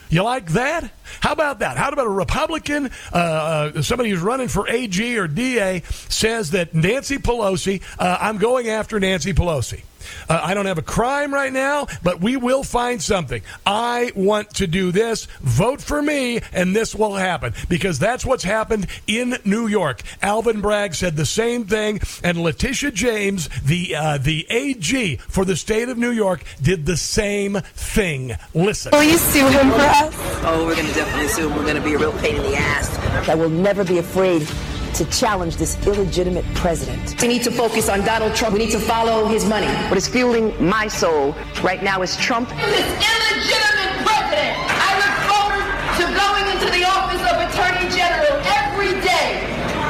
You 0.10 0.24
like 0.24 0.52
that? 0.52 0.92
How 1.20 1.34
about 1.34 1.60
that? 1.60 1.78
How 1.78 1.90
about 1.90 2.06
a 2.06 2.10
Republican, 2.10 2.92
uh, 3.14 3.18
uh, 3.18 3.82
somebody 3.82 4.10
who's 4.10 4.22
running 4.22 4.48
for 4.48 4.68
AG 4.68 5.18
or 5.18 5.28
DA, 5.28 5.82
says 6.10 6.52
that 6.52 6.74
Nancy 6.74 7.18
Pelosi, 7.18 7.82
uh, 7.98 8.18
I'm 8.20 8.38
going 8.38 8.70
after 8.70 9.00
Nancy 9.00 9.34
Pelosi. 9.34 9.84
Uh, 10.30 10.42
I 10.44 10.54
don't 10.54 10.66
have 10.66 10.78
a 10.78 10.84
crime 10.84 11.34
right 11.34 11.52
now, 11.52 11.88
but 12.02 12.22
we 12.22 12.38
will 12.38 12.64
find 12.64 13.02
something. 13.02 13.42
I 13.66 14.12
want 14.16 14.56
to 14.56 14.68
do 14.68 14.92
this. 14.92 15.26
Vote 15.42 15.82
for 15.82 16.02
me, 16.02 16.42
and 16.52 16.76
this 16.76 16.96
will 16.96 17.16
happen 17.16 17.54
because 17.70 18.00
that's 18.00 18.26
what's 18.26 18.44
happened 18.44 18.88
in 19.08 19.38
New 19.46 19.68
York. 19.68 20.02
Alvin 20.22 20.62
Bragg 20.62 20.96
said 20.96 21.16
the 21.16 21.26
same 21.26 21.66
thing, 21.66 22.00
and 22.24 22.42
Letitia 22.42 22.92
James, 22.92 23.50
the 23.66 23.96
uh, 23.96 24.18
the 24.18 24.46
AG 24.50 25.18
for 25.18 25.46
the 25.46 25.56
state 25.56 25.90
of 25.90 25.98
New 25.98 26.12
York, 26.12 26.44
did 26.62 26.86
the 26.86 26.98
same 26.98 27.56
thing. 27.74 28.36
Listen. 28.54 28.92
Will 28.92 29.04
you 29.04 29.18
sue 29.18 29.48
him 29.48 29.72
for 29.72 29.78
us? 29.78 30.14
Oh, 30.46 30.66
we're 30.66 30.76
going 30.76 30.88
to 30.88 30.94
definitely 30.94 31.30
sue 31.30 31.50
him. 31.50 31.56
We're 31.56 31.64
going 31.64 31.76
to 31.76 31.82
be 31.82 31.94
a 31.94 31.98
real 31.98 32.18
pain 32.20 32.36
in 32.36 32.44
the 32.44 32.56
ass. 32.56 33.30
I 33.30 33.36
will 33.36 33.50
never 33.50 33.84
be 33.84 33.98
afraid 33.98 34.48
to 34.96 35.06
challenge 35.06 35.58
this 35.58 35.76
illegitimate 35.88 36.46
president. 36.54 37.22
We 37.22 37.28
need 37.28 37.44
to 37.44 37.52
focus 37.52 37.90
on 37.90 38.02
Donald 38.02 38.36
Trump. 38.36 38.54
We 38.54 38.60
need 38.60 38.72
to 38.72 38.80
follow 38.80 39.26
his 39.26 39.46
money. 39.46 39.68
What 39.90 39.98
is 39.98 40.08
fueling 40.08 40.54
my 40.64 40.88
soul 40.88 41.36
right 41.64 41.82
now 41.84 42.02
is 42.02 42.16
Trump. 42.18 42.50
This 42.50 42.88
illegitimate 43.12 44.06
president. 44.06 44.56
I 44.70 44.90
look 45.02 45.16
forward 45.32 45.66
to 45.98 46.04
going 46.22 46.46
into 46.54 46.70
the 46.78 46.86
office 46.86 47.22
of 47.22 47.36
Attorney 47.48 47.90
General 47.96 48.38
every 48.62 48.94
day, 49.02 49.42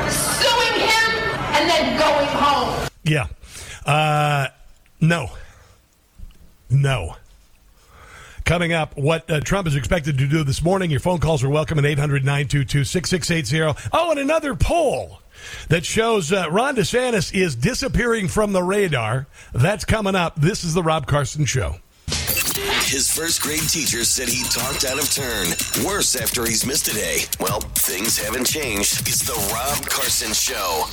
suing 0.10 0.80
him, 0.80 1.12
and 1.56 1.70
then 1.70 2.00
going 2.00 2.28
home. 2.28 2.88
Yeah. 3.04 3.28
Uh, 3.86 4.48
no. 5.02 5.30
No. 6.70 7.16
Coming 8.46 8.74
up, 8.74 8.98
what 8.98 9.30
uh, 9.32 9.40
Trump 9.40 9.68
is 9.68 9.76
expected 9.76 10.18
to 10.18 10.28
do 10.28 10.44
this 10.44 10.62
morning. 10.62 10.92
Your 10.92 11.00
phone 11.00 11.20
calls 11.20 11.44
are 11.44 11.50
welcome 11.50 11.80
at 11.80 11.86
800 11.86 12.26
922 12.26 12.84
6680. 12.84 13.90
Oh, 13.94 14.12
and 14.12 14.20
another 14.20 14.54
poll 14.54 15.22
that 15.70 15.86
shows 15.86 16.32
uh, 16.34 16.48
Ron 16.52 16.76
DeSantis 16.76 17.34
is 17.34 17.56
disappearing 17.56 18.28
from 18.28 18.52
the 18.52 18.62
radar. 18.62 19.28
That's 19.54 19.86
coming 19.86 20.16
up. 20.16 20.36
This 20.36 20.66
is 20.66 20.74
the 20.74 20.84
Rob 20.84 21.08
Carson 21.08 21.46
Show. 21.46 21.78
His 22.08 23.12
first 23.12 23.42
grade 23.42 23.62
teacher 23.62 24.04
said 24.04 24.28
he 24.28 24.44
talked 24.44 24.84
out 24.86 25.00
of 25.00 25.10
turn. 25.10 25.48
Worse 25.86 26.16
after 26.16 26.46
he's 26.46 26.66
missed 26.66 26.90
a 26.90 26.94
day. 26.94 27.20
Well, 27.40 27.62
things 27.76 28.18
haven't 28.18 28.46
changed. 28.46 29.08
It's 29.08 29.22
the 29.22 29.34
Rob 29.54 29.86
Carson 29.88 30.34
Show. 30.34 30.84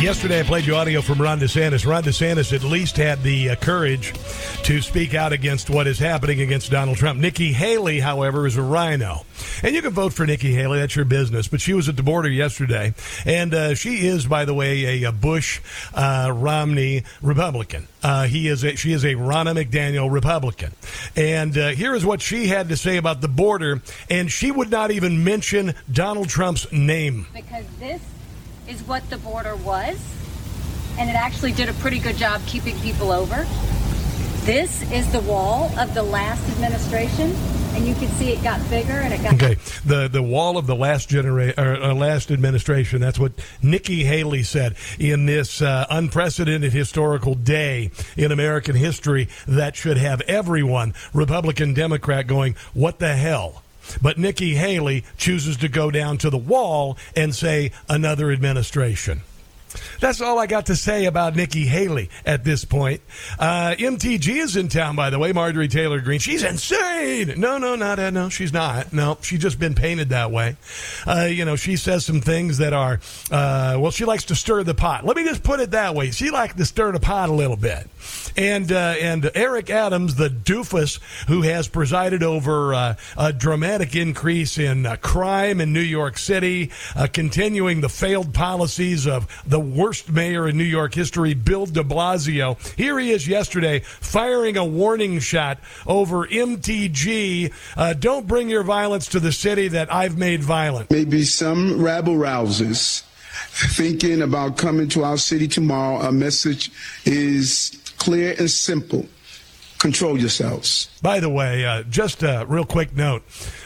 Yesterday, 0.00 0.40
I 0.40 0.42
played 0.42 0.66
you 0.66 0.76
audio 0.76 1.00
from 1.00 1.22
Ron 1.22 1.40
DeSantis. 1.40 1.86
Ron 1.86 2.02
DeSantis 2.02 2.52
at 2.52 2.62
least 2.62 2.98
had 2.98 3.22
the 3.22 3.50
uh, 3.50 3.56
courage 3.56 4.12
to 4.64 4.82
speak 4.82 5.14
out 5.14 5.32
against 5.32 5.70
what 5.70 5.86
is 5.86 5.98
happening 5.98 6.42
against 6.42 6.70
Donald 6.70 6.98
Trump. 6.98 7.18
Nikki 7.18 7.50
Haley, 7.50 7.98
however, 7.98 8.46
is 8.46 8.58
a 8.58 8.62
RINO. 8.62 9.24
And 9.62 9.74
you 9.74 9.80
can 9.80 9.92
vote 9.92 10.12
for 10.12 10.26
Nikki 10.26 10.52
Haley, 10.52 10.80
that's 10.80 10.94
your 10.94 11.06
business. 11.06 11.48
But 11.48 11.62
she 11.62 11.72
was 11.72 11.88
at 11.88 11.96
the 11.96 12.02
border 12.02 12.28
yesterday. 12.28 12.94
And 13.24 13.54
uh, 13.54 13.74
she 13.74 14.06
is, 14.06 14.26
by 14.26 14.44
the 14.44 14.52
way, 14.52 15.02
a, 15.02 15.08
a 15.08 15.12
Bush 15.12 15.62
uh, 15.94 16.30
Romney 16.32 17.04
Republican. 17.22 17.88
Uh, 18.02 18.26
he 18.26 18.48
is 18.48 18.64
a, 18.64 18.76
she 18.76 18.92
is 18.92 19.02
a 19.02 19.14
Ronna 19.14 19.64
McDaniel 19.64 20.12
Republican. 20.12 20.72
And 21.16 21.56
uh, 21.56 21.68
here 21.70 21.94
is 21.94 22.04
what 22.04 22.20
she 22.20 22.48
had 22.48 22.68
to 22.68 22.76
say 22.76 22.98
about 22.98 23.22
the 23.22 23.28
border. 23.28 23.80
And 24.10 24.30
she 24.30 24.50
would 24.50 24.70
not 24.70 24.90
even 24.90 25.24
mention 25.24 25.74
Donald 25.90 26.28
Trump's 26.28 26.70
name. 26.70 27.26
Because 27.32 27.64
this 27.80 28.02
is 28.68 28.82
what 28.82 29.08
the 29.10 29.18
border 29.18 29.56
was, 29.56 29.98
and 30.98 31.08
it 31.10 31.14
actually 31.16 31.52
did 31.52 31.68
a 31.68 31.74
pretty 31.74 31.98
good 31.98 32.16
job 32.16 32.40
keeping 32.46 32.78
people 32.80 33.12
over. 33.12 33.46
This 34.44 34.88
is 34.92 35.10
the 35.10 35.20
wall 35.20 35.76
of 35.78 35.92
the 35.94 36.02
last 36.04 36.48
administration, 36.50 37.34
and 37.74 37.84
you 37.86 37.94
can 37.96 38.08
see 38.10 38.30
it 38.30 38.42
got 38.44 38.60
bigger 38.70 38.92
and 38.92 39.12
it 39.12 39.20
got. 39.20 39.34
Okay, 39.34 39.56
the 39.84 40.08
the 40.08 40.22
wall 40.22 40.56
of 40.56 40.68
the 40.68 40.76
last 40.76 41.08
genera- 41.08 41.52
or, 41.58 41.82
uh, 41.82 41.94
last 41.94 42.30
administration. 42.30 43.00
That's 43.00 43.18
what 43.18 43.32
Nikki 43.60 44.04
Haley 44.04 44.44
said 44.44 44.76
in 45.00 45.26
this 45.26 45.60
uh, 45.60 45.86
unprecedented 45.90 46.72
historical 46.72 47.34
day 47.34 47.90
in 48.16 48.30
American 48.30 48.76
history 48.76 49.28
that 49.48 49.74
should 49.74 49.96
have 49.96 50.20
everyone, 50.22 50.94
Republican, 51.12 51.74
Democrat, 51.74 52.28
going, 52.28 52.54
"What 52.72 53.00
the 53.00 53.14
hell." 53.14 53.64
But 54.00 54.18
Nikki 54.18 54.54
Haley 54.54 55.04
chooses 55.16 55.56
to 55.58 55.68
go 55.68 55.90
down 55.90 56.18
to 56.18 56.30
the 56.30 56.38
wall 56.38 56.96
and 57.14 57.34
say 57.34 57.72
another 57.88 58.30
administration. 58.30 59.22
That's 60.00 60.20
all 60.20 60.38
I 60.38 60.46
got 60.46 60.66
to 60.66 60.76
say 60.76 61.06
about 61.06 61.36
Nikki 61.36 61.66
Haley 61.66 62.10
at 62.24 62.44
this 62.44 62.64
point. 62.64 63.00
Uh, 63.38 63.74
MTG 63.78 64.36
is 64.36 64.56
in 64.56 64.68
town, 64.68 64.96
by 64.96 65.10
the 65.10 65.18
way. 65.18 65.32
Marjorie 65.32 65.68
Taylor 65.68 66.00
Greene. 66.00 66.20
She's 66.20 66.42
insane. 66.42 67.34
No, 67.38 67.58
no, 67.58 67.74
not 67.74 67.98
uh, 67.98 68.10
no. 68.10 68.28
She's 68.28 68.52
not. 68.52 68.92
No, 68.92 69.18
she's 69.20 69.40
just 69.40 69.58
been 69.58 69.74
painted 69.74 70.10
that 70.10 70.30
way. 70.30 70.56
Uh, 71.06 71.28
you 71.30 71.44
know, 71.44 71.56
she 71.56 71.76
says 71.76 72.04
some 72.04 72.20
things 72.20 72.58
that 72.58 72.72
are 72.72 73.00
uh, 73.30 73.76
well. 73.78 73.90
She 73.90 74.04
likes 74.04 74.24
to 74.26 74.34
stir 74.34 74.62
the 74.62 74.74
pot. 74.74 75.04
Let 75.04 75.16
me 75.16 75.24
just 75.24 75.42
put 75.42 75.60
it 75.60 75.72
that 75.72 75.94
way. 75.94 76.10
She 76.10 76.30
likes 76.30 76.54
to 76.54 76.64
stir 76.64 76.92
the 76.92 77.00
pot 77.00 77.28
a 77.28 77.32
little 77.32 77.56
bit. 77.56 77.88
And 78.36 78.70
uh, 78.70 78.94
and 79.00 79.30
Eric 79.34 79.70
Adams, 79.70 80.14
the 80.14 80.28
doofus 80.28 81.00
who 81.28 81.42
has 81.42 81.68
presided 81.68 82.22
over 82.22 82.74
uh, 82.74 82.94
a 83.16 83.32
dramatic 83.32 83.96
increase 83.96 84.58
in 84.58 84.84
crime 85.02 85.60
in 85.60 85.72
New 85.72 85.80
York 85.80 86.18
City, 86.18 86.70
continuing 87.12 87.80
the 87.80 87.88
failed 87.88 88.34
policies 88.34 89.06
of 89.06 89.26
the 89.46 89.60
worst 89.74 90.10
mayor 90.10 90.48
in 90.48 90.56
New 90.56 90.64
York 90.64 90.94
history, 90.94 91.34
Bill 91.34 91.66
de 91.66 91.82
Blasio. 91.82 92.56
Here 92.76 92.98
he 92.98 93.10
is 93.10 93.26
yesterday 93.26 93.80
firing 93.80 94.56
a 94.56 94.64
warning 94.64 95.18
shot 95.18 95.58
over 95.86 96.26
MTG. 96.26 97.52
Uh, 97.76 97.94
don't 97.94 98.26
bring 98.26 98.48
your 98.48 98.62
violence 98.62 99.08
to 99.08 99.20
the 99.20 99.32
city 99.32 99.68
that 99.68 99.92
I've 99.92 100.16
made 100.16 100.42
violent. 100.42 100.90
Maybe 100.90 101.24
some 101.24 101.82
rabble 101.82 102.14
rousers 102.14 103.02
thinking 103.74 104.22
about 104.22 104.56
coming 104.56 104.88
to 104.88 105.04
our 105.04 105.16
city 105.16 105.48
tomorrow. 105.48 105.98
Our 105.98 106.12
message 106.12 106.70
is 107.04 107.78
clear 107.98 108.34
and 108.38 108.50
simple 108.50 109.06
control 109.78 110.18
yourselves. 110.18 110.90
By 111.02 111.20
the 111.20 111.28
way, 111.28 111.64
uh, 111.64 111.82
just 111.84 112.22
a 112.22 112.44
real 112.48 112.64
quick 112.64 112.94
note 112.96 113.22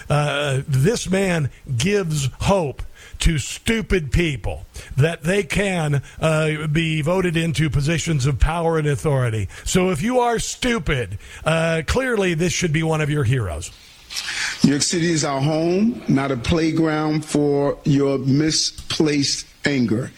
uh, 0.09 0.63
this 0.67 1.09
man 1.09 1.51
gives 1.77 2.29
hope 2.41 2.83
to 3.21 3.39
stupid 3.39 4.13
people 4.13 4.67
that 4.97 5.23
they 5.23 5.43
can 5.43 6.03
uh, 6.21 6.67
be 6.67 7.03
voted 7.03 7.37
into 7.37 7.71
positions 7.71 8.27
of 8.27 8.39
power 8.39 8.79
and 8.79 8.87
authority. 8.87 9.49
So 9.65 9.91
if 9.91 10.03
you 10.03 10.21
are 10.21 10.39
stupid, 10.39 11.19
uh, 11.45 11.83
clearly 11.87 12.35
this 12.35 12.53
should 12.53 12.73
be 12.73 12.83
one 12.83 13.01
of 13.01 13.11
your 13.11 13.25
heroes. 13.25 13.71
New 14.65 14.71
York 14.71 14.83
City 14.83 15.11
is 15.11 15.25
our 15.25 15.41
home, 15.41 16.03
not 16.09 16.31
a 16.33 16.37
playground 16.37 17.25
for 17.25 17.79
your 17.85 18.19
misplaced 18.19 19.47
anger. 19.65 20.11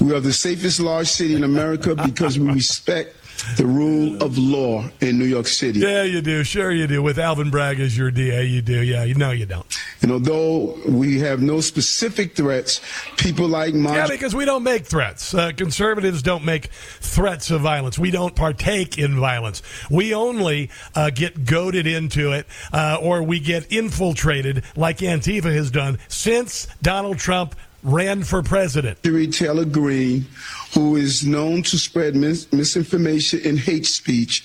We 0.00 0.14
are 0.14 0.20
the 0.20 0.32
safest 0.32 0.80
large 0.80 1.08
city 1.08 1.34
in 1.34 1.44
America 1.44 1.94
because 1.94 2.38
we 2.38 2.52
respect 2.52 3.15
the 3.56 3.66
rule 3.66 4.22
of 4.22 4.38
law 4.38 4.84
in 5.00 5.18
New 5.18 5.24
York 5.24 5.46
City. 5.46 5.80
Yeah, 5.80 6.02
you 6.02 6.20
do. 6.20 6.44
Sure, 6.44 6.70
you 6.72 6.86
do. 6.86 7.02
With 7.02 7.18
Alvin 7.18 7.50
Bragg 7.50 7.80
as 7.80 7.96
your 7.96 8.10
DA, 8.10 8.44
you 8.44 8.62
do. 8.62 8.82
Yeah, 8.82 9.04
you 9.04 9.14
know 9.14 9.30
you 9.30 9.46
don't. 9.46 9.66
And 10.02 10.12
although 10.12 10.76
we 10.88 11.20
have 11.20 11.40
no 11.40 11.60
specific 11.60 12.36
threats, 12.36 12.80
people 13.16 13.48
like 13.48 13.74
Marge. 13.74 13.96
Yeah, 13.96 14.06
because 14.08 14.34
we 14.34 14.44
don't 14.44 14.62
make 14.62 14.86
threats. 14.86 15.34
Uh, 15.34 15.52
conservatives 15.56 16.22
don't 16.22 16.44
make 16.44 16.66
threats 17.00 17.50
of 17.50 17.60
violence. 17.60 17.98
We 17.98 18.10
don't 18.10 18.34
partake 18.34 18.98
in 18.98 19.18
violence. 19.18 19.62
We 19.90 20.14
only 20.14 20.70
uh, 20.94 21.10
get 21.10 21.44
goaded 21.44 21.86
into 21.86 22.32
it 22.32 22.46
uh, 22.72 22.98
or 23.00 23.22
we 23.22 23.40
get 23.40 23.72
infiltrated 23.72 24.64
like 24.76 24.98
Antifa 24.98 25.54
has 25.54 25.70
done 25.70 25.98
since 26.08 26.66
Donald 26.82 27.18
Trump 27.18 27.54
ran 27.82 28.22
for 28.22 28.42
president. 28.42 29.02
Taylor 29.02 29.64
Greene, 29.64 30.26
who 30.74 30.96
is 30.96 31.26
known 31.26 31.62
to 31.64 31.78
spread 31.78 32.16
mis- 32.16 32.50
misinformation 32.52 33.40
and 33.44 33.58
hate 33.58 33.86
speech. 33.86 34.44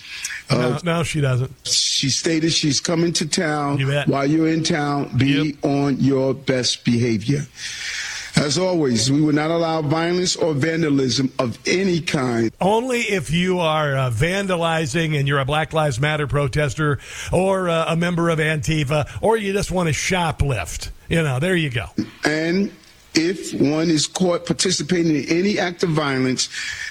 Uh, 0.50 0.80
no, 0.84 0.98
no, 0.98 1.04
she 1.04 1.22
doesn't. 1.22 1.52
She 1.68 2.10
stated 2.10 2.52
she's 2.52 2.80
coming 2.80 3.14
to 3.14 3.28
town. 3.28 3.80
You 3.80 4.02
While 4.08 4.26
you're 4.26 4.48
in 4.48 4.64
town, 4.64 5.18
be 5.18 5.28
yep. 5.28 5.66
on 5.66 6.00
your 6.00 6.34
best 6.34 6.84
behavior. 6.84 7.46
As 8.36 8.58
always, 8.58 9.12
we 9.12 9.22
will 9.22 9.34
not 9.34 9.52
allow 9.52 9.82
violence 9.82 10.36
or 10.36 10.54
vandalism 10.54 11.32
of 11.38 11.60
any 11.68 12.00
kind. 12.00 12.52
Only 12.62 13.02
if 13.02 13.30
you 13.30 13.60
are 13.60 13.96
uh, 13.96 14.10
vandalizing 14.10 15.18
and 15.18 15.28
you're 15.28 15.40
a 15.40 15.46
Black 15.46 15.74
Lives 15.74 16.00
Matter 16.00 16.28
protester 16.28 17.00
or 17.32 17.70
uh, 17.70 17.86
a 17.90 17.96
member 17.96 18.30
of 18.30 18.40
Antifa 18.40 19.10
or 19.22 19.38
you 19.38 19.54
just 19.54 19.70
want 19.72 19.90
to 19.90 19.94
shoplift. 19.94 20.92
You 21.10 21.24
know, 21.24 21.40
there 21.40 21.56
you 21.56 21.70
go. 21.70 21.88
And 22.24 22.72
if 23.14 23.54
one 23.54 23.90
is 23.90 24.08
caught 24.08 24.46
participating 24.46 25.16
in 25.16 25.26
any 25.30 25.60
act 25.60 25.84
of 25.84 25.90
violence, 25.90 26.50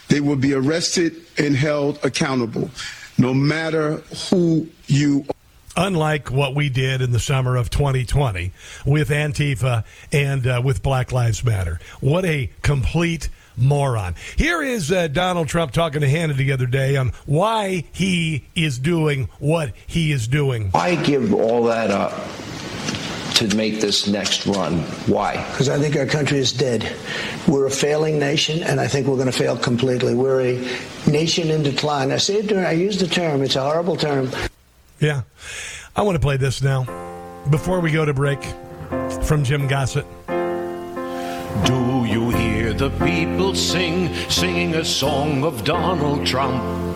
they 0.09 0.21
will 0.21 0.37
be 0.37 0.53
arrested 0.55 1.17
and 1.39 1.57
held 1.57 1.99
accountable, 2.05 2.71
no 3.19 3.33
matter 3.33 3.97
who 4.31 4.69
you 4.87 5.25
are. 5.29 5.35
Unlike 5.77 6.31
what 6.31 6.55
we 6.55 6.69
did 6.69 7.01
in 7.01 7.13
the 7.13 7.21
summer 7.21 7.57
of 7.57 7.71
2020 7.71 8.53
with 8.85 9.09
Antifa 9.09 9.85
and 10.13 10.47
uh, 10.47 10.61
with 10.63 10.83
Black 10.83 11.13
Lives 11.13 11.45
Matter. 11.45 11.79
What 12.01 12.25
a 12.25 12.51
complete 12.61 13.29
moron. 13.57 14.17
Here 14.37 14.63
is 14.63 14.91
uh, 14.91 15.09
Donald 15.09 15.49
Trump 15.49 15.73
talking 15.73 16.01
to 16.01 16.09
Hannity 16.09 16.39
the 16.39 16.53
other 16.53 16.67
day 16.67 16.97
on 16.97 17.13
why 17.25 17.85
he 17.93 18.47
is 18.55 18.79
doing 18.79 19.29
what 19.39 19.73
he 19.87 20.13
is 20.13 20.27
doing. 20.27 20.71
I 20.75 20.97
give 20.97 21.33
all 21.33 21.65
that 21.65 21.91
up 21.91 22.13
to 23.41 23.57
make 23.57 23.81
this 23.81 24.07
next 24.07 24.47
run. 24.47 24.81
Why? 25.07 25.37
Because 25.51 25.69
I 25.69 25.79
think 25.79 25.97
our 25.97 26.07
country 26.07 26.39
is 26.39 26.53
dead. 26.53 26.95
We're 27.49 27.67
a 27.67 27.71
failing 27.71 28.19
nation, 28.19 28.63
and 28.63 28.79
I 28.79 28.87
think 28.87 29.07
we're 29.07 29.17
going 29.17 29.27
to 29.27 29.33
fail 29.33 29.57
completely. 29.57 30.15
We're 30.15 30.43
a 30.43 31.11
nation 31.11 31.51
in 31.51 31.63
decline. 31.63 32.13
I 32.13 32.19
say 32.19 32.37
it 32.37 32.49
during, 32.49 32.67
I 32.67 32.73
use 32.73 32.99
the 32.99 33.07
term, 33.07 33.43
it's 33.43 33.57
a 33.57 33.63
horrible 33.63 33.97
term. 33.97 34.31
Yeah. 35.01 35.23
I 35.97 36.03
want 36.03 36.17
to 36.17 36.21
play 36.21 36.37
this 36.37 36.63
now. 36.63 36.85
Before 37.49 37.81
we 37.81 37.91
go 37.91 38.05
to 38.05 38.13
break 38.13 38.43
from 39.23 39.43
Jim 39.43 39.67
Gossett. 39.67 40.05
Do 41.65 42.05
you 42.05 42.31
hear 42.31 42.75
the 42.75 42.91
people 43.03 43.55
sing, 43.55 44.15
singing 44.29 44.75
a 44.75 44.85
song 44.85 45.45
of 45.45 45.65
Donald 45.65 46.27
Trump? 46.27 46.90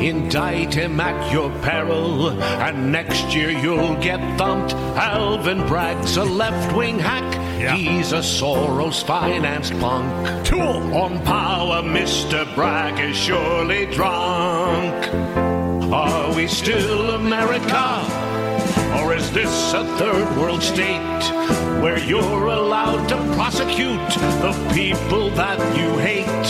Indict 0.00 0.72
him 0.74 1.00
at 1.00 1.32
your 1.32 1.50
peril, 1.60 2.30
and 2.40 2.92
next 2.92 3.34
year 3.34 3.50
you'll 3.50 3.96
get 3.96 4.20
thumped. 4.38 4.72
Alvin 4.96 5.66
Bragg's 5.66 6.16
a 6.16 6.24
left 6.24 6.76
wing 6.76 6.98
hack. 6.98 7.34
Yeah. 7.60 7.74
He's 7.74 8.12
a 8.12 8.18
Soros 8.18 9.02
financed 9.04 9.72
punk. 9.80 10.46
Tool. 10.46 10.94
On 10.94 11.22
power, 11.24 11.82
Mr. 11.82 12.44
Bragg 12.54 13.00
is 13.00 13.16
surely 13.16 13.86
drunk. 13.86 15.12
Are 15.92 16.34
we 16.34 16.46
still 16.46 17.10
America? 17.10 18.04
Or 19.00 19.14
is 19.14 19.30
this 19.32 19.74
a 19.74 19.84
third 19.96 20.36
world 20.36 20.62
state 20.62 21.22
where 21.82 21.98
you're 21.98 22.46
allowed 22.46 23.08
to 23.08 23.16
prosecute? 23.34 23.98
the 24.40 24.70
people 24.72 25.30
that 25.30 25.58
you 25.76 25.88
hate. 25.98 26.48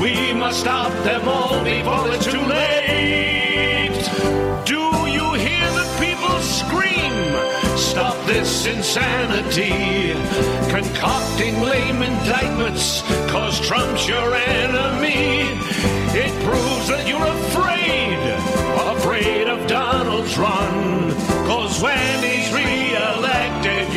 We 0.00 0.32
must 0.32 0.60
stop 0.60 0.92
them 1.04 1.28
all 1.28 1.62
before 1.62 2.08
it's 2.12 2.24
too 2.24 2.44
late. 2.58 4.02
Do 4.66 4.82
you 5.08 5.34
hear 5.34 5.66
the 5.80 5.86
people 6.04 6.36
scream? 6.40 7.14
Stop 7.76 8.16
this 8.26 8.66
insanity. 8.66 10.14
Concocting 10.68 11.60
lame 11.60 12.02
indictments, 12.02 13.02
cause 13.30 13.60
Trump's 13.60 14.08
your 14.08 14.34
enemy. 14.34 15.46
It 16.12 16.32
proves 16.44 16.88
that 16.88 17.06
you're 17.06 17.30
afraid, 17.40 18.18
afraid 18.96 19.48
of 19.48 19.66
Donald's 19.68 20.36
run. 20.36 21.10
Cause 21.46 21.80
when 21.80 22.22
he's 22.22 22.49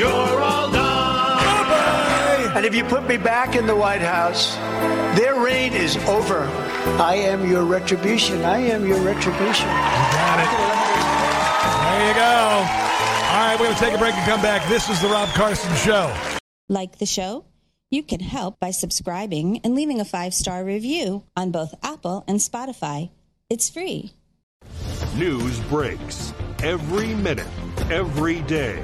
you're 0.03 0.41
all 0.41 0.71
done. 0.71 2.57
And 2.57 2.65
if 2.65 2.75
you 2.75 2.83
put 2.83 3.07
me 3.07 3.17
back 3.17 3.55
in 3.55 3.65
the 3.65 3.75
White 3.75 4.01
House, 4.01 4.55
their 5.17 5.39
reign 5.39 5.73
is 5.73 5.97
over. 6.07 6.41
I 6.99 7.15
am 7.15 7.49
your 7.49 7.63
retribution. 7.63 8.43
I 8.43 8.57
am 8.57 8.85
your 8.85 8.99
retribution. 8.99 9.67
Got 9.67 10.39
it. 10.43 10.51
There 11.89 12.07
you 12.07 12.13
go. 12.13 12.83
All 13.33 13.39
right, 13.39 13.57
we're 13.59 13.65
going 13.65 13.77
to 13.77 13.83
take 13.83 13.93
a 13.93 13.97
break 13.97 14.13
and 14.15 14.25
come 14.25 14.41
back. 14.41 14.67
This 14.69 14.89
is 14.89 15.01
the 15.01 15.07
Rob 15.07 15.29
Carson 15.29 15.73
Show. 15.77 16.15
Like 16.69 16.97
the 16.99 17.05
show? 17.05 17.45
You 17.89 18.03
can 18.03 18.19
help 18.19 18.59
by 18.59 18.71
subscribing 18.71 19.59
and 19.63 19.75
leaving 19.75 19.99
a 19.99 20.05
five 20.05 20.33
star 20.33 20.63
review 20.63 21.23
on 21.35 21.51
both 21.51 21.73
Apple 21.83 22.23
and 22.27 22.39
Spotify. 22.39 23.09
It's 23.49 23.69
free. 23.69 24.13
News 25.15 25.59
breaks 25.61 26.33
every 26.63 27.13
minute, 27.13 27.47
every 27.91 28.41
day. 28.41 28.83